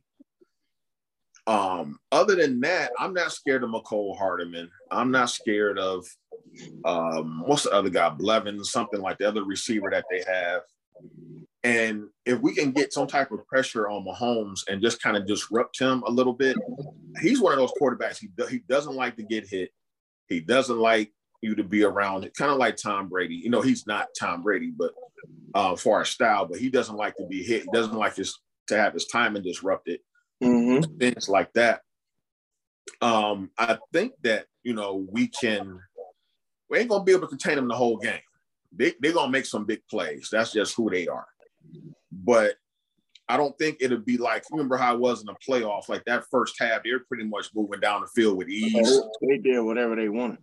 Um, 1.47 1.99
other 2.11 2.35
than 2.35 2.59
that, 2.61 2.91
I'm 2.99 3.13
not 3.13 3.31
scared 3.31 3.63
of 3.63 3.71
Mecole 3.71 4.17
Hardman. 4.17 4.69
I'm 4.91 5.09
not 5.09 5.29
scared 5.29 5.79
of 5.79 6.05
um, 6.85 7.43
what's 7.45 7.63
the 7.63 7.71
other 7.71 7.89
guy, 7.89 8.09
Blevins, 8.09 8.71
something 8.71 9.01
like 9.01 9.17
the 9.17 9.27
other 9.27 9.43
receiver 9.43 9.89
that 9.89 10.05
they 10.11 10.23
have. 10.31 10.61
And 11.63 12.07
if 12.25 12.39
we 12.39 12.53
can 12.53 12.71
get 12.71 12.93
some 12.93 13.07
type 13.07 13.31
of 13.31 13.45
pressure 13.47 13.89
on 13.89 14.05
Mahomes 14.05 14.61
and 14.67 14.81
just 14.81 15.01
kind 15.01 15.17
of 15.17 15.25
disrupt 15.25 15.79
him 15.79 16.03
a 16.05 16.11
little 16.11 16.33
bit, 16.33 16.55
he's 17.21 17.41
one 17.41 17.53
of 17.53 17.59
those 17.59 17.73
quarterbacks. 17.81 18.19
He, 18.19 18.29
he 18.49 18.59
doesn't 18.69 18.95
like 18.95 19.15
to 19.17 19.23
get 19.23 19.47
hit. 19.47 19.71
He 20.27 20.39
doesn't 20.39 20.77
like 20.77 21.11
you 21.41 21.55
to 21.55 21.63
be 21.63 21.83
around 21.83 22.25
it, 22.25 22.35
kind 22.35 22.51
of 22.51 22.57
like 22.57 22.75
Tom 22.75 23.07
Brady. 23.07 23.35
You 23.35 23.49
know, 23.49 23.61
he's 23.61 23.87
not 23.87 24.07
Tom 24.19 24.43
Brady, 24.43 24.71
but 24.75 24.91
uh, 25.53 25.75
for 25.75 25.97
our 25.97 26.05
style, 26.05 26.45
but 26.45 26.59
he 26.59 26.69
doesn't 26.69 26.95
like 26.95 27.15
to 27.15 27.25
be 27.27 27.43
hit. 27.43 27.63
He 27.63 27.69
doesn't 27.73 27.95
like 27.95 28.15
his 28.15 28.37
to 28.67 28.77
have 28.77 28.93
his 28.93 29.07
timing 29.07 29.43
disrupted. 29.43 29.99
Mm-hmm. 30.43 30.97
Things 30.97 31.27
like 31.27 31.51
that. 31.53 31.81
Um, 33.01 33.51
I 33.57 33.77
think 33.93 34.13
that 34.23 34.45
you 34.63 34.73
know 34.73 35.05
we 35.11 35.27
can. 35.27 35.79
We 36.69 36.79
ain't 36.79 36.89
gonna 36.89 37.03
be 37.03 37.13
able 37.13 37.21
to 37.21 37.27
contain 37.27 37.55
them 37.55 37.67
the 37.67 37.75
whole 37.75 37.97
game. 37.97 38.19
They 38.71 38.93
they're 38.99 39.13
gonna 39.13 39.31
make 39.31 39.45
some 39.45 39.65
big 39.65 39.81
plays. 39.89 40.29
That's 40.31 40.53
just 40.53 40.75
who 40.75 40.89
they 40.89 41.07
are. 41.07 41.27
But 42.11 42.55
I 43.27 43.37
don't 43.37 43.57
think 43.57 43.77
it'll 43.79 43.99
be 43.99 44.17
like 44.17 44.43
remember 44.51 44.77
how 44.77 44.95
it 44.95 44.99
was 44.99 45.21
in 45.21 45.27
the 45.27 45.35
playoff. 45.47 45.89
Like 45.89 46.03
that 46.05 46.25
first 46.29 46.55
half, 46.59 46.83
they're 46.83 46.99
pretty 46.99 47.25
much 47.25 47.49
moving 47.55 47.79
down 47.79 48.01
the 48.01 48.07
field 48.07 48.37
with 48.37 48.49
ease. 48.49 49.01
They 49.21 49.37
did 49.37 49.59
whatever 49.61 49.95
they 49.95 50.09
wanted. 50.09 50.39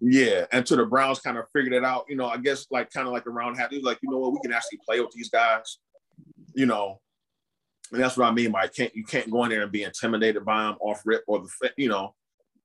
Yeah, 0.00 0.46
and 0.52 0.64
to 0.66 0.76
the 0.76 0.86
Browns 0.86 1.18
kind 1.20 1.38
of 1.38 1.46
figured 1.52 1.72
it 1.72 1.84
out. 1.84 2.06
You 2.08 2.16
know, 2.16 2.26
I 2.26 2.36
guess 2.36 2.66
like 2.70 2.90
kind 2.90 3.06
of 3.06 3.12
like 3.12 3.26
around 3.26 3.56
half, 3.56 3.70
he 3.70 3.76
was 3.76 3.84
like, 3.84 3.98
you 4.02 4.10
know 4.10 4.18
what, 4.18 4.32
we 4.32 4.38
can 4.40 4.52
actually 4.52 4.78
play 4.84 5.00
with 5.00 5.10
these 5.12 5.28
guys. 5.28 5.78
You 6.54 6.66
know, 6.66 7.00
and 7.92 8.00
that's 8.00 8.16
what 8.16 8.26
I 8.26 8.32
mean 8.32 8.52
by 8.52 8.68
can't 8.68 8.94
you 8.94 9.04
can't 9.04 9.30
go 9.30 9.44
in 9.44 9.50
there 9.50 9.62
and 9.62 9.72
be 9.72 9.82
intimidated 9.82 10.44
by 10.44 10.64
them 10.64 10.76
off 10.80 11.02
rip 11.04 11.24
or 11.26 11.40
the 11.40 11.72
you 11.76 11.88
know, 11.88 12.14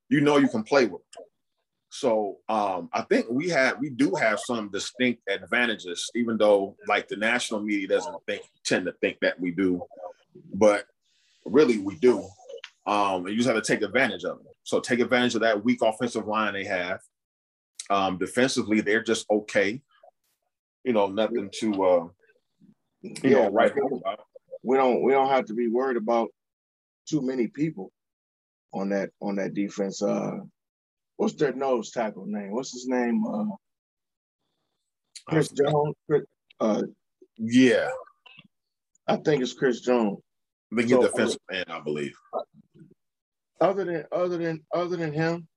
you 0.09 0.21
know 0.21 0.37
you 0.37 0.47
can 0.47 0.63
play 0.63 0.85
with 0.85 1.01
them. 1.15 1.25
So 1.89 2.37
um, 2.49 2.89
I 2.91 3.01
think 3.03 3.27
we 3.29 3.49
have 3.49 3.77
we 3.79 3.89
do 3.89 4.15
have 4.15 4.39
some 4.39 4.69
distinct 4.69 5.21
advantages, 5.29 6.09
even 6.15 6.37
though 6.37 6.75
like 6.87 7.07
the 7.07 7.15
national 7.15 7.61
media 7.61 7.87
doesn't 7.87 8.15
think 8.25 8.41
tend 8.65 8.85
to 8.85 8.93
think 8.93 9.19
that 9.21 9.39
we 9.39 9.51
do, 9.51 9.81
but 10.53 10.85
really 11.45 11.77
we 11.77 11.95
do. 11.97 12.27
Um, 12.85 13.27
you 13.27 13.37
just 13.37 13.47
have 13.47 13.61
to 13.61 13.61
take 13.61 13.83
advantage 13.83 14.23
of 14.23 14.39
it. 14.39 14.55
So 14.63 14.79
take 14.79 14.99
advantage 14.99 15.35
of 15.35 15.41
that 15.41 15.63
weak 15.63 15.81
offensive 15.81 16.27
line 16.27 16.53
they 16.53 16.65
have. 16.65 16.99
Um, 17.89 18.17
defensively, 18.17 18.81
they're 18.81 19.03
just 19.03 19.25
okay. 19.29 19.81
You 20.83 20.93
know, 20.93 21.07
nothing 21.07 21.49
to 21.59 21.83
uh, 21.83 22.07
you 23.01 23.15
yeah, 23.23 23.29
know 23.31 23.49
right 23.49 23.71
about. 23.71 24.19
We 24.63 24.77
don't 24.77 25.03
we 25.03 25.11
don't 25.11 25.29
have 25.29 25.45
to 25.45 25.53
be 25.53 25.67
worried 25.67 25.97
about 25.97 26.29
too 27.07 27.21
many 27.21 27.47
people 27.47 27.91
on 28.73 28.89
that 28.89 29.09
on 29.21 29.35
that 29.37 29.53
defense. 29.53 30.01
Uh, 30.01 30.39
what's 31.17 31.35
their 31.35 31.53
nose 31.53 31.91
tackle 31.91 32.25
name? 32.25 32.51
What's 32.51 32.73
his 32.73 32.87
name? 32.87 33.25
Uh, 33.25 33.55
Chris 35.27 35.49
Jones. 35.49 35.95
Chris, 36.09 36.23
uh, 36.59 36.83
yeah, 37.37 37.89
I 39.07 39.17
think 39.17 39.41
it's 39.41 39.53
Chris 39.53 39.81
Jones. 39.81 40.19
The 40.71 40.87
so, 40.87 41.01
defensive 41.01 41.41
man, 41.51 41.65
I 41.69 41.79
believe. 41.81 42.15
Other 43.61 43.85
than 43.85 44.05
other 44.11 44.37
than 44.37 44.61
other 44.73 44.97
than 44.97 45.13
him, 45.13 45.47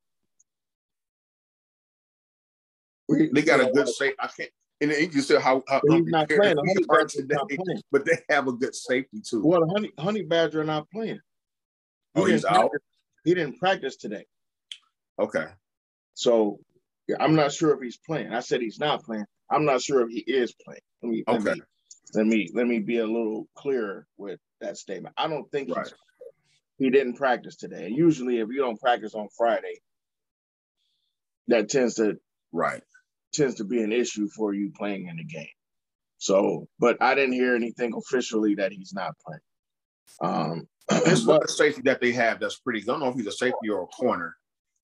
they 3.08 3.42
got 3.42 3.60
a 3.60 3.70
good 3.72 3.88
safety. 3.88 4.16
I 4.18 4.28
can't. 4.28 4.50
And 4.80 4.90
you 4.92 5.22
see 5.22 5.36
how, 5.36 5.62
how 5.68 5.80
he's 5.88 6.04
not 6.06 6.28
playing. 6.28 6.56
Honey 6.56 6.74
not 7.28 7.48
playing. 7.48 7.82
But 7.90 8.04
they 8.04 8.18
have 8.28 8.46
a 8.46 8.52
good 8.52 8.74
safety 8.74 9.22
too. 9.26 9.42
Well, 9.44 9.66
Honey 9.74 9.90
Honey 9.98 10.22
Badger 10.22 10.64
not 10.64 10.90
playing. 10.90 11.20
He 12.14 12.20
oh, 12.20 12.24
he's 12.24 12.44
out. 12.44 12.70
He 13.24 13.34
didn't 13.34 13.58
practice 13.58 13.96
today. 13.96 14.26
Okay. 15.18 15.46
So 16.14 16.58
yeah, 17.08 17.16
I'm 17.20 17.34
not 17.34 17.52
sure 17.52 17.74
if 17.74 17.80
he's 17.80 17.96
playing. 17.96 18.32
I 18.32 18.40
said 18.40 18.60
he's 18.60 18.78
not 18.78 19.02
playing. 19.02 19.24
I'm 19.50 19.64
not 19.64 19.80
sure 19.80 20.02
if 20.02 20.10
he 20.10 20.20
is 20.20 20.54
playing. 20.64 20.80
Let 21.02 21.10
me, 21.10 21.24
okay. 21.26 21.44
Let 21.44 21.56
me, 21.56 21.62
let 22.14 22.26
me 22.26 22.50
let 22.54 22.66
me 22.66 22.78
be 22.80 22.98
a 22.98 23.06
little 23.06 23.46
clearer 23.54 24.06
with 24.18 24.40
that 24.60 24.76
statement. 24.76 25.14
I 25.16 25.28
don't 25.28 25.50
think 25.50 25.74
right. 25.74 25.92
he 26.78 26.90
didn't 26.90 27.14
practice 27.14 27.56
today. 27.56 27.88
Usually, 27.88 28.40
if 28.40 28.48
you 28.50 28.58
don't 28.58 28.80
practice 28.80 29.14
on 29.14 29.28
Friday, 29.36 29.80
that 31.48 31.68
tends 31.68 31.94
to 31.94 32.18
right 32.52 32.82
tends 33.36 33.56
to 33.56 33.64
be 33.64 33.82
an 33.82 33.92
issue 33.92 34.28
for 34.28 34.54
you 34.54 34.70
playing 34.76 35.08
in 35.08 35.16
the 35.16 35.24
game. 35.24 35.46
So, 36.18 36.66
but 36.78 36.96
I 37.00 37.14
didn't 37.14 37.34
hear 37.34 37.54
anything 37.54 37.92
officially 37.94 38.54
that 38.56 38.72
he's 38.72 38.92
not 38.94 39.14
playing. 39.24 39.40
Um, 40.20 40.68
it's 41.06 41.22
but, 41.22 41.48
safety 41.50 41.82
that 41.84 42.00
they 42.00 42.12
have 42.12 42.40
that's 42.40 42.58
pretty. 42.58 42.80
I 42.80 42.84
don't 42.84 43.00
know 43.00 43.08
if 43.08 43.16
he's 43.16 43.26
a 43.26 43.32
safety 43.32 43.68
or 43.70 43.82
a 43.82 43.86
corner. 43.86 44.36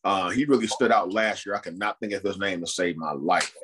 Uh, 0.05 0.31
he 0.31 0.45
really 0.45 0.67
stood 0.67 0.91
out 0.91 1.13
last 1.13 1.47
year. 1.47 1.55
I 1.55 1.61
cannot 1.61 1.99
think 2.01 2.13
of 2.13 2.23
his 2.23 2.39
name 2.39 2.61
to 2.61 2.67
save 2.67 2.97
my 2.97 3.13
life 3.13 3.55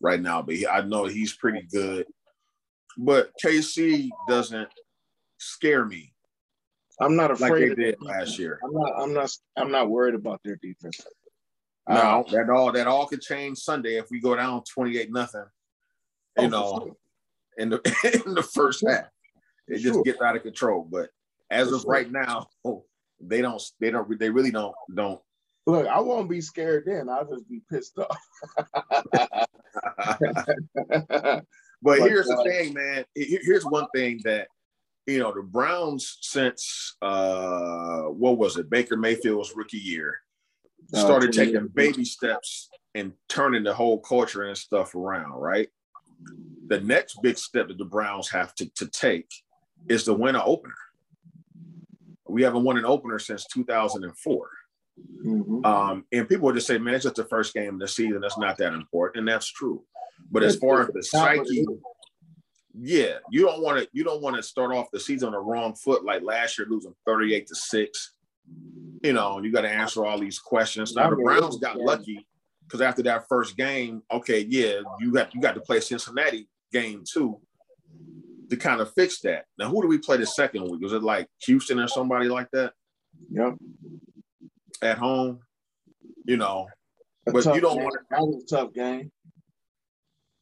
right 0.00 0.20
now, 0.20 0.42
but 0.42 0.54
he, 0.54 0.66
I 0.66 0.82
know 0.82 1.06
he's 1.06 1.34
pretty 1.34 1.66
good. 1.72 2.06
But 2.98 3.30
KC 3.42 4.10
doesn't 4.28 4.68
scare 5.38 5.86
me. 5.86 6.12
I'm 7.00 7.16
not 7.16 7.30
afraid 7.30 7.70
like 7.70 7.76
they 7.78 7.84
did 7.84 8.02
last 8.02 8.38
year. 8.38 8.58
I'm 8.62 8.72
not. 8.72 8.92
I'm 8.98 9.14
not. 9.14 9.30
I'm 9.56 9.70
not 9.70 9.88
worried 9.88 10.14
about 10.14 10.40
their 10.44 10.56
defense. 10.56 11.00
No, 11.88 11.96
uh, 11.96 12.22
that 12.32 12.50
all 12.50 12.72
that 12.72 12.86
all 12.86 13.06
could 13.06 13.22
change 13.22 13.58
Sunday 13.58 13.96
if 13.96 14.06
we 14.10 14.20
go 14.20 14.36
down 14.36 14.62
28 14.64 15.10
nothing. 15.10 15.44
You 16.38 16.44
oh, 16.44 16.48
know, 16.48 16.80
sure. 16.84 16.96
in 17.56 17.70
the 17.70 18.22
in 18.26 18.34
the 18.34 18.42
first 18.42 18.84
half. 18.86 19.06
It 19.66 19.80
sure. 19.80 19.92
just 19.92 20.04
gets 20.04 20.20
out 20.20 20.36
of 20.36 20.42
control. 20.42 20.86
But 20.90 21.10
as 21.50 21.68
for 21.68 21.76
of 21.76 21.80
sure. 21.82 21.90
right 21.90 22.10
now, 22.10 22.48
they 23.20 23.40
don't 23.40 23.62
they 23.80 23.90
don't 23.90 24.18
they 24.18 24.30
really 24.30 24.50
don't 24.50 24.74
don't 24.94 25.20
Look, 25.68 25.86
I 25.86 26.00
won't 26.00 26.30
be 26.30 26.40
scared 26.40 26.84
then. 26.86 27.10
I'll 27.10 27.28
just 27.28 27.46
be 27.46 27.60
pissed 27.70 27.98
off. 27.98 28.18
but, 29.12 29.46
but, 31.82 31.98
here's 31.98 32.30
uh, 32.30 32.36
the 32.36 32.42
thing, 32.42 32.72
man. 32.72 33.04
Here's 33.14 33.66
one 33.66 33.86
thing 33.94 34.22
that 34.24 34.48
you 35.06 35.18
know 35.18 35.34
the 35.34 35.42
Browns 35.42 36.16
since 36.22 36.96
uh 37.02 38.04
what 38.04 38.38
was 38.38 38.56
it? 38.56 38.70
Baker 38.70 38.96
Mayfield's 38.96 39.52
rookie 39.54 39.76
year 39.76 40.18
started 40.94 41.32
taking 41.32 41.68
baby 41.68 42.04
steps 42.04 42.68
and 42.94 43.12
turning 43.28 43.62
the 43.62 43.74
whole 43.74 43.98
culture 44.00 44.44
and 44.44 44.56
stuff 44.56 44.94
around, 44.94 45.32
right? 45.32 45.68
The 46.66 46.80
next 46.80 47.18
big 47.22 47.38
step 47.38 47.68
that 47.68 47.78
the 47.78 47.84
Browns 47.84 48.30
have 48.30 48.54
to, 48.56 48.68
to 48.76 48.86
take 48.88 49.30
is 49.88 50.04
to 50.04 50.14
win 50.14 50.34
an 50.34 50.42
opener. 50.44 50.74
We 52.28 52.42
haven't 52.42 52.64
won 52.64 52.78
an 52.78 52.84
opener 52.84 53.18
since 53.18 53.46
2004. 53.46 54.50
Mm-hmm. 55.24 55.64
Um, 55.64 56.04
and 56.12 56.28
people 56.28 56.46
would 56.46 56.56
just 56.56 56.66
say, 56.66 56.78
man, 56.78 56.94
it's 56.94 57.04
just 57.04 57.16
the 57.16 57.24
first 57.24 57.54
game 57.54 57.74
of 57.74 57.80
the 57.80 57.88
season. 57.88 58.20
That's 58.20 58.38
not 58.38 58.58
that 58.58 58.72
important. 58.72 59.20
And 59.20 59.28
that's 59.28 59.50
true. 59.50 59.84
But 60.30 60.42
as 60.42 60.56
far 60.56 60.82
as 60.82 60.88
the 60.88 61.02
psyche, 61.02 61.64
yeah, 62.74 63.18
you 63.30 63.42
don't 63.42 63.62
want 63.62 63.78
to 63.78 63.88
you 63.92 64.04
don't 64.04 64.20
want 64.20 64.36
to 64.36 64.42
start 64.42 64.74
off 64.74 64.90
the 64.92 65.00
season 65.00 65.28
on 65.28 65.32
the 65.32 65.38
wrong 65.38 65.74
foot 65.74 66.04
like 66.04 66.22
last 66.22 66.58
year, 66.58 66.66
losing 66.68 66.94
38 67.06 67.46
to 67.46 67.54
6 67.54 68.12
you 69.02 69.12
know, 69.12 69.40
you 69.42 69.52
got 69.52 69.62
to 69.62 69.70
answer 69.70 70.04
all 70.04 70.18
these 70.18 70.38
questions. 70.38 70.94
Now 70.94 71.10
the 71.10 71.16
Browns 71.16 71.58
got 71.58 71.76
lucky 71.76 72.26
because 72.64 72.80
after 72.80 73.02
that 73.04 73.26
first 73.28 73.56
game, 73.56 74.02
okay, 74.10 74.46
yeah, 74.48 74.80
you 75.00 75.12
got 75.12 75.34
you 75.34 75.40
got 75.40 75.54
to 75.54 75.60
play 75.60 75.80
Cincinnati 75.80 76.48
game 76.72 77.04
too 77.10 77.40
to 78.50 78.56
kind 78.56 78.80
of 78.80 78.92
fix 78.94 79.20
that. 79.20 79.44
Now, 79.58 79.68
who 79.68 79.82
do 79.82 79.88
we 79.88 79.98
play 79.98 80.16
the 80.16 80.26
second 80.26 80.70
week? 80.70 80.80
Was 80.80 80.92
it 80.92 81.02
like 81.02 81.28
Houston 81.44 81.78
or 81.78 81.88
somebody 81.88 82.28
like 82.28 82.48
that? 82.52 82.72
Yep. 83.30 83.54
At 84.82 84.98
home, 84.98 85.40
you 86.24 86.36
know, 86.36 86.68
a 87.26 87.32
but 87.32 87.44
you 87.54 87.60
don't 87.60 87.82
want 87.82 87.92
to. 87.92 88.00
That 88.10 88.20
was 88.20 88.44
a 88.44 88.56
tough 88.56 88.72
game. 88.72 89.10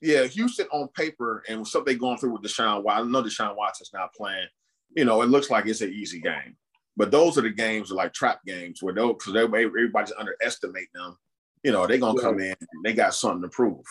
Yeah, 0.00 0.24
Houston 0.24 0.66
on 0.72 0.88
paper 0.88 1.42
and 1.48 1.66
something 1.66 1.96
going 1.96 2.18
through 2.18 2.34
with 2.34 2.42
Deshaun 2.42 2.82
Watson. 2.82 3.08
I 3.08 3.10
know 3.10 3.22
Deshaun 3.26 3.56
Watson's 3.56 3.90
not 3.94 4.12
playing. 4.14 4.46
You 4.94 5.04
know, 5.04 5.22
it 5.22 5.26
looks 5.26 5.50
like 5.50 5.66
it's 5.66 5.80
an 5.80 5.92
easy 5.92 6.20
game. 6.20 6.56
But 6.96 7.10
those 7.10 7.36
are 7.36 7.42
the 7.42 7.50
games 7.50 7.90
like 7.90 8.12
trap 8.12 8.40
games 8.46 8.82
where 8.82 8.94
those 8.94 9.14
because 9.14 9.36
everybody's 9.36 10.12
underestimate 10.18 10.88
them. 10.94 11.16
You 11.62 11.72
know, 11.72 11.86
they're 11.86 11.98
gonna 11.98 12.20
come 12.20 12.40
in 12.40 12.54
they 12.84 12.92
got 12.92 13.14
something 13.14 13.42
to 13.42 13.48
prove. 13.48 13.84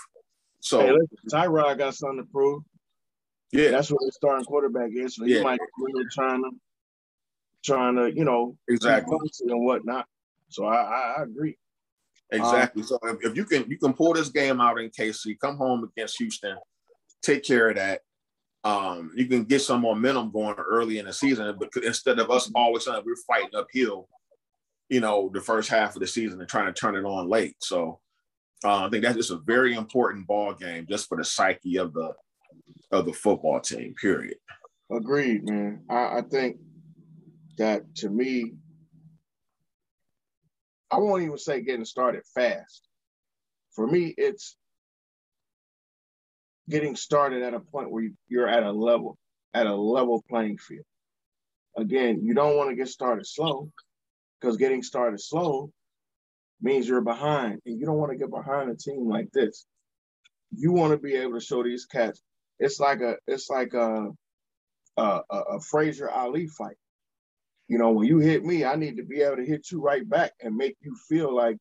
So 0.59 0.79
hey, 0.79 0.91
listen, 0.91 1.17
Tyrod 1.31 1.77
got 1.77 1.93
something 1.95 2.23
to 2.25 2.31
prove. 2.31 2.63
Yeah, 3.51 3.71
that's 3.71 3.91
what 3.91 4.01
the 4.05 4.11
starting 4.11 4.45
quarterback 4.45 4.89
is. 4.93 5.15
So 5.15 5.25
yeah. 5.25 5.37
he 5.37 5.43
might 5.43 5.59
be 5.59 6.03
trying 6.11 6.43
to 6.43 6.49
trying 7.63 7.95
to, 7.95 8.15
you 8.15 8.23
know, 8.23 8.57
exactly 8.67 9.17
and 9.41 9.65
whatnot. 9.65 10.05
So 10.49 10.65
I, 10.65 11.15
I, 11.17 11.23
agree. 11.23 11.57
Exactly. 12.31 12.83
Um, 12.83 12.87
so 12.87 12.99
if, 13.03 13.17
if, 13.23 13.35
you 13.35 13.45
can 13.45 13.69
you 13.69 13.77
can 13.77 13.93
pull 13.93 14.13
this 14.13 14.29
game 14.29 14.61
out 14.61 14.79
in 14.79 14.89
KC, 14.89 15.37
come 15.39 15.57
home 15.57 15.83
against 15.83 16.17
Houston, 16.17 16.57
take 17.21 17.43
care 17.43 17.69
of 17.69 17.75
that. 17.75 18.01
Um, 18.65 19.11
you 19.15 19.27
can 19.27 19.43
get 19.43 19.61
some 19.61 19.81
momentum 19.81 20.31
going 20.31 20.55
early 20.55 20.97
in 20.97 21.05
the 21.05 21.13
season, 21.13 21.55
but 21.59 21.69
instead 21.83 22.17
of 22.17 22.31
us 22.31 22.51
always 22.55 22.85
saying 22.85 23.03
we're 23.05 23.15
fighting 23.27 23.55
uphill, 23.55 24.09
you 24.89 24.99
know, 24.99 25.29
the 25.31 25.39
first 25.39 25.69
half 25.69 25.95
of 25.95 26.01
the 26.01 26.07
season 26.07 26.39
and 26.39 26.49
trying 26.49 26.65
to 26.65 26.73
turn 26.73 26.95
it 26.95 27.05
on 27.05 27.29
late. 27.29 27.55
So 27.59 27.99
uh, 28.63 28.85
I 28.85 28.89
think 28.89 29.03
that's 29.03 29.17
just 29.17 29.31
a 29.31 29.39
very 29.45 29.75
important 29.75 30.25
ball 30.25 30.53
game 30.53 30.87
just 30.89 31.07
for 31.07 31.17
the 31.17 31.23
psyche 31.23 31.77
of 31.77 31.93
the 31.93 32.13
of 32.91 33.05
the 33.05 33.13
football 33.13 33.59
team. 33.59 33.93
Period. 34.01 34.37
Agreed, 34.91 35.47
man. 35.47 35.83
I, 35.87 36.17
I 36.17 36.21
think 36.21 36.57
that 37.57 37.95
to 37.97 38.09
me, 38.09 38.53
I 40.89 40.97
won't 40.97 41.23
even 41.23 41.37
say 41.37 41.61
getting 41.61 41.85
started 41.85 42.23
fast. 42.33 42.87
For 43.73 43.85
me, 43.85 44.15
it's 44.17 44.57
getting 46.69 46.95
started 46.95 47.43
at 47.43 47.53
a 47.53 47.59
point 47.59 47.91
where 47.91 48.09
you're 48.27 48.47
at 48.47 48.63
a 48.63 48.71
level, 48.71 49.17
at 49.53 49.67
a 49.67 49.75
level 49.75 50.23
playing 50.29 50.57
field. 50.57 50.85
Again, 51.77 52.21
you 52.23 52.33
don't 52.33 52.55
want 52.55 52.69
to 52.69 52.75
get 52.75 52.87
started 52.87 53.27
slow 53.27 53.69
because 54.39 54.57
getting 54.57 54.81
started 54.81 55.19
slow 55.19 55.71
means 56.61 56.87
you're 56.87 57.01
behind, 57.01 57.59
and 57.65 57.79
you 57.79 57.85
don't 57.85 57.97
want 57.97 58.11
to 58.11 58.17
get 58.17 58.29
behind 58.29 58.69
a 58.69 58.75
team 58.75 59.07
like 59.07 59.29
this. 59.31 59.65
You 60.55 60.71
want 60.71 60.91
to 60.93 60.97
be 60.97 61.15
able 61.15 61.33
to 61.33 61.45
show 61.45 61.63
these 61.63 61.85
cats. 61.85 62.21
It's 62.59 62.79
like 62.79 63.01
a, 63.01 63.17
it's 63.27 63.49
like 63.49 63.73
a, 63.73 64.07
a, 64.97 65.21
a 65.29 65.59
Frazier 65.59 66.09
Ali 66.09 66.47
fight. 66.47 66.77
You 67.67 67.77
know, 67.77 67.91
when 67.91 68.07
you 68.07 68.19
hit 68.19 68.45
me, 68.45 68.63
I 68.63 68.75
need 68.75 68.97
to 68.97 69.03
be 69.03 69.21
able 69.21 69.37
to 69.37 69.45
hit 69.45 69.71
you 69.71 69.81
right 69.81 70.07
back 70.07 70.31
and 70.39 70.55
make 70.55 70.77
you 70.81 70.95
feel 71.09 71.35
like 71.35 71.57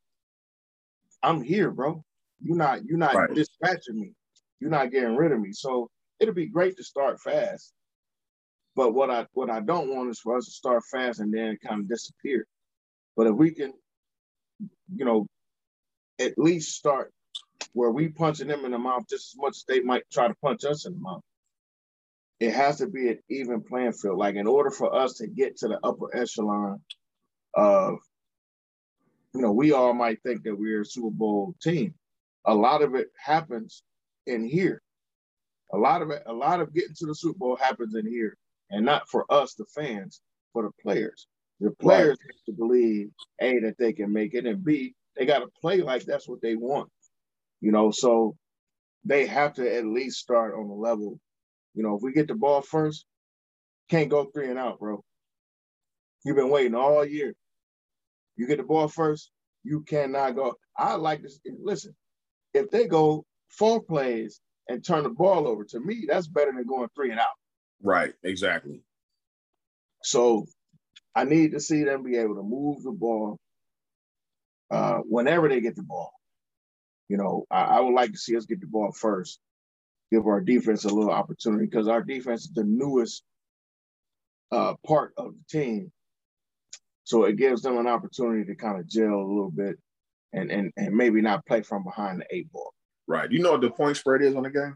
I'm 1.22 1.42
here, 1.42 1.70
bro. 1.70 2.04
You're 2.40 2.56
not, 2.56 2.84
you're 2.84 2.98
not 2.98 3.14
right. 3.14 3.34
dispatching 3.34 3.98
me. 3.98 4.12
You're 4.64 4.70
not 4.70 4.90
getting 4.90 5.14
rid 5.14 5.30
of 5.30 5.38
me. 5.38 5.52
So 5.52 5.90
it'll 6.18 6.32
be 6.32 6.46
great 6.46 6.78
to 6.78 6.84
start 6.84 7.20
fast. 7.20 7.70
But 8.74 8.94
what 8.94 9.10
I 9.10 9.26
what 9.34 9.50
I 9.50 9.60
don't 9.60 9.94
want 9.94 10.08
is 10.08 10.18
for 10.18 10.38
us 10.38 10.46
to 10.46 10.52
start 10.52 10.82
fast 10.90 11.20
and 11.20 11.34
then 11.34 11.58
kind 11.62 11.82
of 11.82 11.88
disappear. 11.88 12.46
But 13.14 13.26
if 13.26 13.34
we 13.34 13.50
can, 13.50 13.74
you 14.96 15.04
know, 15.04 15.26
at 16.18 16.38
least 16.38 16.74
start 16.74 17.12
where 17.74 17.90
we 17.90 18.08
punching 18.08 18.48
them 18.48 18.64
in 18.64 18.70
the 18.70 18.78
mouth 18.78 19.02
just 19.06 19.34
as 19.34 19.36
much 19.36 19.50
as 19.50 19.64
they 19.68 19.80
might 19.80 20.04
try 20.10 20.28
to 20.28 20.34
punch 20.42 20.64
us 20.64 20.86
in 20.86 20.94
the 20.94 20.98
mouth. 20.98 21.20
It 22.40 22.54
has 22.54 22.78
to 22.78 22.86
be 22.86 23.10
an 23.10 23.18
even 23.28 23.64
playing 23.64 23.92
field. 23.92 24.16
Like 24.16 24.36
in 24.36 24.46
order 24.46 24.70
for 24.70 24.94
us 24.94 25.18
to 25.18 25.26
get 25.26 25.58
to 25.58 25.68
the 25.68 25.78
upper 25.84 26.16
echelon 26.16 26.80
of, 27.52 27.98
you 29.34 29.42
know, 29.42 29.52
we 29.52 29.72
all 29.72 29.92
might 29.92 30.22
think 30.22 30.44
that 30.44 30.58
we're 30.58 30.80
a 30.80 30.86
Super 30.86 31.10
Bowl 31.10 31.54
team. 31.60 31.92
A 32.46 32.54
lot 32.54 32.80
of 32.80 32.94
it 32.94 33.08
happens 33.22 33.82
in 34.26 34.44
here. 34.44 34.82
A 35.72 35.78
lot 35.78 36.02
of 36.02 36.10
it, 36.10 36.22
a 36.26 36.32
lot 36.32 36.60
of 36.60 36.72
getting 36.74 36.94
to 36.96 37.06
the 37.06 37.14
Super 37.14 37.38
Bowl 37.38 37.56
happens 37.56 37.94
in 37.94 38.06
here, 38.06 38.36
and 38.70 38.84
not 38.84 39.08
for 39.08 39.24
us, 39.30 39.54
the 39.54 39.64
fans, 39.74 40.20
for 40.52 40.62
the 40.62 40.70
players. 40.82 41.26
The 41.60 41.70
players 41.70 42.18
right. 42.20 42.34
have 42.34 42.44
to 42.46 42.52
believe 42.52 43.10
A, 43.40 43.58
that 43.60 43.78
they 43.78 43.92
can 43.92 44.12
make 44.12 44.34
it, 44.34 44.46
and 44.46 44.64
B, 44.64 44.94
they 45.16 45.26
got 45.26 45.38
to 45.40 45.48
play 45.60 45.80
like 45.80 46.04
that's 46.04 46.28
what 46.28 46.42
they 46.42 46.56
want. 46.56 46.90
You 47.60 47.72
know, 47.72 47.90
so 47.90 48.36
they 49.04 49.26
have 49.26 49.54
to 49.54 49.76
at 49.76 49.86
least 49.86 50.18
start 50.18 50.54
on 50.54 50.68
the 50.68 50.74
level. 50.74 51.18
You 51.74 51.82
know, 51.82 51.96
if 51.96 52.02
we 52.02 52.12
get 52.12 52.28
the 52.28 52.34
ball 52.34 52.60
first, 52.62 53.04
can't 53.88 54.10
go 54.10 54.24
three 54.24 54.50
and 54.50 54.58
out, 54.58 54.78
bro. 54.78 55.02
You've 56.24 56.36
been 56.36 56.50
waiting 56.50 56.74
all 56.74 57.04
year. 57.04 57.34
You 58.36 58.46
get 58.46 58.56
the 58.58 58.64
ball 58.64 58.88
first, 58.88 59.30
you 59.62 59.82
cannot 59.82 60.34
go. 60.34 60.54
I 60.76 60.94
like 60.94 61.22
this. 61.22 61.38
Listen, 61.62 61.94
if 62.52 62.70
they 62.70 62.86
go 62.86 63.24
four 63.48 63.82
plays 63.82 64.40
and 64.68 64.84
turn 64.84 65.02
the 65.02 65.10
ball 65.10 65.46
over, 65.46 65.64
to 65.64 65.80
me, 65.80 66.06
that's 66.08 66.26
better 66.26 66.52
than 66.52 66.66
going 66.66 66.88
three 66.94 67.10
and 67.10 67.20
out. 67.20 67.26
Right, 67.82 68.14
exactly. 68.22 68.82
So 70.02 70.46
I 71.14 71.24
need 71.24 71.52
to 71.52 71.60
see 71.60 71.84
them 71.84 72.02
be 72.02 72.16
able 72.16 72.36
to 72.36 72.42
move 72.42 72.82
the 72.82 72.92
ball 72.92 73.38
uh, 74.70 74.98
whenever 74.98 75.48
they 75.48 75.60
get 75.60 75.76
the 75.76 75.82
ball. 75.82 76.12
You 77.08 77.16
know, 77.16 77.44
I, 77.50 77.64
I, 77.64 77.80
would 77.80 77.94
like 77.94 78.12
to 78.12 78.18
see 78.18 78.36
us 78.36 78.46
get 78.46 78.60
the 78.60 78.66
ball 78.66 78.92
first, 78.92 79.38
give 80.10 80.26
our 80.26 80.40
defense 80.40 80.84
a 80.84 80.88
little 80.88 81.12
opportunity 81.12 81.66
because 81.66 81.86
our 81.86 82.02
defense 82.02 82.42
is 82.42 82.52
the 82.52 82.64
newest 82.64 83.22
uh, 84.50 84.74
part 84.86 85.12
of 85.16 85.34
the 85.34 85.58
team. 85.58 85.92
So 87.04 87.24
it 87.24 87.36
gives 87.36 87.62
them 87.62 87.78
an 87.78 87.86
opportunity 87.86 88.44
to 88.46 88.54
kind 88.56 88.80
of 88.80 88.88
gel 88.88 89.12
a 89.12 89.32
little 89.32 89.52
bit 89.54 89.76
and, 90.32 90.50
and, 90.50 90.72
and 90.76 90.94
maybe 90.94 91.20
not 91.20 91.46
play 91.46 91.62
from 91.62 91.84
behind 91.84 92.20
the 92.20 92.26
eight 92.34 92.50
ball. 92.50 92.73
Right. 93.06 93.30
You 93.30 93.40
know 93.40 93.52
what 93.52 93.60
the 93.60 93.70
point 93.70 93.96
spread 93.96 94.22
is 94.22 94.34
on 94.34 94.44
the 94.44 94.50
game? 94.50 94.74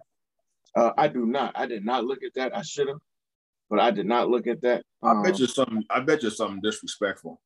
Uh, 0.77 0.93
I 0.99 1.09
do 1.09 1.27
not. 1.27 1.53
I 1.55 1.67
did 1.67 1.85
not 1.85 2.05
look 2.05 2.23
at 2.23 2.35
that. 2.35 2.57
I 2.57 2.63
should 2.63 2.89
have 2.89 2.99
but 3.71 3.81
I 3.81 3.91
did 3.91 4.07
not 4.07 4.29
look 4.29 4.47
at 4.47 4.63
that. 4.63 4.83
Um, 5.03 5.21
I 5.21 5.23
bet 5.23 5.35
um, 5.35 5.41
you 5.41 5.47
something. 5.47 5.85
I 5.91 6.01
bet 6.01 6.23
you 6.23 6.31
something 6.31 6.61
disrespectful. 6.63 7.41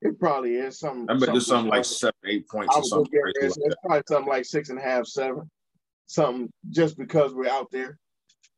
It 0.00 0.18
probably 0.18 0.56
is 0.56 0.78
something. 0.78 1.06
I 1.08 1.18
bet 1.18 1.30
there's 1.32 1.46
something 1.46 1.70
like 1.70 1.84
seven, 1.84 2.14
eight 2.26 2.48
points 2.48 2.76
or 2.76 2.84
something. 2.84 3.10
it's, 3.36 3.56
like 3.56 3.66
it's 3.66 3.76
probably 3.84 4.02
something 4.08 4.30
like 4.30 4.44
six 4.44 4.68
and 4.68 4.78
a 4.78 4.82
half, 4.82 5.06
seven. 5.06 5.50
Something 6.06 6.50
just 6.70 6.98
because 6.98 7.32
we're 7.34 7.48
out 7.48 7.68
there, 7.72 7.98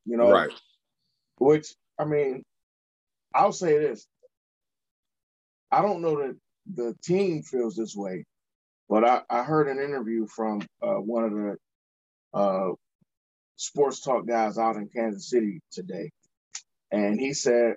you 0.05 0.17
know. 0.17 0.31
Right. 0.31 0.51
Which 1.39 1.69
I 1.99 2.05
mean, 2.05 2.43
I'll 3.35 3.53
say 3.53 3.79
this. 3.79 4.07
I 5.71 5.83
don't 5.83 6.03
know 6.03 6.19
that 6.19 6.37
the 6.75 6.95
team 7.05 7.43
feels 7.43 7.77
this 7.77 7.95
way, 7.95 8.25
but 8.89 9.05
I, 9.05 9.23
I 9.31 9.43
heard 9.43 9.69
an 9.69 9.79
interview 9.79 10.27
from 10.35 10.63
uh, 10.83 10.95
one 10.95 11.25
of 11.25 11.31
the 11.33 11.57
uh, 12.35 12.71
sports 13.57 14.01
talk 14.01 14.27
guys 14.27 14.59
out 14.59 14.77
in 14.77 14.89
Kansas 14.89 15.29
City 15.31 15.61
today, 15.73 16.11
and 16.93 17.21
he 17.21 17.35
said 17.35 17.75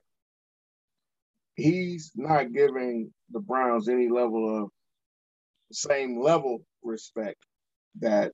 he's 1.55 2.12
not 2.15 2.53
giving 2.53 3.13
the 3.31 3.39
Browns 3.39 3.89
any 3.89 4.09
level 4.09 4.63
of 4.63 4.69
same 5.71 6.21
level 6.21 6.62
respect 6.83 7.38
that 7.99 8.31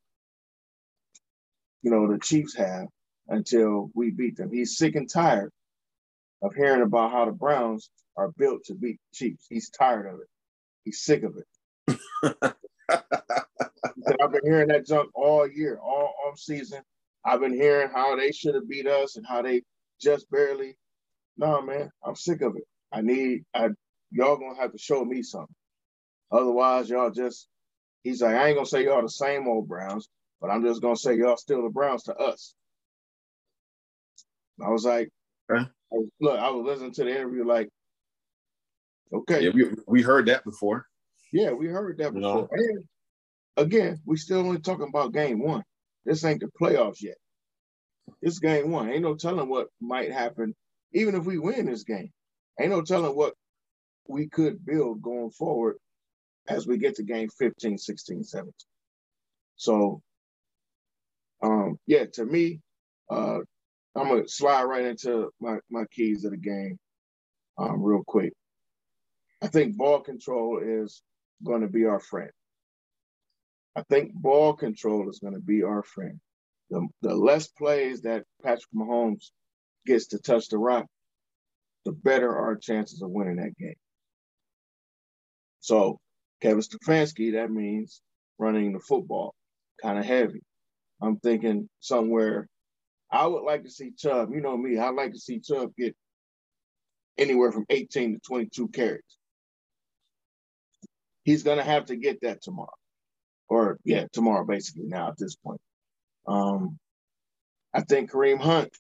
you 1.82 1.92
know 1.92 2.12
the 2.12 2.20
Chiefs 2.20 2.56
have 2.56 2.88
until 3.28 3.90
we 3.96 4.12
beat 4.12 4.38
them. 4.38 4.52
He's 4.52 4.78
sick 4.78 4.96
and 4.96 5.10
tired 5.10 5.52
of 6.44 6.56
hearing 6.56 6.82
about 6.84 7.12
how 7.12 7.26
the 7.26 7.32
Browns 7.32 7.90
are 8.18 8.32
built 8.38 8.64
to 8.66 8.76
beat 8.76 9.00
the 9.12 9.18
Chiefs. 9.18 9.46
He's 9.50 9.70
tired 9.70 10.08
of 10.08 10.16
it. 10.22 10.28
He's 10.86 11.02
sick 11.04 11.24
of 11.24 11.36
it. 11.38 12.56
I've 14.22 14.32
been 14.32 14.42
hearing 14.44 14.68
that 14.70 14.86
junk 14.86 15.10
all 15.14 15.48
year, 15.48 15.80
all 15.82 16.14
off 16.28 16.40
season. 16.40 16.82
I've 17.26 17.40
been 17.40 17.54
hearing 17.54 17.90
how 17.94 18.16
they 18.16 18.32
should 18.32 18.56
have 18.56 18.70
beat 18.70 18.88
us 18.88 19.16
and 19.18 19.26
how 19.28 19.42
they 19.42 19.64
just 20.02 20.30
barely. 20.30 20.78
No, 21.38 21.62
man, 21.62 21.90
I'm 22.04 22.16
sick 22.16 22.42
of 22.42 22.56
it. 22.56 22.64
I 22.92 23.02
need 23.02 23.44
I 23.54 23.70
y'all 24.12 24.38
gonna 24.38 24.60
have 24.60 24.72
to 24.72 24.78
show 24.78 25.04
me 25.04 25.22
something. 25.24 25.56
Otherwise, 26.32 26.90
y'all 26.90 27.12
just 27.12 27.48
he's 28.04 28.22
like, 28.22 28.36
I 28.36 28.48
ain't 28.48 28.58
gonna 28.58 28.66
say 28.66 28.86
y'all 28.86 29.02
the 29.02 29.10
same 29.10 29.48
old 29.48 29.68
Browns, 29.68 30.08
but 30.40 30.50
I'm 30.50 30.64
just 30.64 30.82
gonna 30.82 30.96
say 30.96 31.18
y'all 31.18 31.38
still 31.38 31.64
the 31.64 31.70
Browns 31.70 32.04
to 32.04 32.16
us. 32.16 32.54
I 34.64 34.70
was 34.70 34.86
like, 34.86 35.10
huh? 35.52 35.66
look, 36.22 36.40
I 36.40 36.50
was 36.50 36.66
listening 36.66 36.94
to 36.94 37.04
the 37.04 37.10
interview 37.10 37.46
like, 37.46 37.70
okay. 39.14 39.44
Yeah, 39.44 39.50
we, 39.50 39.66
we 39.88 40.02
heard 40.02 40.28
that 40.28 40.44
before. 40.46 40.86
Yeah, 41.34 41.52
we 41.52 41.68
heard 41.68 41.98
that 41.98 42.14
before. 42.14 42.48
And 42.52 42.84
again, 43.58 44.00
we 44.06 44.18
still 44.18 44.40
only 44.40 44.60
talking 44.62 44.90
about 44.90 45.14
game 45.14 45.42
one. 45.44 45.64
This 46.06 46.26
ain't 46.26 46.42
the 46.42 46.50
playoffs 46.62 47.02
yet. 47.02 47.18
It's 48.22 48.40
game 48.40 48.72
one. 48.72 48.90
Ain't 48.92 49.04
no 49.04 49.16
telling 49.16 49.50
what 49.50 49.68
might 49.82 50.12
happen, 50.12 50.56
even 50.94 51.16
if 51.16 51.26
we 51.26 51.40
win 51.40 51.68
this 51.68 51.84
game. 51.86 52.12
Ain't 52.60 52.72
no 52.72 52.84
telling 52.84 53.16
what 53.16 53.34
we 54.08 54.30
could 54.30 54.66
build 54.66 55.02
going 55.02 55.32
forward 55.32 55.78
as 56.50 56.68
we 56.68 56.78
get 56.78 56.96
to 56.98 57.04
game 57.04 57.30
15, 57.40 57.78
16, 57.78 58.24
17. 58.26 58.54
So, 59.58 60.02
um, 61.44 61.78
yeah, 61.88 62.06
to 62.16 62.26
me, 62.26 62.62
uh, 63.12 63.40
I'm 63.96 64.10
gonna 64.10 64.28
slide 64.28 64.66
right 64.66 64.86
into 64.86 65.32
my, 65.42 65.58
my 65.72 65.86
keys 65.92 66.26
of 66.26 66.32
the 66.32 66.38
game 66.38 66.78
um, 67.60 67.84
real 67.84 68.04
quick. 68.08 68.34
I 69.44 69.48
think 69.48 69.78
ball 69.78 70.02
control 70.02 70.62
is 70.64 71.04
going 71.46 71.62
to 71.62 71.70
be 71.70 71.86
our 71.86 72.02
friend. 72.02 72.32
I 73.76 73.84
think 73.90 74.14
ball 74.14 74.54
control 74.54 75.10
is 75.10 75.20
going 75.20 75.34
to 75.34 75.42
be 75.42 75.64
our 75.64 75.84
friend 75.84 76.20
the, 76.70 76.88
the 77.02 77.14
less 77.14 77.48
plays 77.48 78.02
that 78.02 78.24
Patrick 78.44 78.72
Mahomes 78.76 79.32
gets 79.86 80.08
to 80.08 80.20
touch 80.20 80.50
the 80.50 80.58
rock, 80.58 80.86
the 81.86 81.92
better 81.92 82.36
our 82.36 82.56
chances 82.56 83.02
of 83.02 83.10
winning 83.10 83.38
that 83.38 83.58
game. 83.58 83.76
So 85.60 86.00
Kevin 86.42 86.62
Stefanski, 86.62 87.34
that 87.34 87.52
means 87.52 88.02
running 88.38 88.74
the 88.74 88.80
football 88.80 89.34
kind 89.82 90.00
of 90.00 90.06
heavy. 90.06 90.42
I'm 91.02 91.18
thinking 91.18 91.70
somewhere 91.80 92.48
I 93.12 93.28
would 93.28 93.44
like 93.44 93.64
to 93.64 93.70
see 93.70 93.92
Chubb. 93.98 94.34
You 94.34 94.42
know 94.42 94.58
me, 94.58 94.78
I'd 94.78 94.96
like 94.96 95.14
to 95.14 95.20
see 95.20 95.40
Chubb 95.40 95.72
get 95.78 95.96
anywhere 97.18 97.52
from 97.52 97.66
18 97.70 98.14
to 98.14 98.20
22 98.28 98.70
carries. 98.70 99.02
He's 101.24 101.44
going 101.44 101.58
to 101.58 101.64
have 101.64 101.86
to 101.86 101.96
get 101.96 102.22
that 102.22 102.42
tomorrow. 102.42 102.70
Or, 103.48 103.78
yeah, 103.84 104.06
tomorrow, 104.12 104.46
basically, 104.46 104.86
now 104.86 105.10
at 105.10 105.18
this 105.18 105.36
point. 105.36 105.62
Um, 106.28 106.80
I 107.74 107.82
think 107.82 108.12
Kareem 108.12 108.40
Hunt 108.40 108.76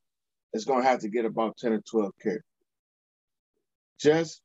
is 0.53 0.65
going 0.65 0.83
to 0.83 0.89
have 0.89 1.01
to 1.01 1.09
get 1.09 1.25
about 1.25 1.57
10 1.57 1.73
or 1.73 1.81
12 1.81 2.11
carries. 2.21 2.41
Just 3.99 4.41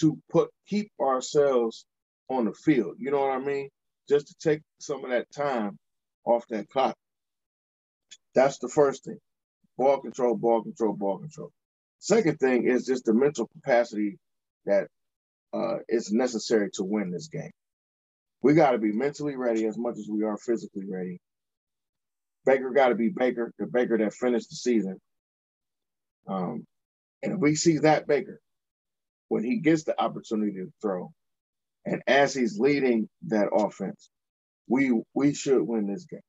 to 0.00 0.18
put 0.30 0.50
keep 0.66 0.90
ourselves 1.00 1.84
on 2.28 2.44
the 2.44 2.52
field. 2.52 2.96
You 2.98 3.10
know 3.10 3.20
what 3.20 3.30
I 3.30 3.38
mean? 3.38 3.68
Just 4.08 4.28
to 4.28 4.34
take 4.40 4.62
some 4.78 5.04
of 5.04 5.10
that 5.10 5.30
time 5.34 5.78
off 6.24 6.46
that 6.48 6.68
clock. 6.68 6.96
That's 8.34 8.58
the 8.58 8.68
first 8.68 9.04
thing. 9.04 9.18
Ball 9.76 10.00
control, 10.00 10.36
ball 10.36 10.62
control, 10.62 10.94
ball 10.94 11.18
control. 11.18 11.50
Second 11.98 12.38
thing 12.38 12.66
is 12.66 12.86
just 12.86 13.04
the 13.04 13.14
mental 13.14 13.48
capacity 13.48 14.18
that 14.66 14.88
uh, 15.52 15.78
is 15.88 16.12
necessary 16.12 16.70
to 16.74 16.84
win 16.84 17.10
this 17.10 17.28
game. 17.28 17.50
We 18.42 18.54
got 18.54 18.72
to 18.72 18.78
be 18.78 18.92
mentally 18.92 19.36
ready 19.36 19.66
as 19.66 19.76
much 19.76 19.98
as 19.98 20.08
we 20.10 20.24
are 20.24 20.38
physically 20.38 20.86
ready. 20.88 21.20
Baker 22.46 22.70
got 22.70 22.88
to 22.88 22.94
be 22.94 23.10
Baker, 23.10 23.52
the 23.58 23.66
Baker 23.66 23.98
that 23.98 24.14
finished 24.14 24.48
the 24.50 24.56
season. 24.56 24.98
Um, 26.26 26.66
and 27.22 27.34
if 27.34 27.38
we 27.38 27.54
see 27.54 27.78
that 27.78 28.06
Baker, 28.06 28.40
when 29.28 29.44
he 29.44 29.58
gets 29.58 29.84
the 29.84 30.00
opportunity 30.00 30.52
to 30.52 30.72
throw, 30.80 31.12
and 31.84 32.02
as 32.06 32.34
he's 32.34 32.58
leading 32.58 33.08
that 33.28 33.48
offense, 33.52 34.10
we 34.68 35.00
we 35.14 35.34
should 35.34 35.62
win 35.62 35.86
this 35.86 36.04
game. 36.04 36.20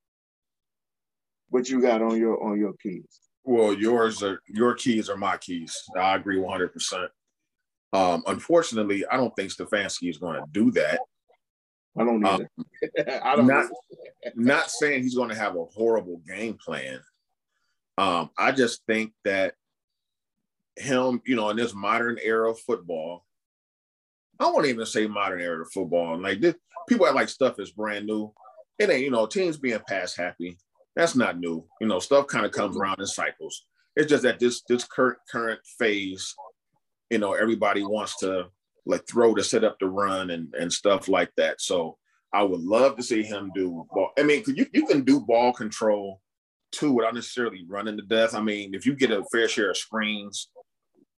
What 1.50 1.70
you 1.70 1.82
got 1.82 2.02
on 2.02 2.18
your 2.18 2.42
on 2.44 2.60
your 2.60 2.74
keys? 2.82 3.20
Well, 3.44 3.74
yours 3.74 4.22
are 4.24 4.42
your 4.48 4.74
keys 4.76 5.10
are 5.10 5.18
my 5.18 5.38
keys. 5.38 5.76
I 5.98 6.16
agree 6.16 6.40
100. 6.40 6.74
percent 6.74 7.12
um, 7.94 8.24
Unfortunately, 8.28 9.06
I 9.08 9.18
don't 9.18 9.36
think 9.36 9.52
Stefanski 9.52 10.10
is 10.10 10.18
going 10.18 10.40
to 10.40 10.46
do 10.52 10.72
that. 10.72 11.00
I 11.98 12.04
don't 12.04 12.26
um, 12.26 12.48
I 13.24 13.36
don't 13.36 13.48
not, 13.48 13.68
not 14.36 14.72
saying 14.72 15.04
he's 15.04 15.16
going 15.16 15.30
to 15.30 15.36
have 15.36 15.56
a 15.56 15.66
horrible 15.66 16.22
game 16.28 16.58
plan. 16.64 17.02
Um, 17.98 18.30
I 18.38 18.52
just 18.52 18.86
think 18.88 19.14
that 19.26 19.56
him, 20.78 21.22
you 21.26 21.36
know, 21.36 21.50
in 21.50 21.58
this 21.58 21.74
modern 21.74 22.18
era 22.24 22.50
of 22.50 22.60
football, 22.60 23.26
I 24.40 24.46
won't 24.46 24.66
even 24.66 24.86
say 24.86 25.06
modern 25.06 25.42
era 25.42 25.62
of 25.62 25.72
football. 25.72 26.18
Like 26.20 26.42
this, 26.42 26.56
people 26.88 27.06
act 27.06 27.16
like 27.16 27.30
stuff 27.30 27.60
is 27.60 27.72
brand 27.72 28.08
new. 28.08 28.34
It 28.80 28.90
ain't, 28.90 29.04
you 29.04 29.12
know, 29.12 29.28
teams 29.28 29.58
being 29.58 29.80
pass 29.88 30.16
happy. 30.16 30.58
That's 30.96 31.16
not 31.16 31.40
new. 31.40 31.66
You 31.80 31.88
know, 31.88 32.00
stuff 32.00 32.28
kind 32.28 32.46
of 32.46 32.52
comes 32.52 32.76
around 32.76 33.00
in 33.00 33.06
cycles. 33.06 33.66
It's 33.96 34.10
just 34.10 34.24
that 34.24 34.40
this 34.40 34.64
this 34.68 34.86
current 34.86 35.20
current 35.30 35.60
phase, 35.78 36.34
you 37.10 37.20
know, 37.20 37.34
everybody 37.34 37.84
wants 37.84 38.18
to 38.20 38.48
like 38.86 39.08
throw 39.08 39.36
to 39.36 39.44
set 39.44 39.64
up 39.64 39.78
the 39.80 39.88
run 39.88 40.32
and 40.32 40.54
and 40.54 40.72
stuff 40.72 41.08
like 41.08 41.32
that. 41.38 41.62
So 41.62 41.98
I 42.34 42.44
would 42.44 42.62
love 42.62 42.96
to 42.98 43.04
see 43.04 43.24
him 43.24 43.52
do 43.54 43.86
ball. 43.94 44.12
I 44.18 44.24
mean, 44.24 44.44
you 44.48 44.66
you 44.74 44.86
can 44.86 45.04
do 45.04 45.20
ball 45.22 45.54
control 45.54 46.22
too 46.72 46.94
without 46.94 47.14
necessarily 47.14 47.66
running 47.68 47.98
to 47.98 48.04
death. 48.04 48.34
I 48.34 48.42
mean, 48.42 48.74
if 48.74 48.86
you 48.86 48.96
get 48.96 49.12
a 49.12 49.24
fair 49.32 49.48
share 49.48 49.72
of 49.72 49.78
screens, 49.78 50.50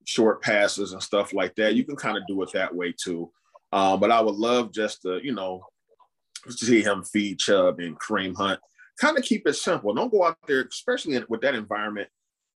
short 0.05 0.43
passes 0.43 0.93
and 0.93 1.03
stuff 1.03 1.33
like 1.35 1.55
that, 1.57 1.75
you 1.75 1.85
can 1.85 1.97
kind 1.97 2.17
of 2.17 2.27
do 2.27 2.43
it 2.43 2.53
that 2.53 2.75
way 2.75 2.95
too. 2.97 3.31
Um, 3.73 4.01
but 4.01 4.11
I 4.11 4.21
would 4.21 4.35
love 4.35 4.73
just 4.73 5.03
to, 5.03 5.21
you 5.23 5.35
know, 5.35 5.65
to 6.45 6.53
see 6.53 6.83
him 6.83 7.05
feed 7.05 7.39
Chubb 7.39 7.79
and 7.79 7.99
Kareem 7.99 8.37
Hunt. 8.37 8.61
Kind 9.01 9.17
of 9.17 9.25
keep 9.25 9.47
it 9.47 9.55
simple. 9.55 9.95
Don't 9.95 10.13
go 10.13 10.25
out 10.25 10.37
there, 10.47 10.67
especially 10.71 11.23
with 11.29 11.41
that 11.43 11.55
environment 11.55 12.09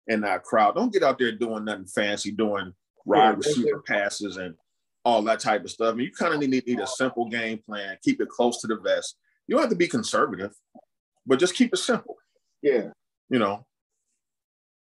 and 0.07 0.23
that 0.23 0.43
crowd. 0.43 0.75
Don't 0.75 0.93
get 0.93 1.03
out 1.03 1.17
there 1.17 1.31
doing 1.31 1.65
nothing 1.65 1.87
fancy, 1.87 2.31
doing 2.31 2.73
wide 3.05 3.37
receiver 3.37 3.81
passes 3.85 4.37
and 4.37 4.55
all 5.07 5.21
that 5.21 5.39
type 5.39 5.63
of 5.63 5.71
stuff. 5.71 5.93
I 5.93 5.95
mean, 5.95 6.07
you 6.07 6.11
kind 6.11 6.33
of 6.33 6.39
need, 6.41 6.67
need 6.67 6.79
a 6.81 6.85
simple 6.85 7.29
game 7.29 7.59
plan, 7.65 7.97
keep 8.03 8.19
it 8.19 8.27
close 8.27 8.59
to 8.59 8.67
the 8.67 8.75
vest. 8.75 9.15
You 9.47 9.55
don't 9.55 9.61
have 9.61 9.69
to 9.69 9.77
be 9.77 9.87
conservative, 9.87 10.53
but 11.25 11.39
just 11.39 11.55
keep 11.55 11.73
it 11.73 11.77
simple. 11.77 12.17
Yeah. 12.61 12.89
You 13.29 13.39
know, 13.39 13.65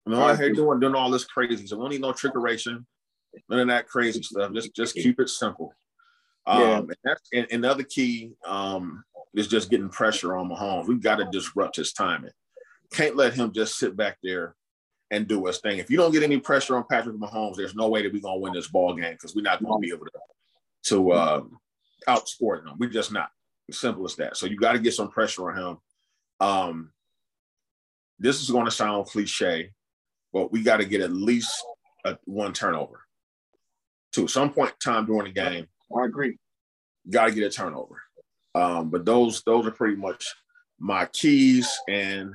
know, 0.06 0.22
out 0.22 0.38
here 0.38 0.52
doing 0.52 0.80
doing 0.80 0.94
all 0.94 1.10
this 1.10 1.24
crazy. 1.24 1.66
So 1.66 1.76
we 1.76 1.82
don't 1.82 1.90
need 1.90 2.00
no 2.00 2.12
trickeration, 2.12 2.86
none 3.50 3.60
of 3.60 3.68
that 3.68 3.86
crazy 3.86 4.22
stuff. 4.22 4.52
Just 4.54 4.74
just 4.74 4.94
keep 4.94 5.20
it 5.20 5.28
simple. 5.28 5.74
Um, 6.46 6.60
yeah. 6.60 6.78
and 6.78 6.96
that's 7.04 7.28
and, 7.32 7.46
and 7.50 7.64
the 7.64 7.70
other 7.70 7.82
key 7.82 8.32
um, 8.46 9.04
is 9.34 9.46
just 9.46 9.70
getting 9.70 9.90
pressure 9.90 10.36
on 10.36 10.48
Mahomes. 10.48 10.88
We've 10.88 11.02
got 11.02 11.16
to 11.16 11.28
disrupt 11.30 11.76
his 11.76 11.92
timing. 11.92 12.32
Can't 12.92 13.16
let 13.16 13.34
him 13.34 13.52
just 13.52 13.78
sit 13.78 13.94
back 13.94 14.16
there 14.22 14.54
and 15.14 15.28
do 15.28 15.46
his 15.46 15.58
thing. 15.58 15.78
If 15.78 15.90
you 15.90 15.96
don't 15.96 16.12
get 16.12 16.22
any 16.22 16.38
pressure 16.38 16.76
on 16.76 16.84
Patrick 16.90 17.16
Mahomes, 17.16 17.56
there's 17.56 17.74
no 17.74 17.88
way 17.88 18.02
that 18.02 18.12
we're 18.12 18.20
gonna 18.20 18.40
win 18.40 18.52
this 18.52 18.68
ball 18.68 18.94
game 18.94 19.12
because 19.12 19.34
we're 19.34 19.42
not 19.42 19.62
gonna 19.62 19.78
be 19.78 19.92
able 19.92 20.06
to 20.06 20.12
to 20.84 21.12
uh, 21.12 21.42
outscore 22.08 22.62
them. 22.62 22.76
We're 22.78 22.90
just 22.90 23.12
not. 23.12 23.30
Simple 23.70 24.04
as 24.04 24.16
that. 24.16 24.36
So 24.36 24.44
you 24.44 24.58
got 24.58 24.72
to 24.72 24.78
get 24.78 24.92
some 24.92 25.08
pressure 25.08 25.50
on 25.50 25.56
him. 25.56 25.78
Um, 26.38 26.92
this 28.18 28.42
is 28.42 28.50
going 28.50 28.66
to 28.66 28.70
sound 28.70 29.06
cliche, 29.06 29.70
but 30.34 30.52
we 30.52 30.62
got 30.62 30.78
to 30.78 30.84
get 30.84 31.00
at 31.00 31.12
least 31.12 31.50
a, 32.04 32.18
one 32.24 32.52
turnover. 32.52 33.00
To 34.12 34.28
some 34.28 34.52
point 34.52 34.72
in 34.72 34.92
time 34.92 35.06
during 35.06 35.32
the 35.32 35.32
game, 35.32 35.66
I 35.96 36.04
agree. 36.04 36.36
Got 37.08 37.28
to 37.28 37.34
get 37.34 37.44
a 37.44 37.50
turnover. 37.50 38.02
Um, 38.54 38.90
but 38.90 39.06
those 39.06 39.42
those 39.44 39.66
are 39.66 39.70
pretty 39.70 39.96
much 39.96 40.26
my 40.78 41.06
keys, 41.06 41.72
and 41.88 42.34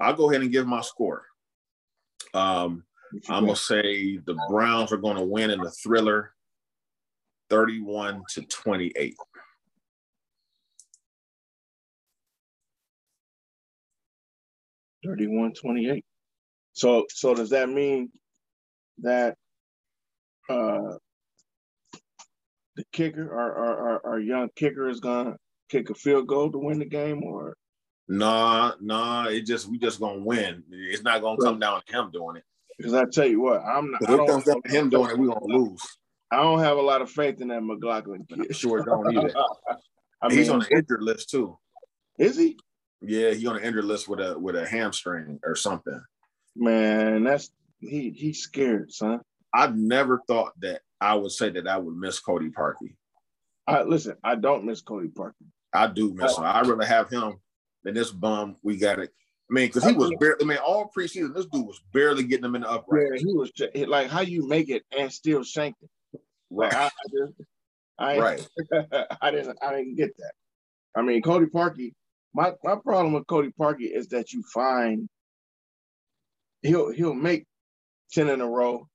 I'll 0.00 0.14
go 0.14 0.30
ahead 0.30 0.42
and 0.42 0.52
give 0.52 0.66
my 0.66 0.80
score. 0.80 1.24
Um, 2.34 2.84
I'm 3.28 3.44
gonna 3.44 3.56
say 3.56 4.18
the 4.18 4.38
Browns 4.48 4.92
are 4.92 4.98
gonna 4.98 5.24
win 5.24 5.50
in 5.50 5.60
the 5.60 5.70
thriller, 5.70 6.32
31 7.48 8.22
to 8.30 8.42
28. 8.42 9.14
Thirty-one 15.04 15.52
twenty-eight. 15.54 16.04
So, 16.72 17.06
so 17.08 17.34
does 17.34 17.50
that 17.50 17.68
mean 17.68 18.10
that 18.98 19.36
uh, 20.48 20.96
the 22.76 22.84
kicker, 22.92 23.32
our, 23.32 23.54
our 23.54 24.06
our 24.06 24.20
young 24.20 24.48
kicker, 24.56 24.88
is 24.88 25.00
gonna 25.00 25.36
kick 25.70 25.90
a 25.90 25.94
field 25.94 26.26
goal 26.26 26.50
to 26.50 26.58
win 26.58 26.80
the 26.80 26.84
game, 26.84 27.22
or 27.22 27.56
Nah, 28.08 28.72
nah. 28.80 29.26
It 29.26 29.42
just 29.42 29.68
we 29.68 29.78
just 29.78 30.00
gonna 30.00 30.20
win. 30.20 30.64
It's 30.70 31.02
not 31.02 31.20
gonna 31.20 31.40
come 31.42 31.58
down 31.58 31.82
to 31.86 31.96
him 31.96 32.10
doing 32.10 32.36
it. 32.36 32.44
Because 32.76 32.94
I 32.94 33.04
tell 33.04 33.26
you 33.26 33.40
what, 33.40 33.60
I'm 33.62 33.90
not. 33.90 34.02
If 34.02 34.10
it 34.10 34.26
comes 34.26 34.44
down 34.44 34.62
to 34.62 34.70
him 34.70 34.88
doing 34.88 35.10
it, 35.10 35.18
we 35.18 35.26
gonna 35.26 35.44
lose. 35.44 35.82
I 36.30 36.36
don't 36.36 36.60
have 36.60 36.76
a 36.76 36.82
lot 36.82 37.02
of 37.02 37.10
faith 37.10 37.40
in 37.40 37.48
that 37.48 37.62
McLaughlin 37.62 38.26
kid. 38.28 38.46
Sure 38.54 38.82
don't 38.84 39.12
either. 39.12 39.34
I 40.22 40.28
mean, 40.28 40.38
he's 40.38 40.48
on 40.48 40.60
the 40.60 40.70
injured 40.70 41.02
list 41.02 41.30
too. 41.30 41.58
Is 42.18 42.36
he? 42.36 42.58
Yeah, 43.00 43.30
he's 43.30 43.46
on 43.46 43.56
the 43.56 43.64
injured 43.64 43.84
list 43.84 44.08
with 44.08 44.20
a 44.20 44.38
with 44.38 44.56
a 44.56 44.66
hamstring 44.66 45.38
or 45.44 45.54
something. 45.54 46.00
Man, 46.56 47.24
that's 47.24 47.50
he 47.80 48.10
he's 48.10 48.40
scared, 48.40 48.92
son. 48.92 49.20
I've 49.54 49.76
never 49.76 50.22
thought 50.26 50.52
that 50.60 50.80
I 51.00 51.14
would 51.14 51.32
say 51.32 51.50
that 51.50 51.68
I 51.68 51.78
would 51.78 51.96
miss 51.96 52.18
Cody 52.20 52.50
Parkey. 52.50 52.96
I 53.66 53.82
listen, 53.82 54.16
I 54.24 54.34
don't 54.34 54.64
miss 54.64 54.82
Cody 54.82 55.08
Parkey. 55.08 55.46
I 55.72 55.86
do 55.86 56.12
miss 56.14 56.36
him. 56.36 56.44
I'd 56.44 56.66
rather 56.66 56.84
have 56.84 57.10
him 57.10 57.38
than 57.88 57.94
this 57.94 58.10
bum 58.10 58.56
we 58.62 58.76
got 58.76 58.98
it. 58.98 59.10
I 59.50 59.54
mean, 59.54 59.68
because 59.68 59.84
he 59.84 59.94
was 59.94 60.12
barely, 60.20 60.36
I 60.42 60.44
mean, 60.44 60.58
all 60.58 60.92
preseason, 60.94 61.34
this 61.34 61.46
dude 61.46 61.66
was 61.66 61.80
barely 61.94 62.22
getting 62.22 62.42
them 62.42 62.54
in 62.54 62.62
the 62.62 62.70
upright. 62.70 63.06
Yeah, 63.14 63.18
he 63.18 63.32
was 63.32 63.50
like, 63.88 64.10
how 64.10 64.20
you 64.20 64.46
make 64.46 64.68
it 64.68 64.84
and 64.96 65.10
still 65.10 65.42
shank 65.42 65.74
it? 65.80 66.20
Right. 66.50 66.70
Like, 66.70 66.76
I, 66.76 66.84
I, 66.84 66.88
just, 67.16 67.32
I, 67.98 68.18
right. 68.18 68.48
I 69.22 69.30
didn't, 69.30 69.58
I 69.62 69.70
didn't 69.70 69.96
get 69.96 70.14
that. 70.18 70.32
I 70.94 71.00
mean, 71.00 71.22
Cody 71.22 71.46
Parkey, 71.46 71.94
my, 72.34 72.52
my 72.62 72.76
problem 72.76 73.14
with 73.14 73.26
Cody 73.26 73.50
Parkey 73.58 73.90
is 73.90 74.08
that 74.08 74.32
you 74.34 74.42
find 74.52 75.08
he'll, 76.60 76.92
he'll 76.92 77.14
make 77.14 77.46
10 78.12 78.28
in 78.28 78.42
a 78.42 78.46
row 78.46 78.86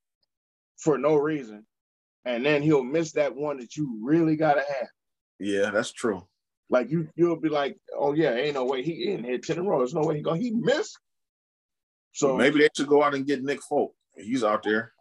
for 0.78 0.98
no 0.98 1.16
reason. 1.16 1.66
And 2.24 2.46
then 2.46 2.62
he'll 2.62 2.84
miss 2.84 3.12
that 3.12 3.34
one 3.34 3.58
that 3.58 3.76
you 3.76 3.98
really 4.02 4.36
got 4.36 4.54
to 4.54 4.60
have. 4.60 4.88
Yeah, 5.40 5.70
that's 5.70 5.92
true. 5.92 6.28
Like 6.70 6.90
you, 6.90 7.08
you'll 7.14 7.40
be 7.40 7.48
like, 7.48 7.76
oh 7.96 8.14
yeah, 8.14 8.34
ain't 8.34 8.54
no 8.54 8.64
way 8.64 8.82
he 8.82 9.10
in 9.10 9.24
hit 9.24 9.44
ten 9.44 9.58
in 9.58 9.66
a 9.66 9.68
row. 9.68 9.78
There's 9.78 9.94
no 9.94 10.02
way 10.02 10.16
he 10.16 10.22
go. 10.22 10.34
He 10.34 10.50
missed. 10.50 10.98
So 12.12 12.36
maybe 12.36 12.60
they 12.60 12.68
should 12.76 12.86
go 12.86 13.02
out 13.02 13.14
and 13.14 13.26
get 13.26 13.42
Nick 13.42 13.62
Folk. 13.62 13.92
He's 14.16 14.44
out 14.44 14.62
there. 14.62 14.92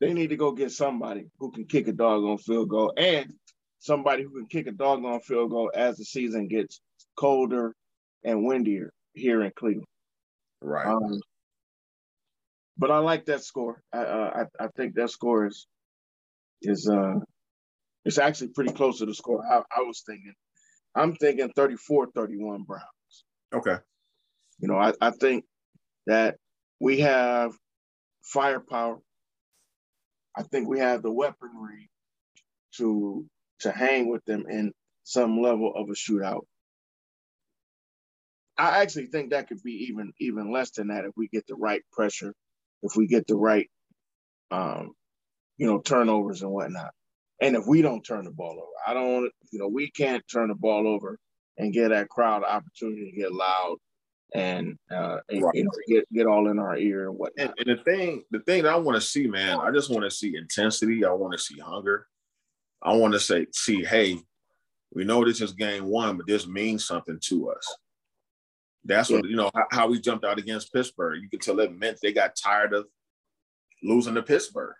They 0.00 0.12
need 0.12 0.30
to 0.30 0.36
go 0.36 0.52
get 0.52 0.70
somebody 0.70 1.26
who 1.38 1.50
can 1.50 1.64
kick 1.64 1.88
a 1.88 1.92
dog 1.92 2.22
on 2.24 2.38
field 2.38 2.68
goal 2.68 2.92
and 2.96 3.32
somebody 3.80 4.22
who 4.22 4.30
can 4.30 4.46
kick 4.46 4.66
a 4.68 4.72
dog 4.72 5.04
on 5.04 5.20
field 5.20 5.50
goal 5.50 5.72
as 5.74 5.96
the 5.96 6.04
season 6.04 6.46
gets 6.46 6.80
colder 7.16 7.74
and 8.22 8.44
windier 8.44 8.92
here 9.14 9.42
in 9.42 9.50
Cleveland. 9.56 9.86
Right. 10.60 10.86
Um, 10.86 11.20
but 12.76 12.90
I 12.90 12.98
like 12.98 13.26
that 13.26 13.42
score. 13.42 13.82
I, 13.92 13.98
uh, 13.98 14.44
I 14.60 14.64
I 14.64 14.68
think 14.76 14.94
that 14.94 15.10
score 15.10 15.46
is 15.46 15.66
is 16.62 16.88
uh 16.88 17.14
it's 18.04 18.18
actually 18.18 18.48
pretty 18.48 18.72
close 18.72 18.98
to 18.98 19.06
the 19.06 19.14
score 19.14 19.44
I, 19.44 19.62
I 19.76 19.82
was 19.82 20.02
thinking. 20.06 20.34
I'm 20.98 21.14
thinking 21.14 21.50
34 21.54 22.08
31 22.14 22.64
Browns. 22.64 22.82
Okay. 23.54 23.76
You 24.58 24.68
know, 24.68 24.76
I, 24.76 24.92
I 25.00 25.10
think 25.10 25.44
that 26.06 26.36
we 26.80 27.00
have 27.00 27.52
firepower. 28.22 28.98
I 30.36 30.42
think 30.42 30.68
we 30.68 30.80
have 30.80 31.02
the 31.02 31.12
weaponry 31.12 31.90
to 32.76 33.26
to 33.60 33.72
hang 33.72 34.10
with 34.10 34.24
them 34.24 34.44
in 34.48 34.72
some 35.04 35.40
level 35.40 35.72
of 35.74 35.88
a 35.88 35.92
shootout. 35.92 36.42
I 38.58 38.82
actually 38.82 39.06
think 39.06 39.30
that 39.30 39.48
could 39.48 39.62
be 39.62 39.86
even 39.88 40.12
even 40.20 40.52
less 40.52 40.70
than 40.72 40.88
that 40.88 41.04
if 41.04 41.12
we 41.16 41.28
get 41.28 41.46
the 41.46 41.54
right 41.54 41.82
pressure, 41.92 42.34
if 42.82 42.96
we 42.96 43.06
get 43.06 43.26
the 43.26 43.36
right, 43.36 43.68
um, 44.50 44.92
you 45.58 45.66
know, 45.66 45.80
turnovers 45.80 46.42
and 46.42 46.50
whatnot, 46.50 46.92
and 47.40 47.56
if 47.56 47.66
we 47.66 47.82
don't 47.82 48.02
turn 48.02 48.24
the 48.24 48.30
ball 48.30 48.52
over, 48.52 48.72
I 48.86 48.94
don't, 48.94 49.30
you 49.50 49.58
know, 49.58 49.68
we 49.68 49.90
can't 49.90 50.24
turn 50.32 50.48
the 50.48 50.54
ball 50.54 50.86
over 50.86 51.18
and 51.56 51.72
get 51.72 51.88
that 51.88 52.08
crowd 52.08 52.42
opportunity 52.44 53.10
to 53.10 53.16
get 53.16 53.32
loud 53.32 53.76
and, 54.34 54.76
uh, 54.90 55.18
and 55.28 55.42
right. 55.42 55.54
you 55.54 55.64
know, 55.64 55.70
get 55.88 56.04
get 56.12 56.26
all 56.26 56.50
in 56.50 56.58
our 56.58 56.76
ear 56.76 57.08
and 57.08 57.18
whatnot. 57.18 57.54
And, 57.58 57.68
and 57.68 57.78
the 57.78 57.82
thing, 57.84 58.24
the 58.30 58.40
thing 58.40 58.62
that 58.64 58.72
I 58.72 58.76
want 58.76 58.96
to 58.96 59.00
see, 59.00 59.26
man, 59.26 59.58
I 59.58 59.70
just 59.70 59.90
want 59.90 60.04
to 60.04 60.10
see 60.10 60.36
intensity. 60.36 61.04
I 61.04 61.10
want 61.12 61.32
to 61.32 61.38
see 61.38 61.58
hunger. 61.58 62.06
I 62.82 62.94
want 62.94 63.14
to 63.14 63.20
say, 63.20 63.46
see, 63.52 63.84
hey, 63.84 64.18
we 64.92 65.04
know 65.04 65.24
this 65.24 65.40
is 65.40 65.52
game 65.52 65.86
one, 65.86 66.16
but 66.16 66.26
this 66.26 66.46
means 66.46 66.86
something 66.86 67.18
to 67.24 67.50
us. 67.50 67.76
That's 68.84 69.10
what 69.10 69.24
you 69.24 69.36
know 69.36 69.50
how, 69.70 69.88
we 69.88 70.00
jumped 70.00 70.24
out 70.24 70.38
against 70.38 70.72
Pittsburgh. 70.72 71.20
You 71.20 71.28
could 71.28 71.42
tell 71.42 71.60
it 71.60 71.76
meant 71.76 71.98
they 72.00 72.12
got 72.12 72.36
tired 72.36 72.72
of 72.72 72.86
losing 73.82 74.14
to 74.14 74.22
Pittsburgh. 74.22 74.74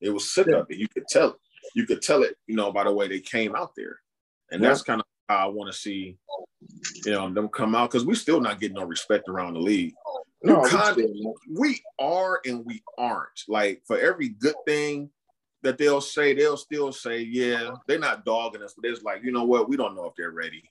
It 0.00 0.10
was 0.10 0.32
sick 0.32 0.48
yeah. 0.50 0.58
of 0.58 0.66
it. 0.68 0.78
You 0.78 0.88
could 0.88 1.06
tell. 1.08 1.36
You 1.74 1.86
could 1.86 2.02
tell 2.02 2.22
it, 2.22 2.36
you 2.46 2.56
know, 2.56 2.72
by 2.72 2.84
the 2.84 2.92
way 2.92 3.08
they 3.08 3.20
came 3.20 3.54
out 3.54 3.72
there, 3.76 4.00
and 4.50 4.62
yeah. 4.62 4.68
that's 4.68 4.82
kind 4.82 5.00
of 5.00 5.06
how 5.28 5.36
I 5.36 5.46
want 5.46 5.72
to 5.72 5.78
see, 5.78 6.16
you 7.04 7.12
know, 7.12 7.32
them 7.32 7.48
come 7.48 7.74
out 7.74 7.90
because 7.90 8.06
we're 8.06 8.14
still 8.14 8.40
not 8.40 8.60
getting 8.60 8.76
no 8.76 8.84
respect 8.84 9.28
around 9.28 9.54
the 9.54 9.60
league. 9.60 9.94
No, 10.42 10.62
kind 10.62 10.98
of, 10.98 11.10
we 11.52 11.80
are 11.98 12.40
and 12.44 12.64
we 12.64 12.82
aren't. 12.96 13.42
Like 13.48 13.82
for 13.86 13.98
every 13.98 14.28
good 14.28 14.54
thing 14.66 15.10
that 15.62 15.78
they'll 15.78 16.00
say, 16.00 16.34
they'll 16.34 16.56
still 16.56 16.92
say, 16.92 17.20
yeah, 17.20 17.72
they're 17.86 17.98
not 17.98 18.24
dogging 18.24 18.62
us, 18.62 18.74
but 18.76 18.88
it's 18.88 19.02
like, 19.02 19.22
you 19.24 19.32
know 19.32 19.44
what, 19.44 19.68
we 19.68 19.76
don't 19.76 19.96
know 19.96 20.06
if 20.06 20.14
they're 20.16 20.30
ready. 20.30 20.62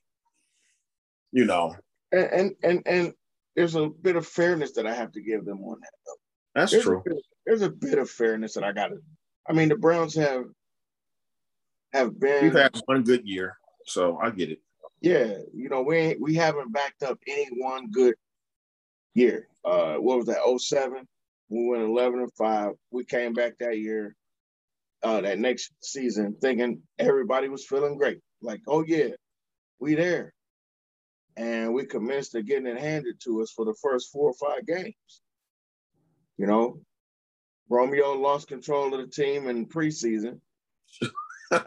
You 1.33 1.45
know, 1.45 1.75
and 2.11 2.23
and 2.31 2.55
and, 2.63 2.83
and 2.85 3.13
there's 3.55 3.75
a 3.75 3.89
bit 3.89 4.15
of 4.15 4.25
fairness 4.25 4.71
that 4.73 4.87
I 4.87 4.93
have 4.93 5.11
to 5.11 5.21
give 5.21 5.43
them 5.43 5.61
on 5.63 5.79
that. 5.81 5.91
Though. 6.05 6.13
That's 6.55 6.71
there's 6.71 6.83
true. 6.83 6.99
A 6.99 7.09
bit, 7.09 7.17
there's 7.45 7.61
a 7.61 7.69
bit 7.69 7.97
of 7.97 8.09
fairness 8.09 8.53
that 8.53 8.63
I 8.63 8.71
got 8.71 8.87
to. 8.87 8.97
I 9.49 9.53
mean, 9.53 9.69
the 9.69 9.75
Browns 9.75 10.15
have 10.15 10.45
have 11.93 12.19
been. 12.19 12.43
We've 12.43 12.53
had 12.53 12.79
one 12.85 13.03
good 13.03 13.27
year, 13.27 13.57
so 13.85 14.17
I 14.17 14.29
get 14.31 14.51
it. 14.51 14.59
Yeah, 15.01 15.37
you 15.53 15.69
know, 15.69 15.81
we 15.81 16.17
we 16.19 16.35
haven't 16.35 16.73
backed 16.73 17.03
up 17.03 17.19
any 17.27 17.47
one 17.57 17.91
good 17.91 18.15
year. 19.13 19.47
Uh, 19.63 19.95
what 19.95 20.17
was 20.17 20.25
that? 20.27 20.59
07? 20.59 21.07
We 21.49 21.69
went 21.69 21.83
11 21.83 22.19
and 22.19 22.33
five. 22.33 22.73
We 22.91 23.05
came 23.05 23.33
back 23.33 23.53
that 23.59 23.77
year, 23.77 24.15
uh, 25.03 25.21
that 25.21 25.39
next 25.39 25.71
season, 25.81 26.35
thinking 26.41 26.81
everybody 26.99 27.47
was 27.47 27.65
feeling 27.65 27.97
great. 27.97 28.19
Like, 28.41 28.61
oh 28.67 28.83
yeah, 28.85 29.09
we 29.79 29.95
there 29.95 30.33
and 31.37 31.73
we 31.73 31.85
commenced 31.85 32.31
to 32.31 32.41
getting 32.41 32.65
it 32.65 32.79
handed 32.79 33.21
to 33.21 33.41
us 33.41 33.51
for 33.51 33.63
the 33.63 33.75
first 33.81 34.11
four 34.11 34.31
or 34.31 34.33
five 34.33 34.65
games. 34.65 35.21
You 36.37 36.47
know, 36.47 36.79
Romeo 37.69 38.13
lost 38.13 38.47
control 38.47 38.93
of 38.93 38.99
the 38.99 39.07
team 39.07 39.47
in 39.47 39.67
preseason. 39.67 40.39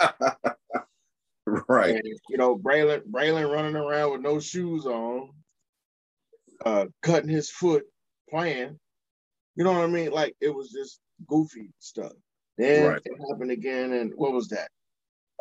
right. 1.46 1.94
And, 1.94 2.18
you 2.28 2.36
know, 2.36 2.56
Braylon, 2.56 3.02
Braylon 3.10 3.50
running 3.50 3.76
around 3.76 4.12
with 4.12 4.20
no 4.20 4.40
shoes 4.40 4.86
on, 4.86 5.30
uh, 6.64 6.86
cutting 7.02 7.30
his 7.30 7.50
foot, 7.50 7.84
playing. 8.28 8.78
You 9.56 9.64
know 9.64 9.72
what 9.72 9.82
I 9.82 9.88
mean? 9.88 10.10
Like 10.10 10.36
it 10.40 10.54
was 10.54 10.70
just 10.70 11.00
goofy 11.26 11.70
stuff. 11.78 12.12
Then 12.56 12.88
right. 12.88 13.02
it 13.04 13.12
happened 13.28 13.50
again, 13.50 13.92
and 13.92 14.12
what 14.14 14.32
was 14.32 14.48
that? 14.48 14.68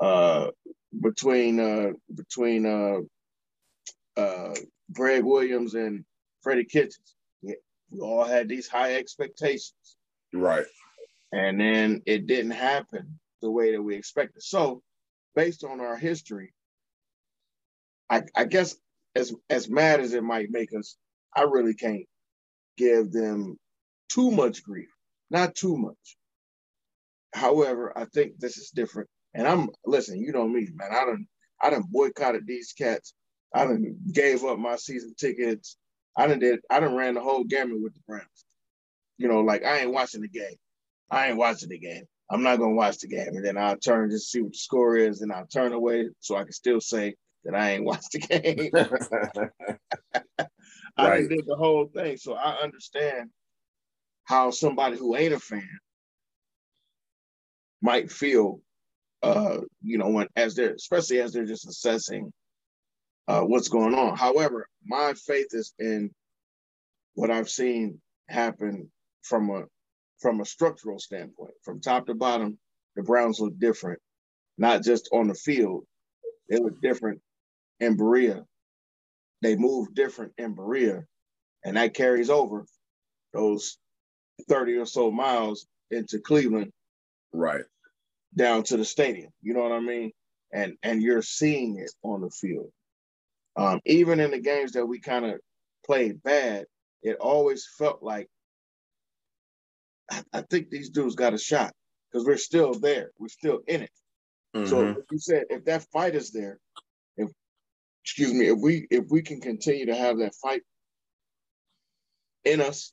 Uh, 0.02 0.52
between 1.02 1.60
uh, 1.60 1.92
between 2.16 2.66
uh, 2.66 3.00
uh, 4.20 4.56
Gregg 4.92 5.24
Williams 5.24 5.76
and 5.76 6.04
Freddie 6.42 6.66
Kitchens. 6.66 7.16
We 7.42 7.56
all 8.02 8.24
had 8.24 8.48
these 8.48 8.68
high 8.68 8.96
expectations. 8.96 9.98
Right. 10.34 10.66
And 11.32 11.60
then 11.60 12.02
it 12.06 12.28
didn't 12.28 12.52
happen 12.52 13.20
the 13.42 13.52
way 13.52 13.72
that 13.72 13.82
we 13.82 13.96
expected. 13.96 14.44
So, 14.44 14.82
based 15.36 15.64
on 15.64 15.80
our 15.80 15.98
history, 15.98 16.54
I, 18.10 18.24
I 18.36 18.46
guess 18.46 18.76
as 19.16 19.34
as 19.50 19.70
mad 19.70 20.00
as 20.00 20.14
it 20.14 20.24
might 20.24 20.52
make 20.52 20.70
us, 20.78 20.98
I 21.36 21.44
really 21.44 21.74
can't 21.74 22.06
give 22.78 23.12
them 23.12 23.58
too 24.12 24.32
much 24.32 24.64
grief. 24.64 24.90
Not 25.30 25.56
too 25.56 25.78
much. 25.78 26.18
However, 27.34 27.94
I 27.96 28.06
think 28.06 28.40
this 28.40 28.58
is 28.58 28.72
different. 28.72 29.10
And 29.34 29.48
I'm 29.48 29.70
listen, 29.86 30.20
you 30.20 30.32
know 30.32 30.48
me, 30.48 30.68
man. 30.74 30.90
I 30.92 31.06
don't 31.06 31.28
I 31.62 31.70
done 31.70 31.84
boycotted 31.92 32.48
these 32.48 32.74
cats 32.74 33.14
I 33.54 33.66
done 33.66 33.98
gave 34.12 34.44
up 34.44 34.60
my 34.60 34.76
season 34.76 35.14
tickets. 35.18 35.78
I 36.18 36.28
done 36.28 36.40
did 36.40 36.60
I 36.70 36.80
done 36.80 36.96
ran 36.96 37.16
the 37.16 37.22
whole 37.22 37.44
gamut 37.44 37.82
with 37.82 37.94
the 37.94 38.02
Browns. 38.08 38.46
You 39.18 39.28
know, 39.28 39.42
like 39.42 39.64
I 39.64 39.80
ain't 39.80 39.94
watching 39.94 40.22
the 40.22 40.30
game. 40.30 40.56
I 41.10 41.30
ain't 41.30 41.38
watching 41.38 41.70
the 41.70 41.80
game. 41.80 42.06
I'm 42.30 42.44
not 42.44 42.60
gonna 42.60 42.76
watch 42.76 43.00
the 43.00 43.08
game. 43.08 43.30
And 43.30 43.46
then 43.46 43.58
I'll 43.58 43.78
turn 43.78 44.10
just 44.10 44.32
see 44.32 44.42
what 44.42 44.52
the 44.54 44.58
score 44.58 44.98
is, 44.98 45.22
and 45.22 45.32
I'll 45.32 45.48
turn 45.48 45.74
away 45.74 46.10
so 46.20 46.36
I 46.36 46.44
can 46.44 46.52
still 46.52 46.82
say 46.82 47.16
that 47.44 47.56
I 47.56 47.72
ain't 47.72 47.86
watched 47.86 48.12
the 48.12 48.20
game. 48.20 48.70
I 50.98 51.08
right. 51.08 51.30
did 51.30 51.46
the 51.46 51.56
whole 51.56 51.88
thing. 51.88 52.18
So 52.18 52.34
I 52.34 52.58
understand 52.62 53.30
how 54.26 54.52
somebody 54.52 54.98
who 54.98 55.16
ain't 55.16 55.34
a 55.34 55.40
fan 55.40 55.80
might 57.82 58.12
feel 58.12 58.62
uh, 59.22 59.58
you 59.82 59.98
know, 59.98 60.10
when 60.10 60.28
as 60.36 60.56
they're 60.56 60.74
especially 60.74 61.20
as 61.20 61.34
they're 61.34 61.46
just 61.46 61.68
assessing 61.68 62.32
uh, 63.28 63.42
what's 63.42 63.68
going 63.68 63.94
on. 63.94 64.18
However, 64.18 64.68
my 64.86 65.14
faith 65.14 65.48
is 65.52 65.74
in 65.80 66.12
what 67.16 67.30
I've 67.30 67.50
seen 67.50 68.00
happen 68.28 68.92
from 69.22 69.50
a 69.50 69.64
from 70.20 70.41
a 70.41 70.45
structural 70.45 70.99
standpoint, 70.99 71.53
from 71.63 71.82
top 71.82 72.07
to 72.07 72.15
bottom. 72.15 72.57
The 72.95 73.03
Browns 73.03 73.39
look 73.39 73.57
different, 73.59 73.99
not 74.57 74.84
just 74.84 75.09
on 75.13 75.28
the 75.28 75.36
field. 75.36 75.86
They 76.49 76.57
look 76.57 76.82
different 76.82 77.22
in 77.80 77.97
Berea. 77.97 78.45
They 79.41 79.55
move 79.55 79.93
different 79.93 80.34
in 80.38 80.55
Berea, 80.55 81.05
and 81.63 81.78
that 81.78 81.93
carries 81.93 82.30
over 82.30 82.65
those 83.34 83.78
thirty 84.49 84.76
or 84.76 84.86
so 84.86 85.11
miles 85.11 85.67
into 85.91 86.20
Cleveland, 86.20 86.72
right 87.34 87.63
down 88.36 88.63
to 88.63 88.78
the 88.78 88.86
stadium. 88.86 89.32
You 89.41 89.53
know 89.53 89.61
what 89.61 89.72
I 89.72 89.80
mean? 89.80 90.11
And 90.53 90.74
and 90.84 91.01
you're 91.01 91.22
seeing 91.22 91.78
it 91.80 91.91
on 92.03 92.22
the 92.22 92.30
field. 92.30 92.72
Um, 93.55 93.82
even 93.86 94.20
in 94.20 94.32
the 94.32 94.39
games 94.39 94.74
that 94.74 94.86
we 94.86 94.99
kind 94.99 95.26
of 95.26 95.39
played 95.86 96.22
bad, 96.24 96.65
it 97.01 97.17
always 97.17 97.67
felt 97.78 98.03
like 98.03 98.28
I, 100.12 100.24
I 100.34 100.41
think 100.41 100.70
these 100.70 100.89
dudes 100.89 101.16
got 101.16 101.34
a 101.34 101.38
shot 101.38 101.74
because 102.12 102.26
we're 102.26 102.38
still 102.38 102.74
there. 102.74 103.12
We're 103.18 103.30
still 103.30 103.60
in 103.68 103.84
it. 103.84 103.91
Mm-hmm. 104.55 104.68
So 104.68 104.95
you 105.12 105.20
said 105.20 105.45
if 105.49 105.66
that 105.66 105.86
fight 105.91 106.16
is 106.16 106.32
there, 106.32 106.60
if 107.18 107.30
excuse 108.03 108.34
me, 108.34 108.47
if 108.47 108.57
we 108.60 108.88
if 108.89 109.05
we 109.10 109.22
can 109.22 109.41
continue 109.41 109.88
to 109.88 109.95
have 109.95 110.20
that 110.20 110.34
fight 110.36 110.62
in 112.43 112.62
us, 112.62 112.91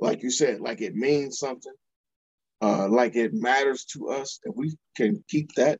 like 0.00 0.22
you 0.22 0.30
said, 0.30 0.60
like 0.60 0.80
it 0.80 0.94
means 0.94 1.38
something, 1.38 1.74
uh, 2.60 2.88
like 2.88 3.14
it 3.14 3.32
matters 3.34 3.84
to 3.84 4.08
us, 4.10 4.40
if 4.44 4.54
we 4.56 4.76
can 4.96 5.22
keep 5.28 5.52
that, 5.54 5.78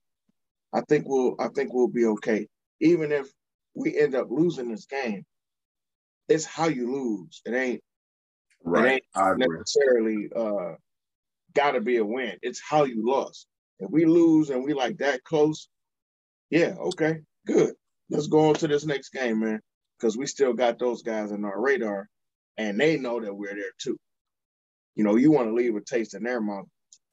I 0.73 0.83
think 0.83 1.07
we'll 1.09 1.35
I 1.41 1.49
think 1.49 1.73
we'll 1.73 1.89
be 1.89 2.07
okay. 2.07 2.47
Even 2.81 3.11
if 3.11 3.27
we 3.75 3.99
end 3.99 4.15
up 4.15 4.29
losing 4.31 4.71
this 4.71 4.87
game, 4.87 5.25
it's 6.29 6.45
how 6.45 6.67
you 6.69 6.93
lose. 6.93 7.43
It 7.45 7.55
ain't 7.55 7.83
right. 8.65 9.03
It 9.03 9.03
ain't 9.17 9.39
necessarily 9.39 10.29
uh, 10.35 10.75
got 11.55 11.73
to 11.73 11.81
be 11.81 11.97
a 11.99 12.05
win. 12.05 12.37
It's 12.43 12.61
how 12.61 12.85
you 12.85 13.07
lost. 13.07 13.47
If 13.79 13.91
we 13.91 14.05
lose 14.05 14.51
and 14.51 14.65
we 14.65 14.75
like 14.75 14.99
that 14.99 15.23
close, 15.25 15.69
yeah, 16.51 16.75
okay, 16.79 17.21
good. 17.47 17.75
Let's 18.11 18.27
go 18.27 18.49
on 18.49 18.55
to 18.57 18.69
this 18.69 18.85
next 18.85 19.11
game, 19.11 19.41
man, 19.41 19.61
because 19.99 20.17
we 20.17 20.27
still 20.27 20.53
got 20.53 20.79
those 20.79 21.03
guys 21.03 21.31
on 21.31 21.45
our 21.45 21.61
radar, 21.61 22.09
and 22.57 22.81
they 22.81 22.97
know 22.97 23.21
that 23.21 23.35
we're 23.35 23.55
there 23.55 23.73
too. 23.81 23.97
You 24.97 25.05
know, 25.05 25.17
you 25.17 25.31
want 25.31 25.49
to 25.49 25.55
leave 25.55 25.77
a 25.77 25.81
taste 25.81 26.15
in 26.15 26.25
their 26.25 26.41
mouth, 26.41 26.67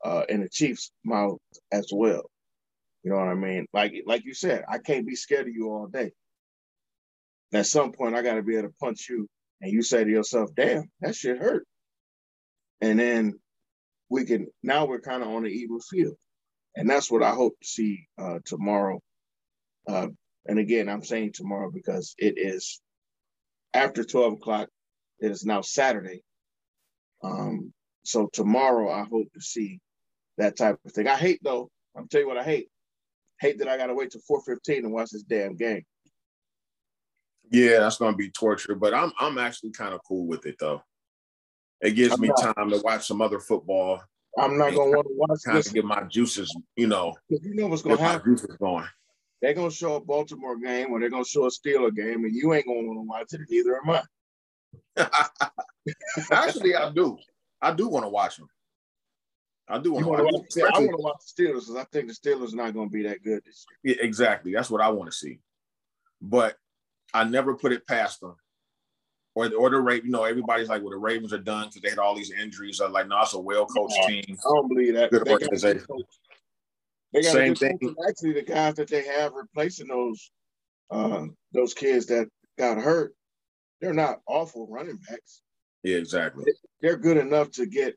uh, 0.03 0.23
in 0.29 0.41
the 0.41 0.49
Chiefs' 0.49 0.91
mouth 1.03 1.37
as 1.71 1.89
well. 1.93 2.23
You 3.03 3.11
know 3.11 3.17
what 3.17 3.27
I 3.27 3.35
mean? 3.35 3.67
Like, 3.73 3.93
like 4.07 4.25
you 4.25 4.33
said, 4.33 4.63
I 4.67 4.79
can't 4.79 5.05
be 5.05 5.15
scared 5.15 5.47
of 5.47 5.53
you 5.53 5.69
all 5.69 5.87
day 5.87 6.11
at 7.53 7.65
some 7.65 7.91
point 7.91 8.15
I 8.15 8.21
got 8.21 8.35
to 8.35 8.43
be 8.43 8.57
able 8.57 8.69
to 8.69 8.75
punch 8.79 9.07
you, 9.09 9.27
and 9.61 9.71
you 9.71 9.81
say 9.81 10.03
to 10.03 10.09
yourself, 10.09 10.51
"Damn, 10.55 10.89
that 11.01 11.15
shit 11.15 11.37
hurt," 11.37 11.65
and 12.81 12.99
then 12.99 13.33
we 14.09 14.25
can 14.25 14.47
now 14.63 14.85
we're 14.85 15.01
kind 15.01 15.23
of 15.23 15.29
on 15.29 15.43
the 15.43 15.49
even 15.49 15.79
field, 15.79 16.15
and 16.75 16.89
that's 16.89 17.11
what 17.11 17.23
I 17.23 17.31
hope 17.31 17.59
to 17.61 17.67
see 17.67 18.07
uh, 18.17 18.39
tomorrow. 18.45 18.99
Uh, 19.87 20.07
and 20.47 20.59
again, 20.59 20.89
I'm 20.89 21.03
saying 21.03 21.33
tomorrow 21.33 21.71
because 21.71 22.15
it 22.17 22.35
is 22.37 22.81
after 23.73 24.03
12 24.03 24.33
o'clock. 24.33 24.69
It 25.19 25.31
is 25.31 25.45
now 25.45 25.61
Saturday. 25.61 26.21
Um, 27.23 27.73
so 28.03 28.29
tomorrow 28.31 28.91
I 28.91 29.05
hope 29.05 29.27
to 29.33 29.41
see 29.41 29.79
that 30.37 30.57
type 30.57 30.77
of 30.85 30.91
thing. 30.91 31.07
I 31.07 31.15
hate 31.15 31.39
though. 31.43 31.69
I'm 31.95 32.07
tell 32.07 32.21
you 32.21 32.27
what 32.27 32.37
I 32.37 32.43
hate. 32.43 32.67
Hate 33.39 33.59
that 33.59 33.67
I 33.67 33.77
gotta 33.77 33.93
wait 33.93 34.11
till 34.11 34.21
4:15 34.29 34.83
to 34.83 34.89
watch 34.89 35.11
this 35.11 35.23
damn 35.23 35.55
game. 35.55 35.83
Yeah, 37.51 37.79
that's 37.79 37.97
gonna 37.97 38.15
be 38.15 38.29
torture, 38.29 38.75
but 38.75 38.93
I'm 38.93 39.11
I'm 39.19 39.37
actually 39.37 39.71
kind 39.71 39.93
of 39.93 40.01
cool 40.07 40.27
with 40.27 40.45
it 40.45 40.55
though. 40.59 40.81
It 41.81 41.91
gives 41.91 42.13
I'm 42.13 42.21
me 42.21 42.29
not, 42.29 42.55
time 42.55 42.69
to 42.69 42.81
watch 42.83 43.07
some 43.07 43.21
other 43.21 43.39
football. 43.39 44.01
I'm 44.37 44.57
not 44.57 44.73
gonna 44.73 44.91
want 44.91 45.07
to 45.07 45.13
watch 45.15 45.39
kind 45.45 45.57
of 45.57 45.73
get 45.73 45.85
my 45.85 46.03
juices, 46.03 46.55
you 46.75 46.87
know. 46.87 47.15
You 47.29 47.55
know 47.55 47.67
what's 47.67 47.81
gonna 47.81 47.97
happen. 47.97 48.33
Juices 48.33 48.57
going. 48.57 48.85
They're 49.41 49.53
gonna 49.53 49.71
show 49.71 49.95
a 49.95 49.99
Baltimore 49.99 50.57
game 50.57 50.91
or 50.91 50.99
they're 50.99 51.09
gonna 51.09 51.25
show 51.25 51.45
a 51.45 51.49
Steeler 51.49 51.95
game, 51.95 52.25
and 52.25 52.35
you 52.35 52.53
ain't 52.53 52.65
gonna 52.65 52.81
want 52.81 52.97
to 52.97 53.07
watch 53.07 53.33
it. 53.33 53.41
Neither 53.49 53.77
am 53.77 53.89
I. 53.89 54.01
Actually, 56.31 56.75
I 56.75 56.91
do. 56.91 57.17
I 57.61 57.73
do 57.73 57.87
want 57.87 58.05
to 58.05 58.09
watch 58.09 58.37
them. 58.37 58.47
I 59.67 59.79
do 59.79 59.93
want 59.93 60.05
to 60.05 60.11
watch. 60.11 60.23
watch 60.23 60.73
I 60.73 60.79
want 60.79 60.91
to 60.91 60.97
watch 60.97 61.15
the 61.35 61.43
Steelers 61.43 61.67
because 61.67 61.75
I 61.75 61.83
think 61.85 62.07
the 62.07 62.13
Steelers 62.13 62.53
not 62.53 62.73
going 62.73 62.89
to 62.89 62.93
be 62.93 63.03
that 63.03 63.23
good 63.23 63.43
this 63.45 63.65
year. 63.83 63.95
Yeah, 63.95 64.05
exactly. 64.05 64.53
That's 64.53 64.69
what 64.69 64.81
I 64.81 64.89
want 64.89 65.11
to 65.11 65.17
see. 65.17 65.39
But 66.21 66.55
I 67.15 67.23
never 67.23 67.55
put 67.55 67.71
it 67.71 67.87
past 67.87 68.19
them. 68.19 68.35
Or, 69.35 69.53
or 69.53 69.69
the 69.69 69.79
Ravens, 69.79 70.05
you 70.05 70.11
know, 70.11 70.23
everybody's 70.23 70.69
like, 70.69 70.81
well, 70.81 70.91
the 70.91 70.97
Ravens 70.97 71.33
are 71.33 71.39
done 71.39 71.67
because 71.67 71.81
they 71.81 71.89
had 71.89 71.99
all 71.99 72.15
these 72.15 72.31
injuries. 72.31 72.79
I'm 72.79 72.91
like, 72.91 73.07
no, 73.07 73.21
it's 73.21 73.33
a 73.33 73.39
well 73.39 73.65
coached 73.65 73.97
team. 74.07 74.23
I 74.29 74.35
don't 74.43 74.69
believe 74.69 74.93
that. 74.95 75.11
Good 75.11 75.25
they 75.25 75.31
organization. 75.31 75.85
Got 75.87 75.99
they 77.13 77.21
got 77.21 77.33
Same 77.33 77.55
thing. 77.55 77.95
Actually, 78.07 78.33
the 78.33 78.41
guys 78.43 78.75
that 78.75 78.89
they 78.89 79.03
have 79.05 79.33
replacing 79.33 79.87
those 79.87 80.31
uh, 80.91 81.25
those 81.53 81.73
kids 81.73 82.05
that 82.07 82.27
got 82.57 82.77
hurt, 82.77 83.13
they're 83.81 83.93
not 83.93 84.19
awful 84.27 84.67
running 84.69 84.99
backs. 85.09 85.41
Yeah, 85.83 85.97
exactly. 85.97 86.45
They're 86.81 86.97
good 86.97 87.17
enough 87.17 87.51
to 87.51 87.65
get, 87.65 87.95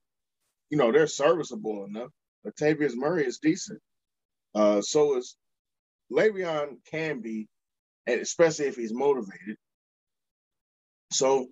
you 0.71 0.79
know, 0.79 0.93
they're 0.93 1.07
serviceable 1.07 1.85
enough. 1.85 2.11
Latavius 2.47 2.95
Murray 2.95 3.27
is 3.27 3.39
decent. 3.39 3.81
Uh, 4.55 4.81
so 4.81 5.17
is 5.17 5.37
Le'Veon 6.13 6.77
can 6.91 7.21
be, 7.21 7.49
and 8.09 8.21
especially 8.21 8.67
if 8.67 8.77
he's 8.77 8.93
motivated. 8.93 9.57
So 11.13 11.47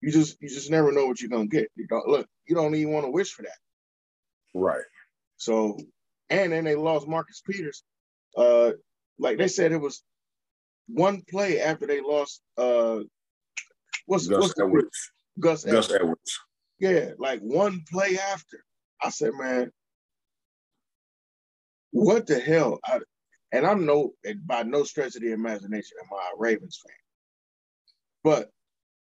you 0.00 0.12
just 0.12 0.36
you 0.40 0.48
just 0.48 0.70
never 0.70 0.92
know 0.92 1.06
what 1.06 1.20
you're 1.20 1.30
gonna 1.30 1.46
get. 1.46 1.68
You 1.74 1.86
don't 1.88 2.08
look, 2.08 2.26
you 2.46 2.54
don't 2.54 2.74
even 2.74 2.92
want 2.92 3.06
to 3.06 3.10
wish 3.10 3.32
for 3.32 3.42
that. 3.42 3.58
Right. 4.54 4.84
So 5.36 5.78
and 6.30 6.52
then 6.52 6.64
they 6.64 6.76
lost 6.76 7.08
Marcus 7.08 7.42
Peters. 7.44 7.82
Uh 8.36 8.72
like 9.18 9.36
they 9.36 9.48
said 9.48 9.72
it 9.72 9.80
was 9.80 10.02
one 10.86 11.22
play 11.28 11.60
after 11.60 11.86
they 11.86 12.00
lost 12.00 12.40
uh 12.56 13.00
what's 14.06 14.28
Gus 14.28 14.40
what's 14.40 14.60
Edwards. 14.60 15.10
Gus, 15.38 15.64
Gus 15.64 15.90
Edwards. 15.90 15.94
Edwards. 15.94 16.38
Yeah, 16.78 17.10
like 17.18 17.40
one 17.40 17.84
play 17.90 18.16
after. 18.18 18.64
I 19.02 19.10
said, 19.10 19.32
man, 19.34 19.70
what 21.90 22.26
the 22.26 22.38
hell? 22.38 22.80
I, 22.84 23.00
and 23.52 23.66
I'm 23.66 23.86
no, 23.86 24.12
by 24.44 24.62
no 24.62 24.84
stretch 24.84 25.16
of 25.16 25.22
the 25.22 25.32
imagination 25.32 25.96
am 26.02 26.10
I 26.12 26.32
a 26.34 26.38
Ravens 26.38 26.80
fan. 26.84 26.96
But 28.22 28.50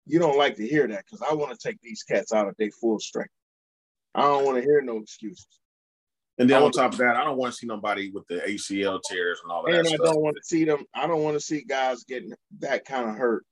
you 0.07 0.19
don't 0.19 0.39
like 0.39 0.57
to 0.57 0.67
hear 0.67 0.87
that 0.87 1.05
because 1.05 1.27
I 1.29 1.35
want 1.35 1.59
to 1.59 1.69
take 1.69 1.81
these 1.81 2.03
cats 2.03 2.33
out 2.33 2.49
of 2.49 2.55
their 2.59 2.71
full 2.71 2.99
strength. 2.99 3.33
I 4.15 4.23
don't 4.23 4.45
want 4.45 4.59
to 4.59 4.63
hear 4.63 4.81
no 4.83 4.99
excuses. 4.99 5.47
And 6.39 6.51
then 6.51 6.63
on 6.63 6.71
top 6.71 6.93
of 6.93 6.99
that, 6.99 7.17
I 7.17 7.25
don't 7.25 7.39
want 7.39 7.55
to 7.55 7.57
see 7.57 7.67
nobody 7.67 8.11
with 8.11 8.27
the 8.29 8.37
ACL 8.37 9.01
tears 9.11 9.41
and 9.43 9.51
all 9.51 9.65
that. 9.65 9.75
And 9.75 9.89
I 9.89 9.97
don't 9.97 10.21
want 10.21 10.37
to 10.37 10.43
see 10.45 10.65
them. 10.65 10.85
I 10.95 11.07
don't 11.07 11.23
want 11.23 11.35
to 11.35 11.41
see 11.41 11.63
guys 11.63 12.05
getting 12.05 12.35
that 12.61 12.85
kind 12.85 13.09
of 13.09 13.17
hurt 13.17 13.45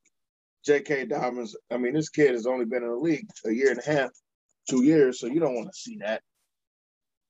J.K. 0.64 1.06
Dobbins, 1.06 1.54
I 1.70 1.76
mean, 1.76 1.92
this 1.92 2.08
kid 2.08 2.30
has 2.30 2.46
only 2.46 2.64
been 2.64 2.82
in 2.82 2.88
the 2.88 2.96
league 2.96 3.28
a 3.44 3.52
year 3.52 3.70
and 3.70 3.80
a 3.80 3.90
half, 3.90 4.10
two 4.68 4.82
years, 4.82 5.20
so 5.20 5.26
you 5.26 5.38
don't 5.38 5.54
want 5.54 5.68
to 5.68 5.78
see 5.78 5.98
that. 5.98 6.22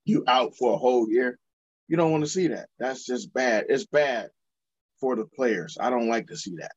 You 0.05 0.23
out 0.29 0.55
for 0.57 0.75
a 0.75 0.77
whole 0.77 1.11
year. 1.11 1.39
You 1.89 1.97
don't 1.97 2.11
want 2.11 2.25
to 2.25 2.31
see 2.31 2.49
that. 2.49 2.69
That's 2.79 3.05
just 3.05 3.33
bad. 3.33 3.67
It's 3.69 3.87
bad 3.87 4.29
for 5.01 5.17
the 5.17 5.27
players. 5.27 5.77
I 5.81 5.91
don't 5.91 6.09
like 6.09 6.29
to 6.29 6.37
see 6.37 6.55
that. 6.61 6.73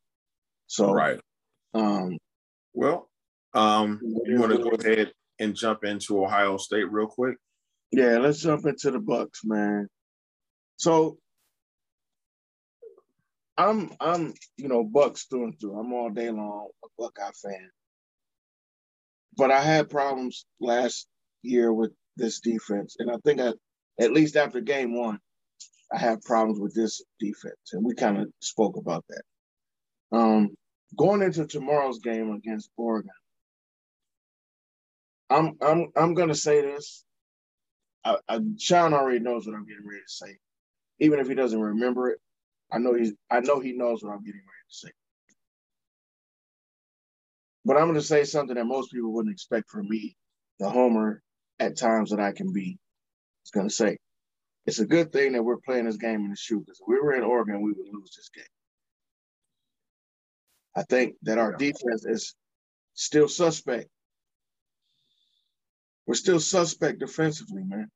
So 0.68 0.94
right. 0.94 1.20
Um 1.74 2.18
well, 2.74 3.10
um 3.54 4.00
you 4.26 4.40
want 4.40 4.52
to 4.52 4.64
go 4.64 4.72
ahead 4.72 5.12
and 5.40 5.56
jump 5.56 5.84
into 5.84 6.24
Ohio 6.24 6.58
State 6.58 6.92
real 6.92 7.08
quick? 7.08 7.38
Yeah, 7.92 8.18
let's 8.18 8.42
jump 8.42 8.66
into 8.66 8.92
the 8.92 9.00
Bucks, 9.00 9.42
man. 9.44 9.88
So 10.78 11.18
I'm 13.58 13.92
I'm 14.00 14.34
you 14.58 14.68
know 14.68 14.84
Bucks 14.84 15.26
through 15.26 15.46
and 15.46 15.60
through. 15.60 15.80
I'm 15.80 15.94
all 15.94 16.10
day 16.10 16.30
long 16.30 16.70
a 16.84 16.88
Buckeye 16.98 17.32
fan. 17.42 17.70
But 19.36 19.52
I 19.52 19.62
had 19.62 19.90
problems 19.90 20.46
last 20.60 21.08
year 21.44 21.72
with 21.72 21.92
this 22.16 22.40
defense, 22.40 22.96
and 23.00 23.10
I 23.12 23.16
think 23.24 23.40
I, 23.40 23.54
at 24.00 24.12
least 24.12 24.36
after 24.36 24.62
game 24.62 24.96
one, 24.98 25.20
I 25.92 25.98
have 26.00 26.22
problems 26.24 26.60
with 26.60 26.74
this 26.76 27.02
defense, 27.20 27.74
and 27.74 27.86
we 27.86 27.96
kind 27.96 28.18
of 28.18 28.28
spoke 28.40 28.78
about 28.78 29.06
that. 29.10 30.18
Um, 30.18 30.56
going 30.98 31.22
into 31.22 31.48
tomorrow's 31.48 32.00
game 32.00 32.32
against 32.32 32.70
Oregon, 32.78 33.12
I'm 35.30 35.58
I'm 35.62 35.88
I'm 35.96 36.14
gonna 36.14 36.36
say 36.36 36.62
this. 36.62 37.04
I, 38.04 38.18
I, 38.30 38.40
Sean 38.58 38.94
already 38.94 39.20
knows 39.20 39.46
what 39.46 39.56
I'm 39.56 39.66
getting 39.66 39.86
ready 39.86 40.02
to 40.02 40.12
say, 40.14 40.38
even 41.00 41.20
if 41.20 41.28
he 41.28 41.36
doesn't 41.36 41.60
remember 41.60 42.10
it. 42.10 42.20
I 42.72 42.80
know 42.80 42.94
he's 42.94 43.14
I 43.32 43.40
know 43.42 43.60
he 43.60 43.74
knows 43.74 44.04
what 44.04 44.12
I'm 44.12 44.24
getting 44.24 44.42
ready 44.42 44.68
to 44.70 44.76
say. 44.76 44.90
But 47.66 47.76
I'm 47.76 47.84
going 47.84 47.96
to 47.96 48.02
say 48.02 48.24
something 48.24 48.56
that 48.56 48.66
most 48.66 48.94
people 48.94 49.12
wouldn't 49.14 49.34
expect 49.34 49.70
from 49.70 49.90
me, 49.90 50.16
the 50.58 50.70
homer 50.70 51.22
at 51.60 51.78
times 51.78 52.12
that 52.12 52.20
I 52.20 52.32
can 52.32 52.54
be. 52.54 52.80
It's 53.48 53.52
going 53.54 53.70
to 53.70 53.74
say, 53.74 53.98
it's 54.66 54.80
a 54.80 54.86
good 54.86 55.14
thing 55.14 55.32
that 55.32 55.42
we're 55.42 55.62
playing 55.66 55.86
this 55.86 55.96
game 55.96 56.26
in 56.26 56.32
the 56.32 56.36
shoe 56.36 56.60
because 56.60 56.82
if 56.82 56.86
we 56.86 57.00
were 57.00 57.16
in 57.16 57.24
Oregon, 57.24 57.62
we 57.62 57.72
would 57.72 57.88
lose 57.94 58.14
this 58.14 58.30
game. 58.36 58.44
I 60.76 60.84
think 60.84 61.16
that 61.22 61.38
our 61.38 61.54
defense 61.54 62.06
is 62.06 62.36
still 62.94 63.30
suspect. 63.30 63.88
We're 66.06 66.16
still 66.16 66.42
suspect 66.42 67.00
defensively, 67.00 67.64
man. 67.64 67.88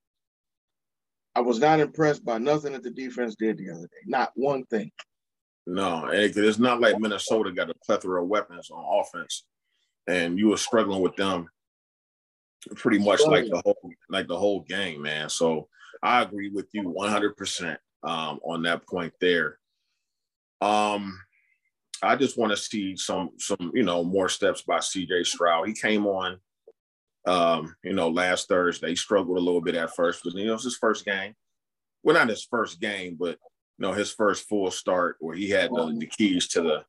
I 1.36 1.42
was 1.42 1.60
not 1.60 1.82
impressed 1.82 2.24
by 2.24 2.38
nothing 2.38 2.72
that 2.72 2.84
the 2.84 2.90
defense 2.90 3.36
did 3.36 3.58
the 3.58 3.72
other 3.72 3.82
day. 3.82 4.06
Not 4.06 4.32
one 4.36 4.64
thing. 4.68 4.90
No, 5.68 6.08
it's 6.14 6.60
not 6.60 6.80
like 6.80 6.98
Minnesota 6.98 7.52
got 7.52 7.70
a 7.70 7.76
plethora 7.86 8.24
of 8.24 8.30
weapons 8.30 8.70
on 8.72 9.02
offense, 9.02 9.44
and 10.08 10.40
you 10.40 10.48
were 10.48 10.58
struggling 10.58 11.02
with 11.02 11.18
them 11.18 11.50
pretty 12.76 13.00
much 13.00 13.22
like 13.26 13.46
the 13.46 13.62
whole 13.64 13.78
like 14.10 14.28
the 14.28 14.38
whole 14.38 14.62
game, 14.62 15.02
man. 15.02 15.30
So 15.30 15.68
I 16.04 16.22
agree 16.22 16.50
with 16.50 16.68
you 16.74 16.90
100 16.90 17.28
um, 17.28 17.36
percent 17.36 17.80
on 18.04 18.64
that 18.64 18.88
point 18.88 19.14
there. 19.20 19.60
Um, 20.62 21.20
I 22.04 22.16
just 22.16 22.38
want 22.38 22.52
to 22.52 22.58
see 22.58 22.96
some 22.96 23.32
some 23.38 23.72
you 23.74 23.84
know 23.84 24.04
more 24.04 24.30
steps 24.30 24.62
by 24.62 24.80
C.J. 24.80 25.24
Stroud. 25.24 25.68
He 25.68 25.74
came 25.74 26.06
on 26.06 26.40
um, 27.26 27.76
you 27.84 27.94
know, 27.94 28.10
last 28.10 28.48
Thursday. 28.48 28.90
He 28.90 28.96
struggled 28.96 29.38
a 29.38 29.42
little 29.42 29.62
bit 29.62 29.76
at 29.76 29.96
first, 29.96 30.22
but 30.24 30.34
you 30.34 30.46
know, 30.46 30.52
it 30.52 30.56
was 30.56 30.64
his 30.64 30.78
first 30.78 31.06
game. 31.06 31.36
Well, 32.04 32.16
not 32.16 32.30
his 32.30 32.44
first 32.44 32.80
game, 32.80 33.16
but 33.20 33.38
you 33.78 33.88
know, 33.88 33.94
his 33.94 34.12
first 34.12 34.48
full 34.48 34.72
start 34.72 35.18
where 35.20 35.36
he 35.36 35.50
had 35.50 35.70
the, 35.72 35.96
the 35.98 36.08
keys 36.08 36.48
to 36.50 36.62
the 36.62 36.84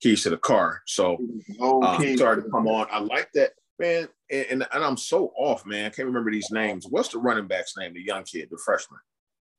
keys 0.00 0.22
to 0.22 0.30
the 0.30 0.38
car. 0.38 0.82
So 0.86 1.18
um, 1.60 2.16
started 2.16 2.44
to 2.44 2.50
come 2.50 2.66
on. 2.68 2.86
I 2.90 3.00
like 3.00 3.30
that, 3.34 3.52
man. 3.78 4.08
And, 4.30 4.46
and, 4.50 4.66
and 4.72 4.84
I'm 4.84 4.96
so 4.96 5.32
off, 5.36 5.64
man. 5.66 5.86
I 5.86 5.90
can't 5.90 6.06
remember 6.06 6.30
these 6.30 6.50
names. 6.50 6.86
What's 6.88 7.08
the 7.08 7.18
running 7.18 7.46
back's 7.46 7.76
name? 7.76 7.94
The 7.94 8.04
young 8.04 8.24
kid, 8.24 8.48
the 8.50 8.58
freshman. 8.64 9.00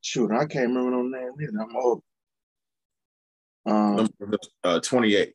Shoot, 0.01 0.32
I 0.32 0.45
can't 0.45 0.70
remember 0.70 0.91
no 0.91 1.01
name 1.03 1.32
either. 1.41 1.61
I'm 1.61 1.76
old. 1.76 2.03
Um, 3.65 4.09
uh, 4.63 4.80
28. 4.80 5.34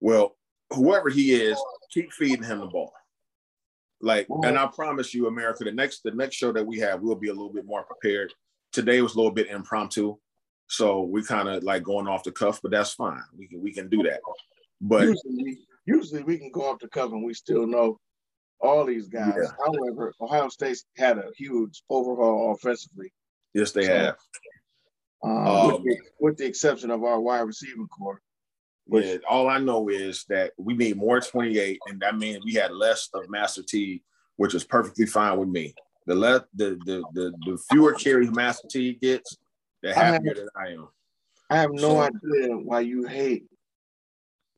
Well, 0.00 0.36
whoever 0.70 1.08
he 1.08 1.34
is, 1.34 1.60
keep 1.90 2.12
feeding 2.12 2.44
him 2.44 2.60
the 2.60 2.66
ball. 2.66 2.92
Like, 4.00 4.26
and 4.44 4.58
I 4.58 4.66
promise 4.66 5.14
you, 5.14 5.26
America, 5.26 5.64
the 5.64 5.72
next 5.72 6.02
the 6.02 6.10
next 6.10 6.36
show 6.36 6.52
that 6.52 6.66
we 6.66 6.78
have, 6.80 7.00
we'll 7.00 7.16
be 7.16 7.28
a 7.28 7.32
little 7.32 7.52
bit 7.52 7.64
more 7.64 7.82
prepared. 7.82 8.32
Today 8.72 9.00
was 9.00 9.14
a 9.14 9.16
little 9.16 9.32
bit 9.32 9.48
impromptu, 9.48 10.16
so 10.68 11.00
we 11.00 11.22
kind 11.22 11.48
of 11.48 11.64
like 11.64 11.82
going 11.82 12.06
off 12.06 12.22
the 12.22 12.30
cuff, 12.30 12.60
but 12.62 12.70
that's 12.70 12.92
fine. 12.92 13.22
We 13.36 13.48
can 13.48 13.62
we 13.62 13.72
can 13.72 13.88
do 13.88 14.02
that. 14.02 14.20
But 14.82 15.04
usually, 15.04 15.58
usually 15.86 16.22
we 16.22 16.38
can 16.38 16.50
go 16.50 16.70
off 16.70 16.80
the 16.80 16.88
cuff 16.88 17.12
and 17.12 17.24
we 17.24 17.32
still 17.32 17.66
know 17.66 17.98
all 18.60 18.84
these 18.84 19.08
guys. 19.08 19.34
Yeah. 19.36 19.50
However, 19.64 20.12
Ohio 20.20 20.48
State's 20.48 20.84
had 20.96 21.18
a 21.18 21.30
huge 21.36 21.82
overhaul 21.88 22.52
offensively. 22.52 23.12
Yes, 23.54 23.72
they 23.72 23.86
so, 23.86 23.94
have. 23.94 24.16
Um, 25.24 25.46
um, 25.46 25.72
with, 25.72 25.84
the, 25.84 25.98
with, 26.20 26.36
the, 26.36 26.46
exception 26.46 26.90
of 26.90 27.02
our 27.02 27.20
wide 27.20 27.40
receiving 27.40 27.88
corps. 27.88 28.20
But 28.88 29.20
all 29.28 29.48
I 29.48 29.58
know 29.58 29.88
is 29.88 30.24
that 30.28 30.52
we 30.58 30.74
need 30.74 30.96
more 30.96 31.20
28, 31.20 31.80
and 31.86 32.00
that 32.00 32.16
means 32.16 32.44
we 32.44 32.54
had 32.54 32.70
less 32.70 33.08
of 33.14 33.28
Master 33.28 33.62
T, 33.62 34.02
which 34.36 34.54
is 34.54 34.62
perfectly 34.62 35.06
fine 35.06 35.38
with 35.38 35.48
me. 35.48 35.74
The 36.06 36.14
less 36.14 36.42
the 36.54 36.78
the 36.86 37.02
the, 37.14 37.32
the 37.44 37.58
fewer 37.68 37.94
carries 37.94 38.30
Master 38.30 38.68
T 38.70 38.92
gets, 39.02 39.36
the 39.82 39.92
happier 39.92 40.30
I 40.30 40.34
that 40.34 40.48
I 40.56 40.68
am. 40.74 40.88
I 41.50 41.56
have 41.56 41.72
no 41.72 41.80
so, 41.80 42.00
idea 42.00 42.56
why 42.56 42.80
you 42.80 43.06
hate 43.06 43.46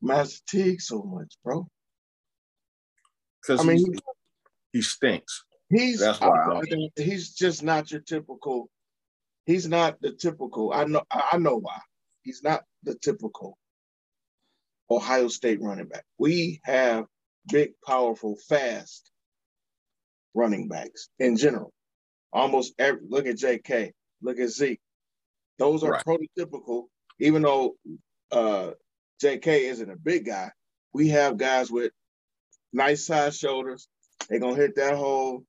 Master 0.01 0.41
T 0.47 0.77
so 0.77 1.03
much, 1.03 1.33
bro. 1.43 1.67
Because 3.41 3.61
I 3.61 3.63
mean, 3.63 3.77
he, 3.77 3.99
he 4.73 4.81
stinks. 4.81 5.43
He's 5.69 5.99
that's 5.99 6.19
why 6.19 6.61
I, 6.61 6.61
he's 6.95 7.33
just 7.33 7.63
not 7.63 7.91
your 7.91 8.01
typical. 8.01 8.69
He's 9.45 9.67
not 9.67 10.01
the 10.01 10.11
typical. 10.11 10.73
I 10.73 10.85
know. 10.85 11.03
I 11.11 11.37
know 11.37 11.57
why. 11.59 11.79
He's 12.23 12.43
not 12.43 12.63
the 12.83 12.95
typical 12.95 13.57
Ohio 14.89 15.27
State 15.27 15.61
running 15.61 15.87
back. 15.87 16.05
We 16.17 16.59
have 16.63 17.05
big, 17.51 17.71
powerful, 17.85 18.37
fast 18.47 19.11
running 20.33 20.67
backs 20.67 21.09
in 21.19 21.37
general. 21.37 21.71
Almost 22.31 22.73
every 22.77 23.01
look 23.07 23.25
at 23.25 23.37
JK, 23.37 23.91
look 24.21 24.39
at 24.39 24.49
Zeke. 24.49 24.81
Those 25.57 25.83
are 25.83 25.91
right. 25.91 26.03
prototypical, 26.05 26.85
even 27.19 27.41
though 27.41 27.75
uh, 28.31 28.71
JK 29.21 29.47
isn't 29.69 29.89
a 29.89 29.95
big 29.95 30.25
guy, 30.25 30.51
we 30.93 31.09
have 31.09 31.37
guys 31.37 31.71
with 31.71 31.91
nice 32.73 33.05
size 33.05 33.37
shoulders. 33.37 33.87
They're 34.29 34.39
gonna 34.39 34.55
hit 34.55 34.75
that 34.75 34.95
hole. 34.95 35.45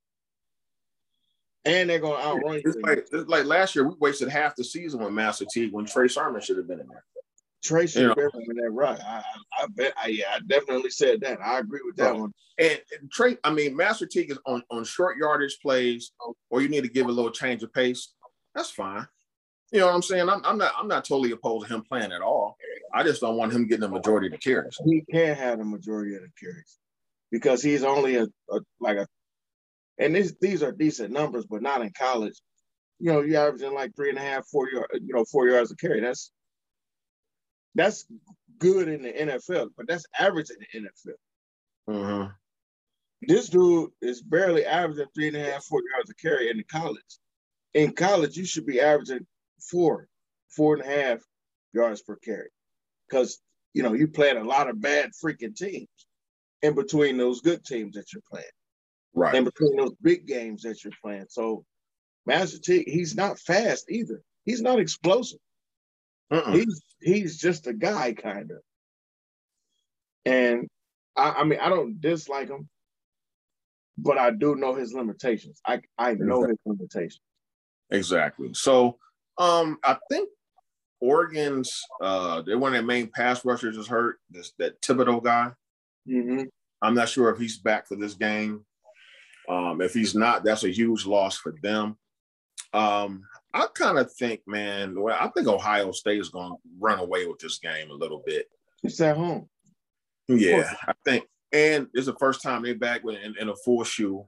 And 1.64 1.90
they're 1.90 1.98
gonna 1.98 2.22
outrun 2.22 2.54
you. 2.54 2.62
It's 2.64 2.76
like, 2.76 3.06
it's 3.12 3.28
like 3.28 3.44
last 3.44 3.74
year, 3.74 3.86
we 3.86 3.94
wasted 3.98 4.28
half 4.28 4.56
the 4.56 4.64
season 4.64 5.00
with 5.00 5.12
Master 5.12 5.44
Teague 5.52 5.72
when 5.72 5.84
Trey 5.84 6.08
Sermon 6.08 6.40
should 6.40 6.56
have 6.56 6.66
been 6.66 6.80
in 6.80 6.88
there. 6.88 7.04
Trey 7.62 7.86
should 7.86 8.04
have 8.04 8.16
been 8.16 8.30
in 8.48 8.56
that 8.56 8.70
run. 8.70 8.98
I, 9.02 9.22
I, 9.60 9.66
bet. 9.68 9.92
I, 10.02 10.08
yeah, 10.08 10.24
I 10.34 10.40
definitely 10.46 10.88
said 10.88 11.20
that. 11.20 11.40
I 11.42 11.58
agree 11.58 11.80
with 11.84 11.96
that 11.96 12.16
one. 12.16 12.32
And, 12.58 12.80
and 12.98 13.10
Trey, 13.10 13.36
I 13.44 13.52
mean, 13.52 13.76
Master 13.76 14.06
Teague 14.06 14.30
is 14.30 14.38
on 14.46 14.62
on 14.70 14.84
short 14.84 15.18
yardage 15.18 15.58
plays, 15.60 16.12
or 16.48 16.62
you 16.62 16.68
need 16.68 16.84
to 16.84 16.88
give 16.88 17.06
a 17.06 17.12
little 17.12 17.30
change 17.30 17.62
of 17.62 17.72
pace. 17.74 18.14
That's 18.54 18.70
fine. 18.70 19.06
You 19.72 19.80
know 19.80 19.86
what 19.86 19.94
I'm 19.94 20.02
saying? 20.02 20.28
I'm, 20.28 20.44
I'm 20.44 20.58
not 20.58 20.72
I'm 20.76 20.88
not 20.88 21.04
totally 21.04 21.32
opposed 21.32 21.68
to 21.68 21.74
him 21.74 21.82
playing 21.82 22.12
at 22.12 22.22
all. 22.22 22.56
I 22.92 23.02
just 23.02 23.20
don't 23.20 23.36
want 23.36 23.52
him 23.52 23.66
getting 23.66 23.82
the 23.82 23.88
majority 23.88 24.26
of 24.28 24.32
the 24.32 24.38
carries. 24.38 24.76
He 24.84 25.02
can't 25.10 25.38
have 25.38 25.58
the 25.58 25.64
majority 25.64 26.16
of 26.16 26.22
the 26.22 26.30
carries 26.38 26.78
because 27.30 27.62
he's 27.62 27.84
only 27.84 28.16
a, 28.16 28.24
a 28.50 28.60
like 28.80 28.98
a 28.98 29.06
and 29.98 30.14
these 30.14 30.34
these 30.40 30.62
are 30.62 30.72
decent 30.72 31.12
numbers, 31.12 31.46
but 31.46 31.62
not 31.62 31.82
in 31.82 31.90
college. 31.90 32.40
You 32.98 33.12
know, 33.12 33.20
you're 33.20 33.46
averaging 33.46 33.74
like 33.74 33.94
three 33.94 34.10
and 34.10 34.18
a 34.18 34.22
half, 34.22 34.46
four 34.46 34.68
yard, 34.70 34.86
you 34.92 35.14
know, 35.14 35.24
four 35.24 35.48
yards 35.48 35.70
a 35.70 35.76
carry. 35.76 36.00
That's 36.00 36.30
that's 37.74 38.06
good 38.58 38.88
in 38.88 39.02
the 39.02 39.12
NFL, 39.12 39.70
but 39.76 39.86
that's 39.86 40.04
average 40.18 40.48
in 40.50 40.82
the 40.82 40.88
NFL. 40.88 41.94
Mm-hmm. 41.94 42.30
This 43.22 43.48
dude 43.48 43.90
is 44.00 44.22
barely 44.22 44.64
averaging 44.64 45.06
three 45.14 45.28
and 45.28 45.36
a 45.36 45.44
half, 45.44 45.64
four 45.64 45.80
yards 45.94 46.10
a 46.10 46.14
carry 46.14 46.50
in 46.50 46.56
the 46.56 46.64
college. 46.64 47.18
In 47.74 47.92
college, 47.92 48.36
you 48.36 48.44
should 48.44 48.66
be 48.66 48.80
averaging 48.80 49.26
four, 49.70 50.08
four 50.48 50.74
and 50.74 50.82
a 50.82 50.86
half 50.86 51.18
yards 51.72 52.02
per 52.02 52.16
carry. 52.16 52.48
Because, 53.10 53.40
you 53.74 53.82
know, 53.82 53.92
you 53.92 54.08
played 54.08 54.36
a 54.36 54.44
lot 54.44 54.68
of 54.68 54.80
bad 54.80 55.10
freaking 55.22 55.56
teams 55.56 55.88
in 56.62 56.74
between 56.74 57.16
those 57.16 57.40
good 57.40 57.64
teams 57.64 57.96
that 57.96 58.12
you're 58.12 58.22
playing. 58.30 58.46
Right. 59.14 59.34
In 59.34 59.44
between 59.44 59.76
those 59.76 59.94
big 60.00 60.26
games 60.26 60.62
that 60.62 60.84
you're 60.84 60.92
playing. 61.02 61.26
So 61.28 61.64
Master 62.26 62.58
T, 62.58 62.84
he's 62.86 63.16
not 63.16 63.38
fast 63.38 63.90
either. 63.90 64.22
He's 64.44 64.62
not 64.62 64.78
explosive. 64.78 65.40
Uh-uh. 66.30 66.52
He's 66.52 66.82
he's 67.00 67.38
just 67.38 67.66
a 67.66 67.72
guy, 67.72 68.12
kind 68.12 68.52
of. 68.52 68.58
And 70.24 70.68
I, 71.16 71.30
I, 71.30 71.44
mean, 71.44 71.58
I 71.60 71.68
don't 71.68 72.00
dislike 72.00 72.48
him, 72.48 72.68
but 73.98 74.18
I 74.18 74.30
do 74.30 74.54
know 74.54 74.74
his 74.74 74.92
limitations. 74.92 75.60
I 75.66 75.80
I 75.98 76.14
know 76.14 76.44
exactly. 76.44 76.50
his 76.50 76.58
limitations. 76.66 77.20
Exactly. 77.90 78.50
So, 78.54 78.98
um, 79.38 79.78
I 79.82 79.96
think 80.10 80.28
Oregon's 81.00 81.82
uh, 82.02 82.42
they 82.42 82.54
one 82.54 82.72
of 82.72 82.74
their 82.74 82.82
main 82.82 83.10
pass 83.14 83.44
rushers 83.44 83.76
is 83.76 83.86
hurt. 83.86 84.18
This 84.30 84.52
that 84.58 84.80
Thibodeaux 84.82 85.22
guy. 85.22 85.52
Mm-hmm. 86.08 86.44
I'm 86.82 86.94
not 86.94 87.08
sure 87.08 87.30
if 87.30 87.38
he's 87.38 87.58
back 87.58 87.86
for 87.86 87.96
this 87.96 88.14
game. 88.14 88.64
Um, 89.48 89.80
if 89.80 89.94
he's 89.94 90.14
not, 90.14 90.44
that's 90.44 90.64
a 90.64 90.70
huge 90.70 91.06
loss 91.06 91.36
for 91.36 91.54
them. 91.62 91.96
Um, 92.72 93.22
I 93.52 93.66
kind 93.74 93.98
of 93.98 94.12
think, 94.12 94.42
man, 94.46 95.00
well, 95.00 95.16
I 95.18 95.28
think 95.28 95.48
Ohio 95.48 95.90
State 95.92 96.20
is 96.20 96.28
going 96.28 96.52
to 96.52 96.56
run 96.78 97.00
away 97.00 97.26
with 97.26 97.38
this 97.38 97.58
game 97.58 97.90
a 97.90 97.94
little 97.94 98.22
bit. 98.24 98.46
It's 98.82 99.00
at 99.00 99.16
home. 99.16 99.48
Yeah, 100.28 100.72
I 100.86 100.92
think, 101.04 101.24
and 101.52 101.88
it's 101.92 102.06
the 102.06 102.14
first 102.14 102.42
time 102.42 102.62
they're 102.62 102.76
back 102.76 103.02
with, 103.02 103.16
in, 103.16 103.34
in 103.40 103.48
a 103.48 103.56
full 103.56 103.82
shoe. 103.82 104.24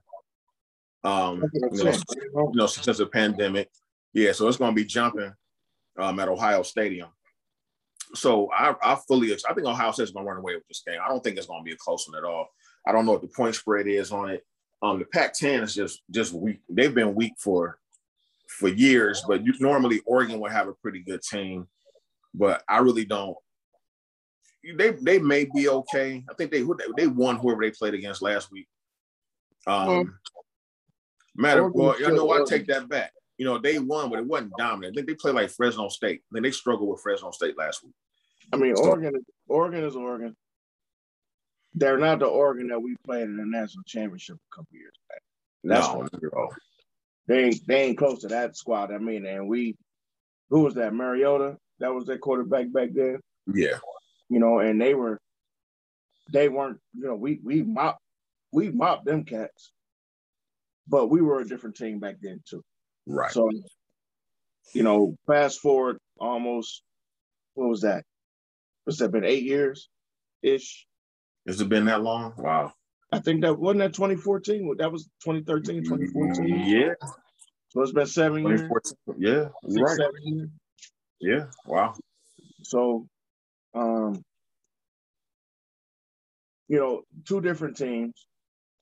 Um, 1.05 1.43
you 1.53 1.83
know, 1.83 1.93
you 2.35 2.51
know, 2.53 2.67
since 2.67 2.97
the 2.97 3.05
pandemic. 3.05 3.69
Yeah, 4.13 4.33
so 4.33 4.47
it's 4.47 4.57
going 4.57 4.75
to 4.75 4.81
be 4.81 4.85
jumping 4.85 5.33
um, 5.97 6.19
at 6.19 6.29
Ohio 6.29 6.63
Stadium. 6.63 7.09
So 8.15 8.51
I, 8.51 8.75
I 8.83 8.95
fully, 9.07 9.33
I 9.33 9.53
think 9.53 9.67
Ohio 9.67 9.91
State's 9.91 10.11
going 10.11 10.25
to 10.25 10.29
run 10.29 10.39
away 10.39 10.55
with 10.55 10.67
this 10.67 10.83
game. 10.85 10.99
I 11.03 11.09
don't 11.09 11.23
think 11.23 11.37
it's 11.37 11.47
going 11.47 11.61
to 11.61 11.65
be 11.65 11.73
a 11.73 11.77
close 11.77 12.07
one 12.07 12.17
at 12.17 12.23
all. 12.27 12.47
I 12.87 12.91
don't 12.91 13.05
know 13.05 13.13
what 13.13 13.21
the 13.21 13.27
point 13.27 13.55
spread 13.55 13.87
is 13.87 14.11
on 14.11 14.29
it. 14.29 14.45
Um, 14.81 14.99
the 14.99 15.05
Pac-10 15.05 15.63
is 15.63 15.73
just 15.73 16.01
just 16.11 16.33
weak. 16.33 16.59
They've 16.67 16.93
been 16.93 17.15
weak 17.15 17.33
for 17.39 17.79
for 18.49 18.67
years, 18.67 19.23
but 19.25 19.45
you, 19.45 19.53
normally 19.59 20.01
Oregon 20.05 20.39
would 20.41 20.51
have 20.51 20.67
a 20.67 20.73
pretty 20.73 20.99
good 20.99 21.21
team. 21.21 21.67
But 22.33 22.63
I 22.67 22.79
really 22.79 23.05
don't. 23.05 23.37
They 24.77 24.91
they 24.91 25.19
may 25.19 25.47
be 25.55 25.69
okay. 25.69 26.23
I 26.29 26.33
think 26.33 26.51
they 26.51 26.65
they 26.97 27.07
won 27.07 27.37
whoever 27.37 27.61
they 27.61 27.71
played 27.71 27.93
against 27.93 28.21
last 28.21 28.51
week. 28.51 28.67
Um, 29.65 29.89
um 29.89 30.19
matter 31.35 31.67
well, 31.67 31.99
you 31.99 32.11
know 32.11 32.31
I 32.31 32.43
take 32.45 32.67
that 32.67 32.89
back. 32.89 33.13
You 33.37 33.45
know 33.45 33.57
they 33.57 33.79
won, 33.79 34.09
but 34.09 34.19
it 34.19 34.25
wasn't 34.25 34.53
dominant. 34.57 34.93
I 34.93 34.95
think 34.95 35.07
they 35.07 35.15
played 35.15 35.35
like 35.35 35.49
Fresno 35.49 35.89
State. 35.89 36.21
I 36.31 36.35
think 36.35 36.43
they 36.43 36.51
struggled 36.51 36.89
with 36.89 37.01
Fresno 37.01 37.31
State 37.31 37.57
last 37.57 37.83
week. 37.83 37.93
I 38.51 38.57
mean, 38.57 38.75
so, 38.75 38.83
Oregon, 38.83 39.13
Oregon 39.47 39.83
is 39.83 39.95
Oregon. 39.95 40.35
They're 41.73 41.97
not 41.97 42.19
the 42.19 42.25
Oregon 42.25 42.67
that 42.67 42.79
we 42.79 42.95
played 43.03 43.23
in 43.23 43.37
the 43.37 43.45
national 43.45 43.83
championship 43.87 44.35
a 44.35 44.55
couple 44.55 44.77
years 44.77 44.93
back. 45.09 45.21
That's 45.63 45.87
no, 45.87 46.07
they 47.27 47.45
ain't 47.45 47.67
they 47.67 47.83
ain't 47.83 47.97
close 47.97 48.19
to 48.21 48.27
that 48.27 48.55
squad. 48.55 48.91
I 48.91 48.97
mean, 48.97 49.25
and 49.25 49.47
we 49.47 49.75
who 50.49 50.61
was 50.61 50.75
that? 50.75 50.93
Mariota? 50.93 51.57
That 51.79 51.93
was 51.93 52.05
their 52.05 52.17
quarterback 52.17 52.71
back 52.71 52.89
then. 52.93 53.19
Yeah. 53.53 53.79
You 54.29 54.39
know, 54.39 54.59
and 54.59 54.79
they 54.79 54.93
were 54.93 55.19
they 56.31 56.49
weren't, 56.49 56.79
you 56.93 57.07
know, 57.07 57.15
we 57.15 57.39
we 57.43 57.63
mopped 57.63 58.01
we 58.51 58.69
mopped 58.69 59.05
them 59.05 59.23
cats. 59.23 59.71
But 60.87 61.07
we 61.07 61.21
were 61.21 61.39
a 61.39 61.47
different 61.47 61.77
team 61.77 61.99
back 61.99 62.17
then 62.21 62.41
too. 62.47 62.63
Right. 63.05 63.31
So, 63.31 63.49
you 64.73 64.83
know, 64.83 65.15
fast 65.27 65.59
forward 65.59 65.97
almost 66.19 66.83
what 67.53 67.69
was 67.69 67.81
that? 67.81 68.03
What's 68.83 68.99
that 68.99 69.11
been 69.11 69.25
eight 69.25 69.43
years 69.43 69.89
ish? 70.41 70.85
Has 71.47 71.61
it 71.61 71.69
been 71.69 71.85
that 71.85 72.01
long? 72.01 72.33
Wow. 72.37 72.73
I 73.11 73.19
think 73.19 73.41
that 73.41 73.59
wasn't 73.59 73.79
that 73.79 73.93
2014. 73.93 74.77
That 74.79 74.91
was 74.91 75.05
2013, 75.23 75.83
2014. 75.83 76.59
Yeah. 76.65 76.93
So 77.69 77.81
it's 77.81 77.91
been 77.91 78.07
seven 78.07 78.47
years. 78.47 78.61
Yeah, 79.17 79.49
Six, 79.67 79.99
right. 79.99 80.09
Years. 80.23 80.49
Yeah. 81.19 81.45
Wow. 81.65 81.95
So, 82.63 83.07
um, 83.75 84.23
you 86.67 86.79
know, 86.79 87.03
two 87.25 87.41
different 87.41 87.77
teams. 87.77 88.27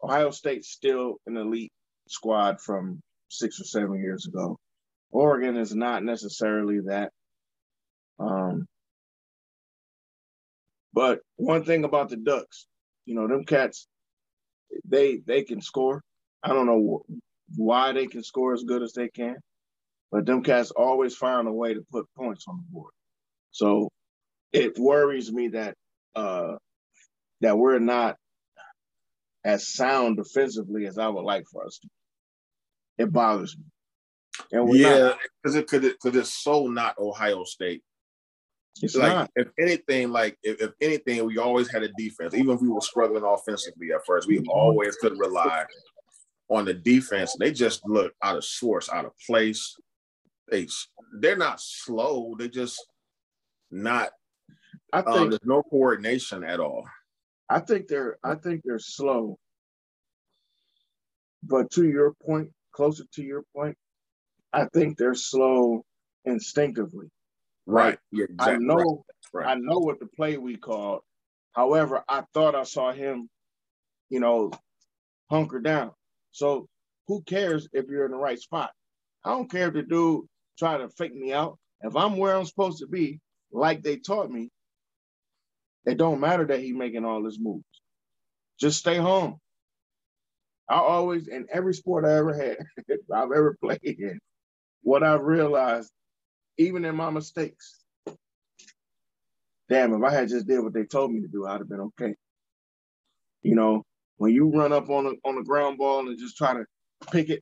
Ohio 0.04 0.32
State's 0.32 0.70
still 0.70 1.16
an 1.28 1.38
elite 1.38 1.72
squad 2.08 2.62
from 2.62 3.02
six 3.32 3.60
or 3.60 3.64
seven 3.64 4.02
years 4.02 4.28
ago. 4.28 4.58
Oregon 5.12 5.58
is 5.58 5.74
not 5.74 6.04
necessarily 6.04 6.80
that. 6.86 7.12
Um, 8.20 8.68
but 10.94 11.20
one 11.38 11.64
thing 11.64 11.84
about 11.84 12.10
the 12.10 12.18
Ducks, 12.18 12.68
you 13.06 13.16
know, 13.16 13.28
them 13.28 13.46
cats, 13.46 13.88
they 14.86 15.18
they 15.26 15.44
can 15.44 15.62
score. 15.62 16.02
I 16.44 16.50
don't 16.50 16.66
know 16.66 17.04
why 17.56 17.94
they 17.94 18.08
can 18.08 18.24
score 18.24 18.54
as 18.54 18.64
good 18.64 18.84
as 18.84 18.94
they 18.94 19.10
can, 19.10 19.36
but 20.12 20.26
them 20.26 20.44
cats 20.44 20.72
always 20.72 21.16
find 21.16 21.48
a 21.48 21.52
way 21.52 21.74
to 21.74 21.82
put 21.92 22.08
points 22.18 22.46
on 22.48 22.58
the 22.58 22.64
board. 22.72 22.94
So 23.52 23.90
it 24.54 24.78
worries 24.78 25.32
me 25.32 25.50
that 25.50 25.76
uh, 26.16 26.56
that 27.42 27.58
we're 27.58 27.80
not 27.80 28.18
as 29.44 29.74
sound 29.74 30.18
defensively 30.18 30.86
as 30.86 30.98
I 30.98 31.08
would 31.08 31.24
like 31.24 31.46
for 31.52 31.66
us 31.66 31.80
to. 31.82 31.88
It 33.02 33.12
bothers 33.12 33.58
me. 33.58 33.64
And 34.52 34.76
yeah, 34.76 35.14
because 35.42 35.56
it 35.56 35.68
could 35.68 35.82
because 35.82 36.16
it's 36.16 36.34
so 36.34 36.68
not 36.68 36.98
Ohio 37.00 37.44
State. 37.44 37.84
It's 38.82 38.96
like 38.96 39.12
not. 39.12 39.32
if 39.36 39.48
anything, 39.60 40.12
like 40.12 40.38
if, 40.44 40.62
if, 40.62 40.72
anything, 40.80 41.26
we 41.26 41.38
always 41.38 41.70
had 41.70 41.84
a 41.84 41.90
defense. 41.98 42.34
Even 42.34 42.56
if 42.56 42.62
we 42.62 42.70
were 42.70 42.82
struggling 42.82 43.24
offensively 43.24 43.92
at 43.94 44.06
first, 44.06 44.28
we 44.28 44.38
mm-hmm. 44.38 44.50
always 44.50 44.96
could 44.96 45.18
rely 45.20 45.66
on 46.50 46.66
the 46.66 46.74
defense. 46.74 47.36
They 47.38 47.52
just 47.52 47.82
look 47.86 48.14
out 48.24 48.38
of 48.38 48.46
source, 48.46 48.90
out 48.90 49.06
of 49.06 49.12
place. 49.28 49.76
They 50.50 50.68
they're 51.20 51.38
not 51.38 51.60
slow. 51.60 52.36
They 52.38 52.50
just 52.50 52.84
not. 53.72 54.12
I 54.94 55.00
um, 55.00 55.06
think 55.06 55.18
um, 55.18 55.30
there's 55.32 55.46
no 55.46 55.64
coordination 55.64 56.44
at 56.44 56.60
all. 56.60 56.86
I 57.50 57.60
think 57.60 57.88
they're 57.88 58.18
I 58.24 58.36
think 58.36 58.62
they're 58.64 58.80
slow. 58.80 59.38
But 61.44 61.72
to 61.72 61.88
your 61.88 62.14
point, 62.14 62.52
closer 62.74 63.06
to 63.16 63.24
your 63.24 63.44
point, 63.56 63.78
I 64.54 64.66
think 64.74 64.98
they're 64.98 65.16
slow 65.16 65.84
instinctively. 66.26 67.08
Right. 67.66 68.00
Yeah, 68.12 68.26
exactly. 68.30 68.54
I 68.54 68.58
know 68.60 69.06
right. 69.34 69.50
I 69.50 69.56
know 69.56 69.80
what 69.80 70.00
the 70.00 70.08
play 70.08 70.38
we 70.38 70.58
called. 70.58 71.02
However, 71.54 72.04
I 72.10 72.24
thought 72.34 72.56
I 72.56 72.64
saw 72.64 72.94
him, 72.94 73.30
you 74.10 74.20
know, 74.20 74.52
hunker 75.32 75.60
down. 75.60 75.92
So 76.32 76.68
who 77.08 77.24
cares 77.24 77.70
if 77.74 77.88
you're 77.90 78.06
in 78.06 78.12
the 78.12 78.18
right 78.18 78.40
spot? 78.40 78.72
I 79.26 79.32
don't 79.32 79.52
care 79.52 79.70
if 79.70 79.74
the 79.76 79.84
dude 79.84 80.26
try 80.60 80.78
to 80.78 80.90
fake 80.90 81.16
me 81.16 81.34
out. 81.34 81.58
If 81.82 81.96
I'm 81.96 82.18
where 82.18 82.36
I'm 82.36 82.46
supposed 82.46 82.80
to 82.80 82.88
be, 82.88 83.20
like 83.52 83.84
they 83.84 83.98
taught 83.98 84.32
me, 84.32 84.50
It 85.86 85.98
don't 85.98 86.22
matter 86.22 86.46
that 86.48 86.62
he 86.62 86.74
making 86.74 87.06
all 87.06 87.26
his 87.26 87.40
moves. 87.42 87.66
Just 88.60 88.80
stay 88.80 88.98
home. 88.98 89.38
I 90.70 90.76
always, 90.76 91.28
in 91.28 91.48
every 91.52 91.74
sport 91.74 92.06
I 92.06 92.16
ever 92.18 92.34
had, 92.34 92.58
I've 93.14 93.32
ever 93.32 93.58
played 93.62 93.80
in, 93.84 94.20
what 94.84 95.04
I've 95.04 95.24
realized, 95.24 95.92
even 96.58 96.86
in 96.86 96.96
my 96.96 97.10
mistakes, 97.10 97.84
damn, 99.70 99.94
if 99.94 100.04
I 100.04 100.12
had 100.12 100.30
just 100.30 100.48
did 100.48 100.60
what 100.60 100.74
they 100.74 100.84
told 100.84 101.12
me 101.12 101.22
to 101.22 101.28
do, 101.28 101.46
I'd 101.46 101.60
have 101.60 101.70
been 101.70 101.92
okay. 102.00 102.16
You 103.42 103.56
know, 103.56 103.84
when 104.18 104.34
you 104.34 104.50
run 104.50 104.72
up 104.72 104.90
on 104.90 105.08
a 105.08 105.28
on 105.28 105.38
a 105.38 105.44
ground 105.44 105.78
ball 105.78 106.08
and 106.08 106.20
just 106.20 106.38
try 106.38 106.54
to 106.54 106.66
pick 107.12 107.30
it 107.30 107.42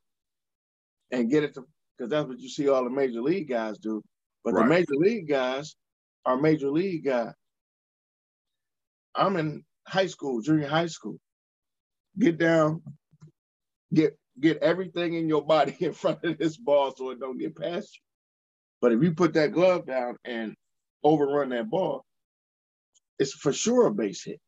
and 1.12 1.30
get 1.30 1.44
it 1.44 1.54
to, 1.56 1.66
because 1.98 2.10
that's 2.10 2.28
what 2.28 2.40
you 2.40 2.48
see 2.50 2.70
all 2.70 2.84
the 2.84 2.90
major 2.90 3.22
league 3.22 3.50
guys 3.50 3.78
do. 3.80 4.02
But 4.44 4.54
right. 4.54 4.64
the 4.64 4.70
major 4.70 4.96
league 4.96 5.28
guys 5.28 5.76
are 6.26 6.38
major 6.38 6.70
league 6.70 7.04
guys. 7.04 7.34
I'm 9.16 9.36
in 9.36 9.64
high 9.88 10.06
school, 10.06 10.42
junior 10.42 10.68
high 10.68 10.88
school. 10.88 11.18
Get 12.18 12.38
down, 12.38 12.82
get 13.94 14.18
get 14.40 14.58
everything 14.58 15.16
in 15.16 15.28
your 15.28 15.46
body 15.46 15.76
in 15.80 15.94
front 15.94 16.24
of 16.24 16.38
this 16.38 16.58
ball 16.58 16.94
so 16.96 17.10
it 17.12 17.20
don't 17.20 17.38
get 17.38 17.58
past 17.58 17.96
you. 17.96 18.02
But 18.82 18.94
if 18.94 19.04
you 19.04 19.14
put 19.14 19.34
that 19.34 19.52
glove 19.52 19.86
down 19.86 20.18
and 20.24 20.56
overrun 21.04 21.50
that 21.50 21.70
ball, 21.70 22.06
it's 23.18 23.34
for 23.34 23.52
sure 23.52 23.88
a 23.88 23.92
base 23.92 24.24
hit. 24.24 24.40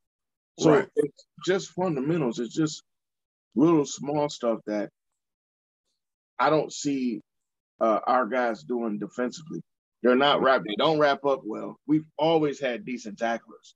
So 0.60 0.72
right. 0.72 0.88
it's 0.96 1.26
just 1.46 1.72
fundamentals. 1.72 2.39
It's 2.39 2.56
just 2.56 2.84
little 3.56 3.86
small 3.86 4.30
stuff 4.30 4.60
that 4.68 4.89
I 6.39 6.50
don't 6.50 6.72
see 6.72 7.22
uh, 7.80 8.00
our 8.06 8.26
guys 8.26 8.64
doing 8.64 9.00
defensively. 9.00 9.62
They're 10.02 10.16
not 10.16 10.42
wrap. 10.42 10.64
They 10.66 10.76
don't 10.78 11.00
wrap 11.00 11.26
up 11.26 11.42
well. 11.44 11.78
We've 11.88 12.06
always 12.18 12.60
had 12.60 12.86
decent 12.86 13.20
tacklers 13.20 13.76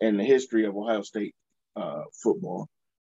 in 0.00 0.16
the 0.16 0.24
history 0.24 0.66
of 0.66 0.76
Ohio 0.76 1.02
State 1.02 1.34
uh, 1.76 2.02
football. 2.22 2.68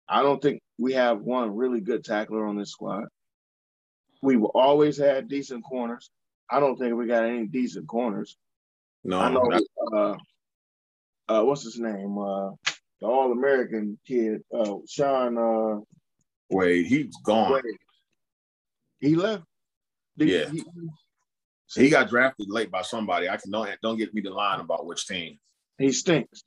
I 0.09 0.23
don't 0.23 0.41
think 0.41 0.61
we 0.77 0.93
have 0.93 1.21
one 1.21 1.55
really 1.55 1.81
good 1.81 2.03
tackler 2.03 2.45
on 2.45 2.57
this 2.57 2.71
squad. 2.71 3.05
We've 4.21 4.43
always 4.43 4.97
had 4.97 5.27
decent 5.27 5.63
corners. 5.63 6.09
I 6.49 6.59
don't 6.59 6.77
think 6.77 6.95
we 6.95 7.05
got 7.05 7.25
any 7.25 7.45
decent 7.45 7.87
corners. 7.87 8.35
No, 9.03 9.19
I 9.19 9.29
know. 9.31 9.59
Uh, 9.93 10.15
uh, 11.29 11.43
what's 11.43 11.63
his 11.63 11.79
name? 11.79 12.17
Uh, 12.17 12.49
the 12.99 13.07
All 13.07 13.31
American 13.31 13.99
kid, 14.05 14.41
uh, 14.53 14.75
Sean. 14.89 15.37
Uh, 15.37 15.81
Wade, 16.49 16.87
he's 16.87 17.15
gone. 17.23 17.53
Wade. 17.53 17.63
He 18.99 19.15
left. 19.15 19.43
Did 20.17 20.29
yeah. 20.29 20.49
He, 20.49 20.63
he, 21.83 21.89
got 21.89 22.09
drafted 22.09 22.49
late 22.49 22.71
by 22.71 22.81
somebody. 22.81 23.29
I 23.29 23.37
can 23.37 23.51
don't 23.51 23.69
don't 23.81 23.97
get 23.97 24.13
me 24.13 24.21
the 24.21 24.31
line 24.31 24.59
about 24.59 24.85
which 24.85 25.07
team. 25.07 25.37
He 25.77 25.93
stinks, 25.93 26.43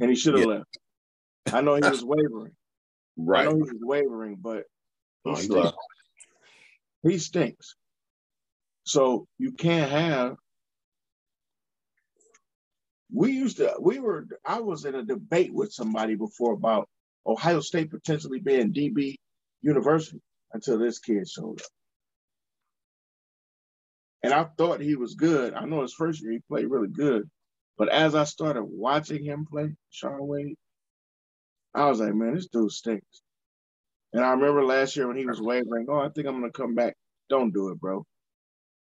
and 0.00 0.10
he 0.10 0.16
should 0.16 0.34
have 0.34 0.42
yeah. 0.42 0.54
left. 0.54 0.78
I 1.52 1.60
know 1.60 1.74
he 1.74 1.82
was 1.82 2.04
wavering. 2.04 2.52
Right. 3.26 3.46
I 3.46 3.50
know 3.50 3.56
he 3.56 3.62
was 3.62 3.80
wavering, 3.80 4.36
but 4.40 4.64
he, 5.24 5.30
oh, 5.30 5.34
stinks. 5.34 5.76
he 7.02 7.18
stinks. 7.18 7.74
So 8.84 9.26
you 9.38 9.52
can't 9.52 9.90
have. 9.90 10.36
We 13.12 13.32
used 13.32 13.58
to, 13.58 13.74
we 13.80 13.98
were, 13.98 14.26
I 14.44 14.60
was 14.60 14.84
in 14.84 14.94
a 14.94 15.02
debate 15.02 15.52
with 15.52 15.72
somebody 15.72 16.14
before 16.14 16.52
about 16.52 16.88
Ohio 17.26 17.60
State 17.60 17.90
potentially 17.90 18.38
being 18.38 18.72
DB 18.72 19.16
University 19.62 20.20
until 20.52 20.78
this 20.78 20.98
kid 20.98 21.28
showed 21.28 21.60
up. 21.60 21.66
And 24.22 24.32
I 24.32 24.44
thought 24.56 24.80
he 24.80 24.96
was 24.96 25.14
good. 25.14 25.54
I 25.54 25.64
know 25.64 25.82
his 25.82 25.94
first 25.94 26.22
year 26.22 26.32
he 26.32 26.40
played 26.48 26.66
really 26.66 26.88
good. 26.88 27.28
But 27.78 27.88
as 27.88 28.14
I 28.14 28.24
started 28.24 28.64
watching 28.64 29.24
him 29.24 29.46
play, 29.50 29.74
Shaun 29.90 30.26
Wade, 30.26 30.56
I 31.74 31.88
was 31.88 32.00
like, 32.00 32.14
man, 32.14 32.34
this 32.34 32.48
dude 32.48 32.70
stinks. 32.70 33.22
And 34.12 34.24
I 34.24 34.32
remember 34.32 34.64
last 34.64 34.96
year 34.96 35.06
when 35.06 35.16
he 35.16 35.26
was 35.26 35.40
wavering, 35.40 35.86
oh, 35.88 36.00
I 36.00 36.08
think 36.08 36.26
I'm 36.26 36.40
gonna 36.40 36.50
come 36.50 36.74
back. 36.74 36.94
Don't 37.28 37.54
do 37.54 37.68
it, 37.68 37.80
bro. 37.80 38.04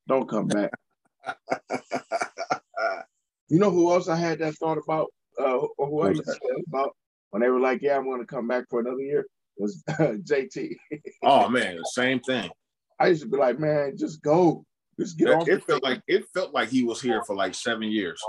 Don't 0.08 0.28
come 0.28 0.48
back. 0.48 0.72
you 3.50 3.60
know 3.60 3.70
who 3.70 3.92
else 3.92 4.08
I 4.08 4.16
had 4.16 4.40
that 4.40 4.56
thought 4.56 4.80
about? 4.84 5.12
Uh, 5.38 5.60
who 5.78 6.02
I 6.02 6.14
about 6.68 6.96
when 7.30 7.42
they 7.42 7.50
were 7.50 7.60
like, 7.60 7.82
"Yeah, 7.82 7.98
I'm 7.98 8.06
going 8.06 8.20
to 8.20 8.26
come 8.26 8.48
back 8.48 8.66
for 8.70 8.80
another 8.80 9.02
year." 9.02 9.26
Was 9.58 9.84
uh, 9.90 10.16
JT? 10.24 10.76
oh 11.24 11.50
man, 11.50 11.80
same 11.94 12.20
thing. 12.20 12.50
I 13.00 13.08
used 13.08 13.24
to 13.24 13.30
be 13.30 13.38
like, 13.38 13.60
"Man, 13.60 13.96
just 13.98 14.22
go, 14.22 14.66
just 15.00 15.18
get 15.18 15.30
it, 15.30 15.36
off." 15.36 15.48
It 15.48 15.64
felt 15.66 15.84
like 15.84 16.02
it 16.08 16.26
felt 16.34 16.54
like 16.54 16.70
he 16.70 16.84
was 16.84 17.02
here 17.02 17.24
for 17.26 17.36
like 17.36 17.56
seven 17.56 17.90
years. 17.92 18.22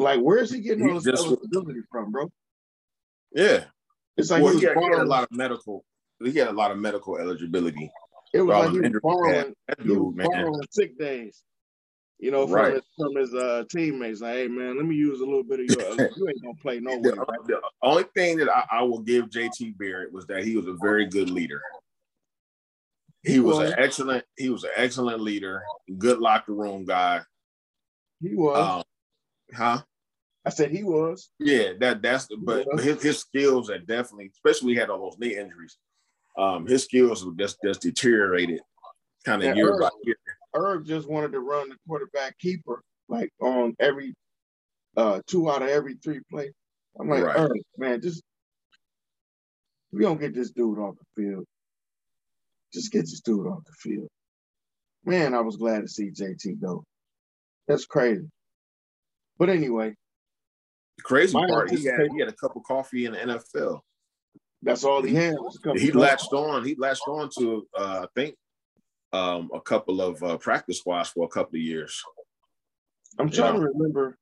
Like, 0.00 0.20
where's 0.20 0.52
he 0.52 0.60
getting 0.60 0.90
all 0.90 1.00
this 1.00 1.20
eligibility 1.20 1.80
from, 1.90 2.10
bro? 2.10 2.30
Yeah, 3.32 3.64
it's 4.16 4.30
like 4.30 4.42
well, 4.42 4.54
he, 4.54 4.60
he, 4.60 4.66
had, 4.66 4.78
he, 4.78 4.84
had, 4.84 4.98
a 5.00 5.04
lot 5.04 5.24
of 5.24 5.30
medical. 5.30 5.84
He 6.24 6.32
had 6.34 6.48
a 6.48 6.52
lot 6.52 6.70
of 6.70 6.78
medical 6.78 7.18
eligibility. 7.18 7.90
It 8.32 8.42
was 8.42 8.56
like 8.56 8.72
he 8.72 8.80
was 8.80 9.00
borrowing, 9.02 9.54
dude, 9.78 9.86
he 9.86 9.92
was 9.92 10.14
borrowing 10.16 10.62
sick 10.70 10.98
days. 10.98 11.42
You 12.18 12.30
know, 12.30 12.46
from 12.46 12.54
right. 12.54 12.74
his, 12.74 12.82
from 12.98 13.16
his 13.16 13.34
uh, 13.34 13.64
teammates, 13.70 14.20
like, 14.20 14.34
hey 14.34 14.48
man, 14.48 14.76
let 14.76 14.84
me 14.84 14.94
use 14.94 15.20
a 15.20 15.24
little 15.24 15.42
bit 15.42 15.60
of 15.60 15.66
your. 15.66 16.10
you 16.16 16.28
ain't 16.28 16.42
gonna 16.42 16.54
play 16.60 16.78
no 16.78 16.98
way. 16.98 17.12
Right? 17.16 17.46
The 17.46 17.60
only 17.82 18.04
thing 18.14 18.36
that 18.38 18.50
I, 18.50 18.64
I, 18.70 18.82
will 18.82 19.00
give 19.00 19.30
JT 19.30 19.78
Barrett 19.78 20.12
was 20.12 20.26
that 20.26 20.44
he 20.44 20.54
was 20.54 20.66
a 20.66 20.76
very 20.82 21.06
good 21.06 21.30
leader. 21.30 21.62
He, 23.22 23.34
he 23.34 23.40
was, 23.40 23.58
was, 23.58 23.70
an 23.70 23.78
excellent. 23.78 24.24
He 24.36 24.50
was 24.50 24.64
an 24.64 24.70
excellent 24.76 25.20
leader. 25.20 25.62
Good 25.96 26.18
locker 26.18 26.52
room 26.52 26.84
guy. 26.84 27.20
He 28.20 28.34
was. 28.34 28.58
Um, 28.58 28.82
huh? 29.56 29.82
I 30.44 30.50
said 30.50 30.70
he 30.70 30.82
was. 30.82 31.30
Yeah, 31.38 31.72
that 31.80 32.02
that's 32.02 32.26
the 32.26 32.36
but, 32.38 32.66
but 32.70 32.82
his, 32.82 33.02
his 33.02 33.18
skills 33.18 33.68
are 33.70 33.78
definitely, 33.78 34.30
especially 34.32 34.72
he 34.72 34.78
had 34.78 34.90
all 34.90 35.10
those 35.10 35.18
knee 35.18 35.36
injuries. 35.36 35.76
Um, 36.38 36.66
his 36.66 36.84
skills 36.84 37.26
just 37.36 37.58
just 37.62 37.82
deteriorated 37.82 38.60
kind 39.24 39.42
of 39.44 39.56
year 39.56 39.74
Urb, 39.74 39.80
by 39.80 39.90
year. 40.04 40.16
Urb 40.54 40.86
just 40.86 41.08
wanted 41.08 41.32
to 41.32 41.40
run 41.40 41.68
the 41.68 41.76
quarterback 41.86 42.38
keeper 42.38 42.82
like 43.08 43.30
on 43.40 43.76
every 43.78 44.14
uh 44.96 45.20
two 45.26 45.50
out 45.50 45.62
of 45.62 45.68
every 45.68 45.94
three 45.94 46.20
plays. 46.30 46.52
I'm 46.98 47.08
like, 47.08 47.24
right. 47.24 47.36
Urb, 47.36 47.52
man, 47.76 48.00
just 48.00 48.22
we 49.92 50.02
don't 50.02 50.20
get 50.20 50.34
this 50.34 50.50
dude 50.50 50.78
off 50.78 50.94
the 50.96 51.22
field. 51.22 51.44
Just 52.72 52.92
get 52.92 53.02
this 53.02 53.20
dude 53.20 53.46
off 53.46 53.64
the 53.66 53.72
field. 53.72 54.08
Man, 55.04 55.34
I 55.34 55.40
was 55.40 55.56
glad 55.56 55.82
to 55.82 55.88
see 55.88 56.10
JT 56.10 56.60
go. 56.60 56.84
That's 57.66 57.86
crazy. 57.86 58.30
But 59.38 59.48
anyway, 59.48 59.94
the 61.00 61.08
crazy 61.08 61.34
My 61.34 61.46
part, 61.46 61.70
he 61.70 61.84
had, 61.84 62.08
he 62.12 62.20
had 62.20 62.28
a 62.28 62.32
cup 62.32 62.56
of 62.56 62.62
coffee 62.62 63.06
in 63.06 63.12
the 63.12 63.18
NFL. 63.18 63.80
That's 64.62 64.84
all 64.84 65.02
he 65.02 65.14
had. 65.14 65.36
He 65.76 65.90
latched 65.92 66.32
on. 66.32 66.64
He 66.64 66.74
latched 66.76 67.08
on 67.08 67.30
to, 67.38 67.66
uh, 67.78 68.04
I 68.04 68.06
think, 68.14 68.36
um, 69.12 69.50
a 69.54 69.60
couple 69.60 70.02
of 70.02 70.22
uh, 70.22 70.36
practice 70.36 70.78
squads 70.78 71.08
for 71.10 71.24
a 71.24 71.28
couple 71.28 71.56
of 71.56 71.62
years. 71.62 72.02
I'm 73.18 73.30
trying 73.30 73.54
to 73.54 73.60
remember. 73.60 74.16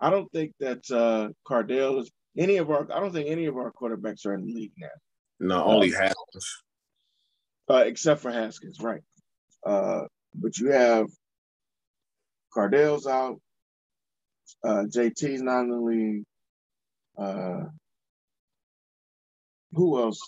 I 0.00 0.10
don't 0.10 0.30
think 0.32 0.52
that 0.60 0.90
uh, 0.90 1.28
Cardale 1.48 2.00
is 2.00 2.10
any 2.36 2.56
of 2.56 2.70
our. 2.70 2.90
I 2.92 3.00
don't 3.00 3.12
think 3.12 3.28
any 3.28 3.46
of 3.46 3.56
our 3.56 3.72
quarterbacks 3.72 4.26
are 4.26 4.34
in 4.34 4.46
the 4.46 4.52
league 4.52 4.72
now. 4.78 4.88
No, 5.38 5.64
only 5.64 5.94
uh, 5.94 6.00
Haskins. 6.00 6.62
Uh, 7.68 7.84
except 7.86 8.20
for 8.20 8.30
Haskins, 8.30 8.80
right? 8.80 9.02
Uh, 9.64 10.02
but 10.34 10.58
you 10.58 10.70
have 10.70 11.06
Cardale's 12.54 13.06
out. 13.06 13.40
Uh, 14.64 14.84
JT's 14.88 15.42
not 15.42 15.62
in 15.62 15.70
the 15.70 15.76
league. 15.76 16.24
Uh, 17.18 17.64
who 19.72 20.00
else? 20.00 20.20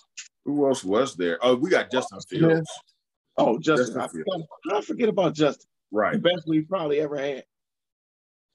Who 0.45 0.67
else 0.67 0.83
was 0.83 1.15
there? 1.15 1.37
Oh, 1.41 1.55
we 1.55 1.69
got 1.69 1.91
Justin 1.91 2.19
Fields. 2.21 2.69
Oh, 3.37 3.57
Justin. 3.59 3.95
Justin 3.95 4.01
I, 4.01 4.07
forgot, 4.07 4.47
I 4.77 4.81
forget 4.81 5.09
about 5.09 5.33
Justin. 5.33 5.67
Right. 5.91 6.13
The 6.13 6.19
best 6.19 6.47
we've 6.47 6.67
probably 6.67 6.99
ever 6.99 7.17
had, 7.17 7.43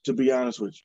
to 0.05 0.13
be 0.13 0.31
honest 0.31 0.61
with 0.61 0.75
you. 0.75 0.81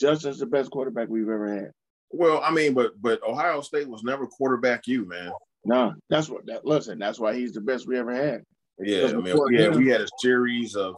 Justin's 0.00 0.38
the 0.38 0.46
best 0.46 0.70
quarterback 0.70 1.08
we've 1.08 1.28
ever 1.28 1.54
had. 1.54 1.72
Well, 2.10 2.42
I 2.44 2.50
mean, 2.50 2.74
but 2.74 3.00
but 3.00 3.22
Ohio 3.26 3.60
State 3.62 3.88
was 3.88 4.02
never 4.02 4.26
quarterback 4.26 4.86
you, 4.86 5.06
man. 5.06 5.32
No, 5.64 5.94
that's 6.10 6.28
what 6.28 6.44
that 6.46 6.64
listen, 6.64 6.98
that's 6.98 7.18
why 7.18 7.34
he's 7.34 7.52
the 7.52 7.60
best 7.60 7.86
we 7.86 7.98
ever 7.98 8.14
had. 8.14 8.42
Yeah, 8.78 9.08
I 9.08 9.12
mean, 9.12 9.36
yeah, 9.50 9.68
we 9.68 9.88
had 9.88 10.00
a 10.00 10.08
series 10.18 10.74
of 10.74 10.96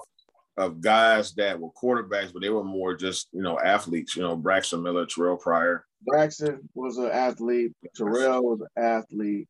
of 0.56 0.80
guys 0.80 1.34
that 1.34 1.58
were 1.58 1.70
quarterbacks, 1.70 2.32
but 2.32 2.42
they 2.42 2.50
were 2.50 2.64
more 2.64 2.94
just 2.94 3.28
you 3.32 3.42
know 3.42 3.58
athletes. 3.58 4.16
You 4.16 4.22
know, 4.22 4.36
Braxton 4.36 4.82
Miller, 4.82 5.06
Terrell 5.06 5.36
Pryor. 5.36 5.84
Braxton 6.06 6.68
was 6.74 6.98
an 6.98 7.10
athlete. 7.10 7.72
Terrell 7.96 8.44
was 8.44 8.60
an 8.60 8.82
athlete. 8.82 9.48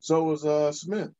So 0.00 0.24
was 0.24 0.44
uh 0.44 0.72
Smith. 0.72 1.10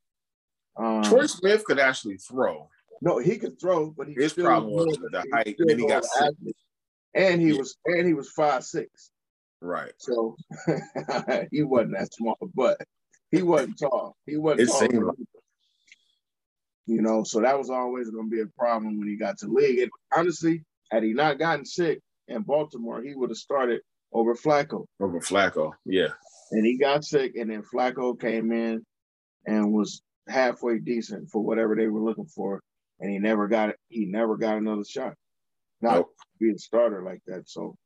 Um, 0.76 1.02
Troy 1.02 1.26
Smith 1.26 1.64
could 1.64 1.78
actually 1.78 2.16
throw. 2.16 2.68
No, 3.00 3.18
he 3.18 3.36
could 3.36 3.60
throw, 3.60 3.90
but 3.90 4.08
he 4.08 4.14
his 4.14 4.32
problem 4.32 4.72
was 4.72 4.96
the 4.96 5.24
height. 5.32 5.56
And 5.58 5.80
he 5.80 5.86
got 5.86 6.04
sick. 6.04 6.34
and 7.14 7.40
he 7.40 7.48
yeah. 7.48 7.58
was 7.58 7.76
and 7.86 8.06
he 8.06 8.14
was 8.14 8.30
five 8.30 8.64
six. 8.64 9.10
Right. 9.60 9.92
So 9.98 10.36
he 11.50 11.62
wasn't 11.62 11.98
that 11.98 12.12
small, 12.12 12.36
but 12.54 12.78
he 13.30 13.42
wasn't 13.42 13.78
tall. 13.78 14.16
He 14.26 14.36
wasn't 14.36 14.68
it 14.68 14.90
tall. 14.90 15.14
You 16.86 17.00
know, 17.00 17.22
so 17.22 17.40
that 17.40 17.56
was 17.56 17.70
always 17.70 18.10
going 18.10 18.28
to 18.28 18.36
be 18.36 18.42
a 18.42 18.58
problem 18.58 18.98
when 18.98 19.08
he 19.08 19.16
got 19.16 19.38
to 19.38 19.46
league. 19.46 19.78
And 19.78 19.90
honestly, 20.14 20.64
had 20.90 21.04
he 21.04 21.12
not 21.12 21.38
gotten 21.38 21.64
sick, 21.64 22.00
in 22.28 22.42
Baltimore, 22.42 23.02
he 23.02 23.14
would 23.14 23.30
have 23.30 23.36
started 23.36 23.80
over 24.12 24.34
Flacco. 24.34 24.86
Over 25.00 25.20
Flacco, 25.20 25.72
yeah. 25.84 26.08
And 26.50 26.66
he 26.66 26.76
got 26.78 27.04
sick, 27.04 27.32
and 27.36 27.50
then 27.50 27.62
Flacco 27.62 28.18
came 28.18 28.52
in 28.52 28.84
and 29.46 29.72
was 29.72 30.02
halfway 30.28 30.78
decent 30.78 31.30
for 31.30 31.42
whatever 31.42 31.74
they 31.74 31.88
were 31.88 32.02
looking 32.02 32.26
for, 32.26 32.60
and 33.00 33.10
he 33.10 33.18
never 33.18 33.48
got 33.48 33.70
it. 33.70 33.76
He 33.88 34.06
never 34.06 34.36
got 34.36 34.58
another 34.58 34.84
shot. 34.84 35.14
Not 35.80 35.96
nope. 35.96 36.14
be 36.38 36.52
a 36.52 36.58
starter 36.58 37.02
like 37.02 37.20
that. 37.26 37.48
So 37.48 37.76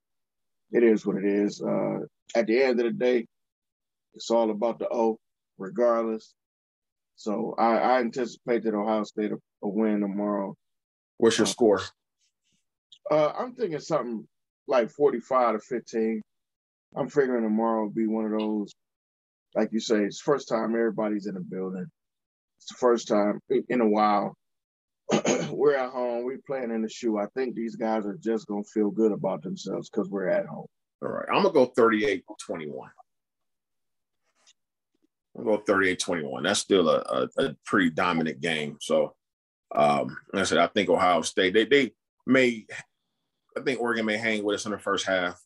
it 0.73 0.83
is 0.83 1.07
what 1.07 1.17
it 1.17 1.25
is. 1.25 1.63
Uh, 1.63 2.01
at 2.35 2.47
the 2.47 2.63
end 2.63 2.81
of 2.81 2.87
the 2.87 2.93
day, 2.93 3.27
it's 4.15 4.31
all 4.31 4.51
about 4.51 4.79
the 4.79 4.89
O, 4.91 5.19
regardless. 5.59 6.35
So 7.17 7.55
I, 7.59 7.77
I 7.77 8.01
anticipate 8.01 8.65
that 8.65 8.75
Ohio 8.75 9.05
State 9.05 9.33
will, 9.33 9.41
win 9.63 10.01
tomorrow. 10.01 10.55
What's 11.17 11.39
your 11.39 11.47
uh, 11.47 11.51
score? 11.51 11.81
Uh, 13.11 13.33
I'm 13.37 13.55
thinking 13.55 13.81
something 13.81 14.29
like 14.69 14.91
45 14.91 15.55
to 15.55 15.59
15. 15.61 16.23
I'm 16.95 17.09
figuring 17.09 17.43
tomorrow 17.43 17.85
will 17.85 17.91
be 17.91 18.07
one 18.07 18.27
of 18.27 18.39
those, 18.39 18.73
like 19.55 19.71
you 19.73 19.81
say, 19.81 20.05
it's 20.05 20.21
first 20.21 20.49
time 20.49 20.75
everybody's 20.75 21.27
in 21.27 21.35
the 21.35 21.41
building. 21.41 21.87
It's 22.59 22.69
the 22.69 22.77
first 22.79 23.09
time 23.09 23.41
in 23.69 23.81
a 23.81 23.89
while. 23.89 24.37
we're 25.51 25.77
at 25.77 25.91
home. 25.91 26.25
We're 26.25 26.39
playing 26.47 26.71
in 26.71 26.83
the 26.83 26.89
shoe. 26.89 27.19
I 27.19 27.27
think 27.35 27.55
these 27.55 27.77
guys 27.77 28.07
are 28.07 28.19
just 28.21 28.47
gonna 28.47 28.65
feel 28.65 28.91
good 28.91 29.13
about 29.13 29.43
themselves 29.43 29.89
because 29.89 30.09
we're 30.09 30.29
at 30.29 30.47
home. 30.47 30.67
All 31.03 31.09
right. 31.09 31.27
I'm 31.33 31.43
gonna 31.43 31.55
go 31.55 31.67
38-21. 31.67 32.23
I'll 35.39 35.45
go 35.45 35.59
38-21. 35.59 36.43
That's 36.43 36.61
still 36.61 36.89
a, 36.89 36.99
a, 36.99 37.45
a, 37.45 37.57
pretty 37.65 37.91
dominant 37.91 38.41
game. 38.41 38.79
So 38.81 39.15
um, 39.75 40.17
like 40.33 40.43
I 40.43 40.45
said, 40.45 40.59
I 40.59 40.67
think 40.69 40.89
Ohio 40.89 41.23
State, 41.23 41.55
they 41.55 41.65
they 41.65 41.93
may 42.27 42.67
I 43.57 43.61
think 43.63 43.81
Oregon 43.81 44.07
may 44.07 44.17
hang 44.17 44.45
with 44.45 44.57
us 44.57 44.67
in 44.67 44.73
the 44.73 44.79
first 44.79 45.07
half, 45.07 45.41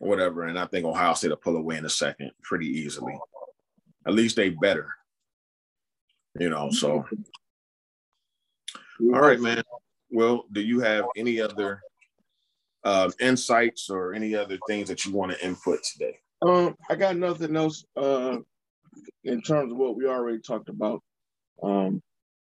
or 0.00 0.08
whatever. 0.08 0.44
And 0.44 0.58
I 0.58 0.66
think 0.66 0.86
Ohio 0.86 1.14
State 1.14 1.30
will 1.30 1.36
pull 1.36 1.56
away 1.56 1.76
in 1.76 1.82
the 1.82 1.90
second 1.90 2.30
pretty 2.42 2.66
easily. 2.66 3.16
At 4.06 4.14
least 4.14 4.36
they 4.36 4.50
better. 4.50 4.88
You 6.38 6.50
know, 6.50 6.70
so 6.70 7.04
all 9.00 9.20
right, 9.20 9.40
man. 9.40 9.62
Well, 10.10 10.44
do 10.52 10.60
you 10.60 10.80
have 10.80 11.04
any 11.16 11.40
other 11.40 11.80
uh, 12.84 13.10
insights 13.20 13.88
or 13.88 14.14
any 14.14 14.34
other 14.34 14.58
things 14.66 14.88
that 14.88 15.04
you 15.04 15.12
want 15.12 15.32
to 15.32 15.44
input 15.44 15.80
today? 15.82 16.18
Um, 16.42 16.76
I 16.90 16.96
got 16.96 17.16
nothing 17.16 17.56
else 17.56 17.84
uh, 17.96 18.38
in 19.24 19.42
terms 19.42 19.72
of 19.72 19.78
what 19.78 19.96
we 19.96 20.06
already 20.06 20.40
talked 20.40 20.68
about. 20.68 21.00
Um, 21.62 22.02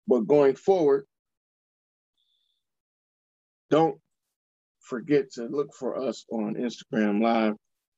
but 0.07 0.21
going 0.21 0.55
forward, 0.55 1.05
don't 3.69 3.99
forget 4.81 5.31
to 5.33 5.45
look 5.45 5.73
for 5.73 5.97
us 5.97 6.25
on 6.31 6.55
Instagram 6.55 7.21
Live 7.21 7.55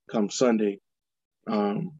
come 0.09 0.29
Sunday. 0.29 0.79
Um, 1.47 1.91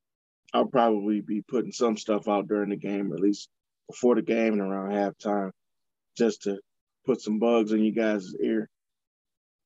I'll 0.54 0.66
probably 0.66 1.22
be 1.22 1.42
putting 1.42 1.72
some 1.72 1.96
stuff 1.98 2.28
out 2.28 2.48
during 2.48 2.70
the 2.70 2.76
game, 2.76 3.14
at 3.14 3.20
least 3.20 3.50
before 3.90 4.16
the 4.16 4.22
game 4.22 4.54
and 4.54 4.62
around 4.62 4.92
halftime, 4.92 5.52
just 6.18 6.44
to 6.44 6.60
put 7.06 7.22
some 7.22 7.40
bugs 7.40 7.72
in 7.72 7.84
you 7.84 7.92
guys' 7.92 8.34
ear. 8.44 8.68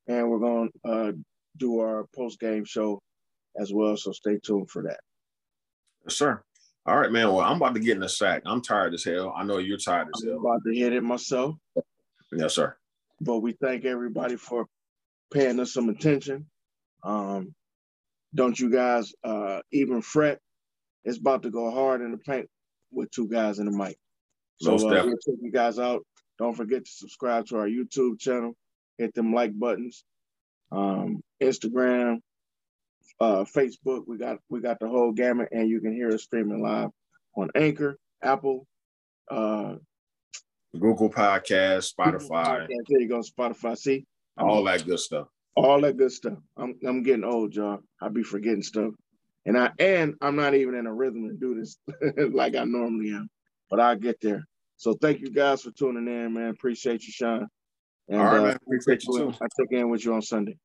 And 0.08 0.30
we're 0.30 0.40
going 0.40 0.70
to 0.86 0.92
uh, 0.92 1.12
do 1.58 1.80
our 1.80 2.06
post 2.14 2.40
game 2.40 2.66
show 2.66 3.02
as 3.58 3.72
well. 3.72 3.96
So 3.96 4.12
stay 4.12 4.40
tuned 4.44 4.70
for 4.70 4.84
that. 4.84 5.00
Yes, 6.06 6.16
sir. 6.16 6.42
All 6.86 7.00
right, 7.00 7.12
man. 7.12 7.28
Well, 7.28 7.40
I'm 7.40 7.58
about 7.58 7.76
to 7.76 7.80
get 7.80 7.96
in 7.96 8.02
the 8.02 8.10
sack. 8.10 8.42
I'm 8.46 8.62
tired 8.62 8.94
as 8.94 9.06
hell. 9.06 9.34
I 9.36 9.44
know 9.44 9.58
you're 9.58 9.78
tired 9.78 10.10
as 10.14 10.22
I'm 10.22 10.30
hell. 10.30 10.40
about 10.40 10.62
to 10.66 10.78
hit 10.78 10.92
it 10.92 11.04
myself. 11.04 11.56
Yes, 12.34 12.56
sir. 12.56 12.76
But 13.22 13.40
we 13.40 13.54
thank 13.54 13.86
everybody 13.86 14.36
for 14.36 14.66
paying 15.34 15.60
us 15.60 15.74
some 15.74 15.88
attention. 15.88 16.48
Um, 17.04 17.56
don't 18.36 18.60
you 18.60 18.70
guys 18.70 19.14
uh, 19.24 19.62
even 19.72 20.02
fret. 20.02 20.40
It's 21.06 21.18
about 21.18 21.44
to 21.44 21.52
go 21.52 21.72
hard 21.72 22.02
in 22.02 22.12
the 22.12 22.18
paint 22.18 22.50
with 22.92 23.12
two 23.12 23.28
guys 23.30 23.60
in 23.60 23.66
the 23.66 23.72
mic. 23.72 23.98
So 24.62 24.76
uh, 24.76 24.78
we'll 24.82 25.12
check 25.12 25.36
you 25.42 25.52
guys 25.52 25.80
out. 25.80 26.06
Don't 26.38 26.56
forget 26.56 26.86
to 26.86 26.92
subscribe 26.92 27.46
to 27.48 27.58
our 27.58 27.68
YouTube 27.68 28.20
channel. 28.20 28.54
Hit 28.98 29.14
them 29.14 29.34
like 29.34 29.58
buttons. 29.58 30.04
Um, 30.72 31.22
Instagram, 31.42 32.20
uh, 33.20 33.44
Facebook. 33.44 34.04
We 34.08 34.18
got 34.18 34.40
we 34.50 34.62
got 34.62 34.80
the 34.80 34.88
whole 34.88 35.12
gamut, 35.12 35.50
and 35.52 35.70
you 35.70 35.82
can 35.82 35.94
hear 35.94 36.10
us 36.10 36.24
streaming 36.24 36.62
live 36.62 36.90
on 37.36 37.50
Anchor, 37.56 37.98
Apple, 38.22 38.68
uh, 39.30 39.76
Google 40.80 41.10
Podcast, 41.10 41.94
Spotify. 41.94 42.30
Podcast. 42.30 42.68
There 42.88 43.02
you 43.02 43.10
go, 43.10 43.22
Spotify. 43.22 43.78
See 43.78 44.06
all 44.38 44.64
that 44.64 44.86
good 44.86 45.00
stuff. 45.00 45.28
All 45.56 45.82
that 45.82 45.98
good 45.98 46.12
stuff. 46.12 46.38
I'm 46.58 46.76
I'm 46.86 47.04
getting 47.04 47.24
old, 47.24 47.56
y'all. 47.56 47.80
I 48.02 48.10
be 48.10 48.24
forgetting 48.24 48.64
stuff, 48.64 48.94
and 49.46 49.58
I 49.58 49.72
and 49.80 50.16
I'm 50.22 50.36
not 50.36 50.56
even 50.56 50.76
in 50.76 50.88
a 50.88 50.94
rhythm 50.94 51.28
to 51.28 51.36
do 51.36 51.60
this 51.60 51.78
like 52.34 52.56
I 52.56 52.64
normally 52.64 53.12
am, 53.12 53.30
but 53.70 53.80
I'll 53.80 53.96
get 53.96 54.20
there. 54.22 54.48
So 54.78 54.94
thank 54.94 55.20
you 55.20 55.30
guys 55.30 55.62
for 55.62 55.72
tuning 55.72 56.08
in, 56.08 56.34
man. 56.34 56.50
Appreciate 56.50 57.04
you, 57.04 57.12
Sean. 57.12 57.48
And, 58.10 58.20
All 58.20 58.26
right, 58.26 58.40
uh, 58.40 58.44
man. 58.44 58.56
Appreciate 58.66 59.04
you 59.06 59.18
too. 59.18 59.30
I 59.30 59.48
check 59.58 59.72
in 59.72 59.90
with 59.90 60.04
you 60.04 60.14
on 60.14 60.22
Sunday. 60.22 60.58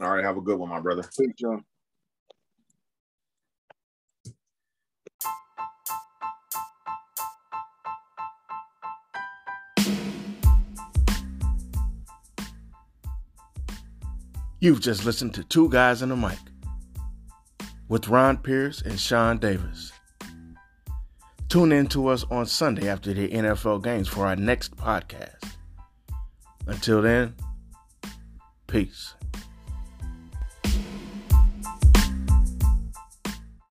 All 0.00 0.14
right, 0.14 0.24
have 0.24 0.36
a 0.36 0.42
good 0.42 0.58
one, 0.58 0.68
my 0.68 0.80
brother. 0.80 1.02
Peace, 1.02 1.32
John. 1.40 1.64
You've 14.64 14.80
just 14.80 15.04
listened 15.04 15.34
to 15.34 15.44
Two 15.44 15.68
Guys 15.68 16.00
in 16.00 16.10
a 16.10 16.16
Mic 16.16 16.38
with 17.90 18.08
Ron 18.08 18.38
Pierce 18.38 18.80
and 18.80 18.98
Sean 18.98 19.36
Davis. 19.36 19.92
Tune 21.50 21.70
in 21.70 21.86
to 21.88 22.08
us 22.08 22.24
on 22.30 22.46
Sunday 22.46 22.88
after 22.88 23.12
the 23.12 23.28
NFL 23.28 23.84
games 23.84 24.08
for 24.08 24.26
our 24.26 24.36
next 24.36 24.74
podcast. 24.74 25.44
Until 26.66 27.02
then, 27.02 27.34
peace. 28.66 29.12